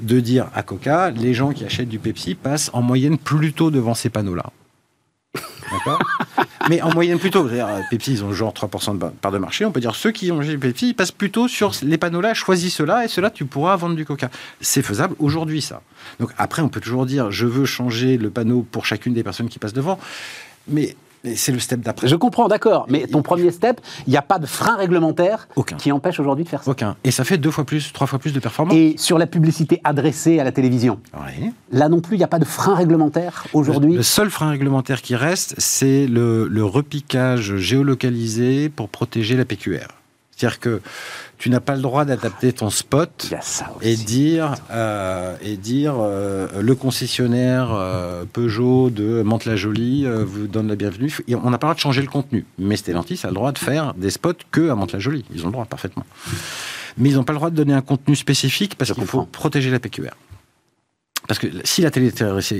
de 0.00 0.20
dire 0.20 0.46
à 0.54 0.62
Coca, 0.62 1.10
les 1.10 1.34
gens 1.34 1.52
qui 1.52 1.64
achètent 1.64 1.88
du 1.88 1.98
Pepsi 1.98 2.34
passent 2.34 2.70
en 2.72 2.80
moyenne 2.80 3.18
plutôt 3.18 3.70
devant 3.70 3.94
ces 3.94 4.08
panneaux-là. 4.08 4.52
Mais 6.68 6.82
en 6.82 6.92
moyenne 6.92 7.18
plutôt. 7.18 7.48
Pepsi, 7.90 8.12
ils 8.12 8.24
ont 8.24 8.32
genre 8.32 8.52
3% 8.52 8.98
de 8.98 9.06
part 9.08 9.32
de 9.32 9.38
marché. 9.38 9.64
On 9.64 9.72
peut 9.72 9.80
dire 9.80 9.94
ceux 9.94 10.10
qui 10.10 10.32
ont 10.32 10.40
Pepsi, 10.40 10.88
ils 10.88 10.94
passent 10.94 11.12
plutôt 11.12 11.48
sur 11.48 11.72
les 11.82 11.98
panneaux-là, 11.98 12.34
choisis 12.34 12.74
cela 12.74 13.04
et 13.04 13.08
cela, 13.08 13.30
tu 13.30 13.44
pourras 13.44 13.76
vendre 13.76 13.94
du 13.94 14.04
Coca. 14.04 14.30
C'est 14.60 14.82
faisable 14.82 15.14
aujourd'hui, 15.18 15.62
ça. 15.62 15.82
Donc 16.18 16.30
après, 16.38 16.62
on 16.62 16.68
peut 16.68 16.80
toujours 16.80 17.06
dire 17.06 17.30
je 17.30 17.46
veux 17.46 17.66
changer 17.66 18.16
le 18.16 18.30
panneau 18.30 18.66
pour 18.70 18.86
chacune 18.86 19.14
des 19.14 19.22
personnes 19.22 19.48
qui 19.48 19.58
passent 19.58 19.72
devant. 19.72 19.98
Mais 20.68 20.96
c'est 21.34 21.52
le 21.52 21.58
step 21.58 21.80
d'après. 21.80 22.08
Je 22.08 22.16
comprends, 22.16 22.48
d'accord. 22.48 22.86
Mais 22.88 23.06
ton 23.06 23.22
premier 23.22 23.50
step, 23.50 23.80
il 24.06 24.10
n'y 24.10 24.16
a 24.16 24.22
pas 24.22 24.38
de 24.38 24.46
frein 24.46 24.76
réglementaire 24.76 25.48
qui 25.78 25.92
empêche 25.92 26.20
aujourd'hui 26.20 26.44
de 26.44 26.48
faire 26.48 26.62
ça. 26.62 26.70
Aucun. 26.70 26.96
Et 27.04 27.10
ça 27.10 27.24
fait 27.24 27.38
deux 27.38 27.50
fois 27.50 27.64
plus, 27.64 27.92
trois 27.92 28.06
fois 28.06 28.18
plus 28.18 28.32
de 28.32 28.40
performance. 28.40 28.74
Et 28.74 28.94
sur 28.98 29.18
la 29.18 29.26
publicité 29.26 29.80
adressée 29.84 30.38
à 30.38 30.44
la 30.44 30.52
télévision, 30.52 31.00
là 31.72 31.88
non 31.88 32.00
plus, 32.00 32.16
il 32.16 32.18
n'y 32.18 32.24
a 32.24 32.28
pas 32.28 32.38
de 32.38 32.44
frein 32.44 32.74
réglementaire 32.74 33.46
aujourd'hui 33.52 33.96
le, 33.96 34.02
seul 34.02 34.30
frein 34.30 34.50
réglementaire 34.50 35.02
qui 35.02 35.16
reste, 35.16 35.54
c'est 35.58 36.06
le, 36.06 36.48
le 36.48 36.64
repiquage 36.64 37.56
géolocalisé 37.56 38.68
pour 38.68 38.88
protéger 38.88 39.36
la 39.36 39.44
PQR. 39.44 39.88
C'est-à-dire 40.36 40.60
que 40.60 40.82
tu 41.38 41.48
n'as 41.48 41.60
pas 41.60 41.76
le 41.76 41.82
droit 41.82 42.04
d'adapter 42.04 42.52
ton 42.52 42.68
spot 42.68 43.34
et 43.80 43.96
dire, 43.96 44.54
euh, 44.70 45.34
et 45.40 45.56
dire 45.56 45.94
euh, 45.98 46.60
le 46.60 46.74
concessionnaire 46.74 47.72
euh, 47.72 48.24
Peugeot 48.30 48.90
de 48.90 49.22
Mantes-la-Jolie 49.22 50.06
vous 50.06 50.46
donne 50.46 50.68
la 50.68 50.76
bienvenue. 50.76 51.14
On 51.30 51.50
n'a 51.50 51.56
pas 51.58 51.66
le 51.66 51.70
droit 51.70 51.74
de 51.74 51.80
changer 51.80 52.02
le 52.02 52.08
contenu. 52.08 52.44
Mais 52.58 52.76
Stellantis 52.76 53.20
a 53.24 53.28
le 53.28 53.34
droit 53.34 53.52
de 53.52 53.58
faire 53.58 53.94
des 53.94 54.10
spots 54.10 54.34
que 54.50 54.68
à 54.68 54.74
Mantes-la-Jolie. 54.74 55.24
Ils 55.34 55.42
ont 55.42 55.46
le 55.46 55.52
droit 55.52 55.64
parfaitement. 55.64 56.04
Mais 56.98 57.10
ils 57.10 57.16
n'ont 57.16 57.24
pas 57.24 57.32
le 57.32 57.38
droit 57.38 57.50
de 57.50 57.56
donner 57.56 57.74
un 57.74 57.82
contenu 57.82 58.14
spécifique 58.14 58.74
parce 58.76 58.92
qu'il 58.92 59.06
faut 59.06 59.24
protéger 59.24 59.70
la 59.70 59.78
PQR. 59.78 60.14
Parce 61.28 61.40
que 61.40 61.48
si 61.64 61.80
la 61.80 61.90
télé 61.90 62.08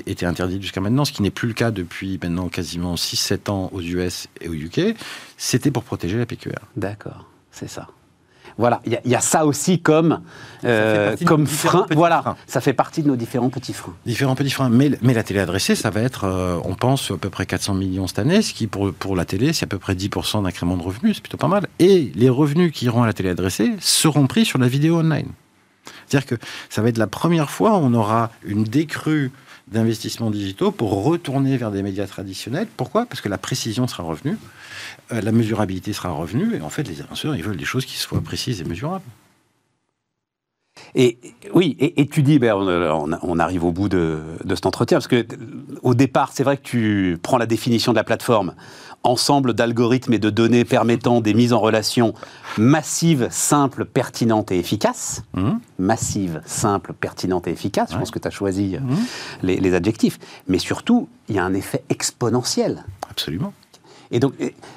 était 0.07 0.27
interdite 0.27 0.63
jusqu'à 0.63 0.81
maintenant, 0.81 1.05
ce 1.05 1.13
qui 1.13 1.23
n'est 1.23 1.31
plus 1.31 1.49
le 1.49 1.55
cas 1.55 1.71
depuis 1.71 2.19
maintenant 2.23 2.49
quasiment 2.49 2.95
6-7 2.95 3.51
ans 3.51 3.71
aux 3.73 3.83
US 3.83 4.29
et 4.41 4.49
au 4.49 4.55
UK, 4.55 4.97
c'était 5.37 5.71
pour 5.71 5.85
protéger 5.85 6.19
la 6.19 6.27
PQR. 6.27 6.59
D'accord, 6.77 7.27
c'est 7.57 7.69
ça. 7.69 7.89
Voilà, 8.59 8.81
il 8.87 8.99
y, 9.05 9.15
a 9.15 9.21
ça 9.21 9.45
aussi 9.45 9.81
comme, 9.81 10.23
euh, 10.65 11.15
comme 11.27 11.47
frein. 11.47 11.85
Voilà, 11.91 12.37
ça 12.47 12.63
fait 12.63 12.73
partie 12.73 13.03
de 13.03 13.09
nos 13.09 13.17
différents 13.17 13.51
petits 13.51 13.75
freins. 13.75 13.95
Différents 14.07 14.35
petits 14.35 14.51
freins. 14.51 14.71
Mais, 14.71 14.93
mais 15.03 15.13
la 15.13 15.23
télé 15.23 15.41
adressée, 15.41 15.75
ça 15.75 15.91
va 15.91 16.01
être, 16.01 16.25
euh, 16.25 16.59
on 16.65 16.75
pense, 16.75 17.11
à 17.11 17.19
peu 17.19 17.29
près 17.29 17.45
400 17.45 17.75
millions 17.75 18.07
cette 18.07 18.19
année, 18.19 18.41
ce 18.41 18.55
qui, 18.55 18.67
pour, 18.67 18.95
pour 18.95 19.15
la 19.15 19.27
télé, 19.27 19.53
c'est 19.53 19.65
à 19.65 19.67
peu 19.67 19.79
près 19.79 19.95
10% 19.95 20.45
d'incrément 20.45 20.79
de 20.79 20.83
revenus, 20.83 21.17
c'est 21.17 21.23
plutôt 21.23 21.37
pas 21.37 21.49
mal. 21.49 21.67
Et 21.81 22.13
les 22.15 22.31
revenus 22.31 22.73
qui 22.73 22.87
iront 22.87 23.03
à 23.03 23.07
la 23.07 23.13
télé 23.13 23.29
adressée 23.29 23.73
seront 23.79 24.27
pris 24.27 24.47
sur 24.47 24.59
la 24.59 24.69
vidéo 24.69 25.01
online. 25.01 25.29
C'est-à-dire 26.07 26.27
que 26.27 26.47
ça 26.71 26.81
va 26.81 26.89
être 26.89 26.99
la 26.99 27.07
première 27.07 27.51
fois 27.51 27.77
où 27.77 27.83
on 27.83 27.93
aura 27.93 28.31
une 28.43 28.65
décrue 28.65 29.33
d'investissements 29.69 30.31
digitaux 30.31 30.71
pour 30.71 31.05
retourner 31.05 31.57
vers 31.57 31.71
des 31.71 31.83
médias 31.83 32.07
traditionnels. 32.07 32.69
Pourquoi? 32.77 33.05
Parce 33.07 33.21
que 33.21 33.29
la 33.29 33.39
précision 33.39 33.87
sera 33.87 34.05
revenue. 34.05 34.39
Euh, 35.13 35.21
la 35.21 35.33
mesurabilité 35.33 35.93
sera 35.93 36.11
revenue, 36.11 36.57
et 36.57 36.61
en 36.61 36.71
fait, 36.71 36.83
les 36.89 37.01
annonceurs, 37.01 37.37
ils 37.37 37.43
veulent 37.43 37.57
des 37.57 37.65
choses 37.65 37.87
qui 37.87 37.97
soient 37.97 38.21
précises 38.21 38.61
et 38.61 38.65
mesurables. 38.65 39.05
Et 40.95 41.19
oui, 41.55 41.77
et, 41.79 42.07
tu 42.07 42.23
dis, 42.23 42.39
ben, 42.39 42.55
on, 42.55 43.39
arrive 43.39 43.65
au 43.65 43.73
bout 43.73 43.89
de, 43.89 44.19
cet 44.51 44.67
entretien, 44.67 44.99
parce 44.99 45.09
que 45.09 45.27
au 45.83 45.95
départ, 45.95 46.33
c'est 46.33 46.43
vrai 46.43 46.59
que 46.59 46.63
tu 46.63 47.19
prends 47.23 47.39
la 47.39 47.47
définition 47.47 47.93
de 47.93 47.97
la 47.97 48.05
plateforme, 48.05 48.55
ensemble 49.03 49.55
d'algorithmes 49.55 50.13
et 50.15 50.19
de 50.19 50.31
données 50.31 50.65
permettant 50.65 51.21
des 51.21 51.33
mises 51.33 51.53
en 51.53 51.61
relation 51.61 52.13
massives, 52.59 53.29
simples, 53.31 53.85
pertinentes 53.85 54.53
et 54.53 54.59
efficaces. 54.59 55.23
Mmh. 55.35 55.53
Massives, 55.79 56.41
simples, 56.45 56.93
pertinentes 56.93 57.47
et 57.49 57.53
efficaces. 57.53 57.93
Je 57.93 57.99
pense 57.99 58.11
que 58.11 58.19
tu 58.19 58.29
as 58.29 58.33
choisi 58.33 58.77
mmh. 58.77 58.97
les, 59.43 59.57
les 59.57 59.75
adjectifs. 59.75 60.19
Mais 60.49 60.59
surtout, 60.59 61.09
il 61.29 61.37
y 61.37 61.39
a 61.39 61.45
un 61.45 61.55
effet 61.55 61.85
exponentiel. 61.89 62.85
Absolument. 63.11 63.53
Et 64.11 64.21
donc, 64.21 64.35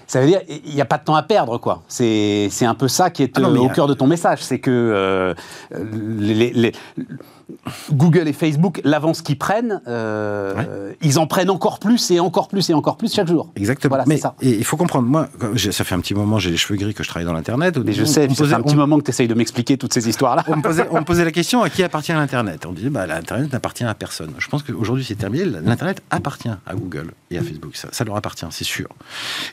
ça 0.07 0.21
veut 0.21 0.27
dire 0.27 0.41
il 0.47 0.73
n'y 0.73 0.81
a 0.81 0.85
pas 0.85 0.97
de 0.97 1.03
temps 1.03 1.15
à 1.15 1.23
perdre, 1.23 1.57
quoi. 1.57 1.83
C'est 1.87 2.49
un 2.61 2.75
peu 2.75 2.87
ça 2.87 3.09
qui 3.09 3.23
est 3.23 3.37
ah 3.37 3.49
au 3.49 3.69
cœur 3.69 3.87
de 3.87 3.93
ton 3.93 4.07
message. 4.07 4.43
C'est 4.43 4.59
que 4.59 4.71
euh, 4.71 5.33
les, 6.19 6.71
Google 7.91 8.27
et 8.27 8.33
Facebook, 8.33 8.81
l'avance 8.83 9.21
qu'ils 9.21 9.37
prennent, 9.37 9.81
euh, 9.87 10.93
ils 11.01 11.19
en 11.19 11.27
prennent 11.27 11.49
encore 11.49 11.79
plus 11.79 12.11
et 12.11 12.19
encore 12.19 12.47
plus 12.47 12.69
et 12.69 12.73
encore 12.73 12.97
plus 12.97 13.13
chaque 13.13 13.27
jour. 13.27 13.51
Exactement. 13.55 13.89
Voilà, 13.89 14.05
Mais 14.07 14.17
ça. 14.17 14.35
Et 14.41 14.51
il 14.51 14.63
faut 14.63 14.77
comprendre, 14.77 15.07
moi, 15.07 15.29
ça 15.57 15.83
fait 15.83 15.95
un 15.95 15.99
petit 15.99 16.13
moment, 16.13 16.39
j'ai 16.39 16.51
les 16.51 16.57
cheveux 16.57 16.77
gris 16.77 16.93
que 16.93 17.03
je 17.03 17.09
travaille 17.09 17.25
dans 17.25 17.33
l'Internet. 17.33 17.77
Mais 17.77 17.93
je 17.93 18.05
sais, 18.05 18.27
ça 18.29 18.45
fait 18.45 18.53
un 18.53 18.61
petit 18.61 18.75
moment 18.75 18.97
que 18.97 19.03
tu 19.03 19.11
essayes 19.11 19.27
de 19.27 19.33
m'expliquer 19.33 19.77
toutes 19.77 19.93
ces 19.93 20.07
histoires-là. 20.07 20.43
On, 20.47 20.55
me 20.57 21.03
posait 21.03 21.25
la 21.25 21.31
question 21.31 21.61
à 21.61 21.69
qui 21.69 21.83
appartient 21.83 22.11
l'Internet? 22.11 22.65
On 22.65 22.71
disait, 22.71 22.89
bah, 22.89 23.07
l'Internet 23.07 23.51
n'appartient 23.51 23.83
à 23.83 23.93
personne. 23.93 24.33
Je 24.37 24.47
pense 24.47 24.63
qu'aujourd'hui, 24.63 25.05
c'est 25.05 25.15
terminé. 25.15 25.45
L'Internet 25.45 26.01
appartient 26.09 26.49
à 26.49 26.75
Google 26.75 27.11
et 27.31 27.37
à 27.37 27.43
Facebook. 27.43 27.75
Ça, 27.75 27.89
ça 27.91 28.03
leur 28.03 28.15
appartient, 28.15 28.45
c'est 28.51 28.63
sûr. 28.63 28.87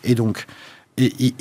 Et 0.04 0.14
donc, 0.14 0.46
et, 0.98 1.34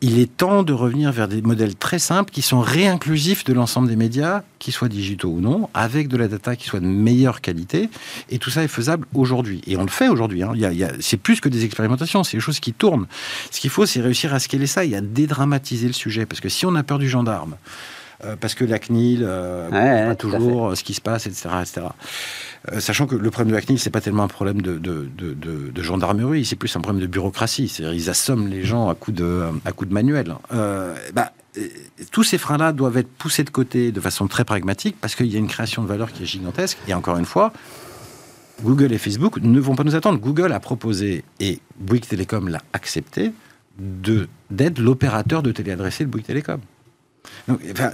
il 0.00 0.18
est 0.18 0.36
temps 0.36 0.62
de 0.62 0.72
revenir 0.72 1.10
vers 1.10 1.26
des 1.26 1.42
modèles 1.42 1.74
très 1.74 1.98
simples 1.98 2.30
qui 2.32 2.42
sont 2.42 2.60
réinclusifs 2.60 3.44
de 3.44 3.52
l'ensemble 3.52 3.88
des 3.88 3.96
médias, 3.96 4.42
qu'ils 4.58 4.72
soient 4.72 4.88
digitaux 4.88 5.30
ou 5.30 5.40
non, 5.40 5.68
avec 5.74 6.08
de 6.08 6.16
la 6.16 6.28
data 6.28 6.54
qui 6.54 6.66
soit 6.66 6.80
de 6.80 6.86
meilleure 6.86 7.40
qualité. 7.40 7.90
Et 8.30 8.38
tout 8.38 8.50
ça 8.50 8.62
est 8.62 8.68
faisable 8.68 9.06
aujourd'hui. 9.14 9.60
Et 9.66 9.76
on 9.76 9.82
le 9.82 9.90
fait 9.90 10.08
aujourd'hui. 10.08 10.42
Hein. 10.42 10.52
C'est 11.00 11.16
plus 11.16 11.40
que 11.40 11.48
des 11.48 11.64
expérimentations, 11.64 12.22
c'est 12.22 12.36
des 12.36 12.42
choses 12.42 12.60
qui 12.60 12.72
tournent. 12.72 13.06
Ce 13.50 13.60
qu'il 13.60 13.70
faut, 13.70 13.86
c'est 13.86 14.00
réussir 14.00 14.32
à 14.32 14.38
scaler 14.38 14.66
ça 14.66 14.84
et 14.84 14.94
à 14.94 15.00
dédramatiser 15.00 15.88
le 15.88 15.92
sujet. 15.92 16.26
Parce 16.26 16.40
que 16.40 16.48
si 16.48 16.64
on 16.64 16.74
a 16.76 16.84
peur 16.84 16.98
du 16.98 17.08
gendarme, 17.08 17.56
euh, 18.24 18.36
parce 18.40 18.54
que 18.54 18.64
la 18.64 18.78
CNIL, 18.78 19.20
euh, 19.22 20.08
pas 20.08 20.16
toujours 20.16 20.76
ce 20.76 20.84
qui 20.84 20.94
se 20.94 21.00
passe, 21.00 21.26
etc. 21.26 21.48
etc. 21.60 21.86
Euh, 22.72 22.80
sachant 22.80 23.06
que 23.06 23.14
le 23.14 23.30
problème 23.30 23.50
de 23.50 23.54
la 23.54 23.62
CNIL, 23.62 23.78
c'est 23.78 23.90
pas 23.90 24.00
tellement 24.00 24.24
un 24.24 24.28
problème 24.28 24.60
de, 24.62 25.82
gendarmerie, 25.82 26.44
c'est 26.44 26.56
plus 26.56 26.74
un 26.76 26.80
problème 26.80 27.00
de 27.00 27.06
bureaucratie. 27.06 27.68
C'est-à-dire 27.68 27.94
ils 27.94 28.10
assomment 28.10 28.48
les 28.48 28.64
gens 28.64 28.88
à 28.88 28.94
coups 28.94 29.16
de, 29.16 29.44
coup 29.76 29.86
de 29.86 29.94
manuel. 29.94 30.34
Bah, 30.50 31.32
tous 32.12 32.22
ces 32.22 32.38
freins-là 32.38 32.72
doivent 32.72 32.96
être 32.98 33.08
poussés 33.08 33.44
de 33.44 33.50
côté 33.50 33.92
de 33.92 34.00
façon 34.00 34.28
très 34.28 34.44
pragmatique 34.44 34.96
parce 35.00 35.14
qu'il 35.14 35.26
y 35.26 35.36
a 35.36 35.38
une 35.38 35.48
création 35.48 35.82
de 35.82 35.88
valeur 35.88 36.12
qui 36.12 36.22
est 36.22 36.26
gigantesque. 36.26 36.78
Et 36.86 36.94
encore 36.94 37.16
une 37.16 37.24
fois, 37.24 37.52
Google 38.62 38.92
et 38.92 38.98
Facebook 38.98 39.38
ne 39.40 39.60
vont 39.60 39.74
pas 39.74 39.84
nous 39.84 39.94
attendre. 39.94 40.18
Google 40.18 40.52
a 40.52 40.60
proposé, 40.60 41.24
et 41.40 41.60
Bouygues 41.78 42.06
Télécom 42.06 42.48
l'a 42.48 42.60
accepté, 42.72 43.32
d'être 43.78 44.78
l'opérateur 44.78 45.42
de 45.42 45.52
téléadressé 45.52 46.04
de 46.04 46.10
Bouygues 46.10 46.26
Télécom 46.26 46.60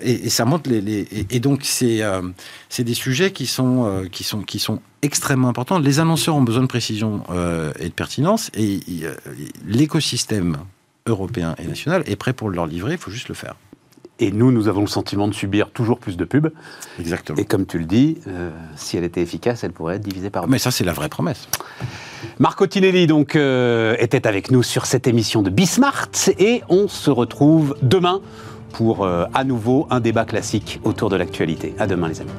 et, 0.03 0.31
ça 0.31 0.45
montre 0.45 0.71
les, 0.71 1.07
et, 1.31 1.41
donc 1.41 1.61
c'est 1.63 2.03
euh, 2.03 2.23
c'est 2.69 2.85
des 2.85 2.95
sujets 2.95 3.33
qui 3.33 3.47
sont 3.47 3.85
euh, 3.85 4.05
qui 4.11 4.25
sont 4.25 4.43
qui 4.43 4.59
sont 4.59 4.81
extrêmement 5.03 5.49
importants. 5.49 5.79
Les 5.79 6.01
annonceurs 6.01 6.37
ont 6.37 6.43
besoin 6.43 6.63
de 6.63 6.69
précision 6.69 7.23
euh, 7.31 7.73
et 7.79 7.89
de 7.89 7.95
pertinence 7.95 8.51
et 8.55 8.81
l'écosystème 9.67 10.57
européen 11.07 11.55
et 11.59 11.67
national 11.67 12.03
est 12.07 12.17
prêt 12.17 12.33
pour 12.33 12.51
leur 12.51 12.67
livrer. 12.67 12.93
Il 12.93 12.99
faut 12.99 13.11
juste 13.11 13.29
le 13.29 13.35
faire. 13.35 13.55
Et 14.21 14.31
nous, 14.31 14.53
nous 14.53 14.69
avons 14.69 14.83
le 14.83 14.87
sentiment 14.87 15.27
de 15.27 15.35
subir 15.35 15.71
toujours 15.71 15.99
plus 15.99 16.17
de 16.17 16.25
pubs. 16.25 16.53
Exactement. 17.01 17.37
Et 17.37 17.45
comme 17.45 17.67
tu 17.67 17.81
le 17.81 17.85
dis, 17.85 18.19
si 18.77 18.97
elle 18.97 19.03
était 19.03 19.21
efficace, 19.21 19.65
elle 19.65 19.73
pourrait 19.73 19.97
être 19.97 20.05
divisée 20.05 20.31
par 20.31 20.45
deux. 20.45 20.53
Mais 20.53 20.61
ça, 20.61 20.71
c'est 20.71 20.85
la 20.85 20.93
vraie 20.93 21.09
promesse. 21.09 21.49
Marco 22.39 22.65
Tinelli 22.67 23.09
donc 23.09 23.31
était 23.35 24.27
avec 24.29 24.53
nous 24.53 24.63
sur 24.63 24.87
cette 24.87 25.09
émission 25.09 25.43
de 25.43 25.51
Bismart 25.51 26.09
et 26.39 26.63
on 26.69 26.87
se 26.87 27.11
retrouve 27.11 27.77
demain 27.83 28.21
pour 28.75 29.05
euh, 29.05 29.25
à 29.33 29.45
nouveau 29.45 29.87
un 29.89 30.01
débat 30.01 30.25
classique 30.25 30.81
autour 30.85 31.09
de 31.09 31.17
l'actualité. 31.17 31.75
À 31.79 31.87
demain 31.87 32.09
les 32.09 32.21
amis. 32.21 32.31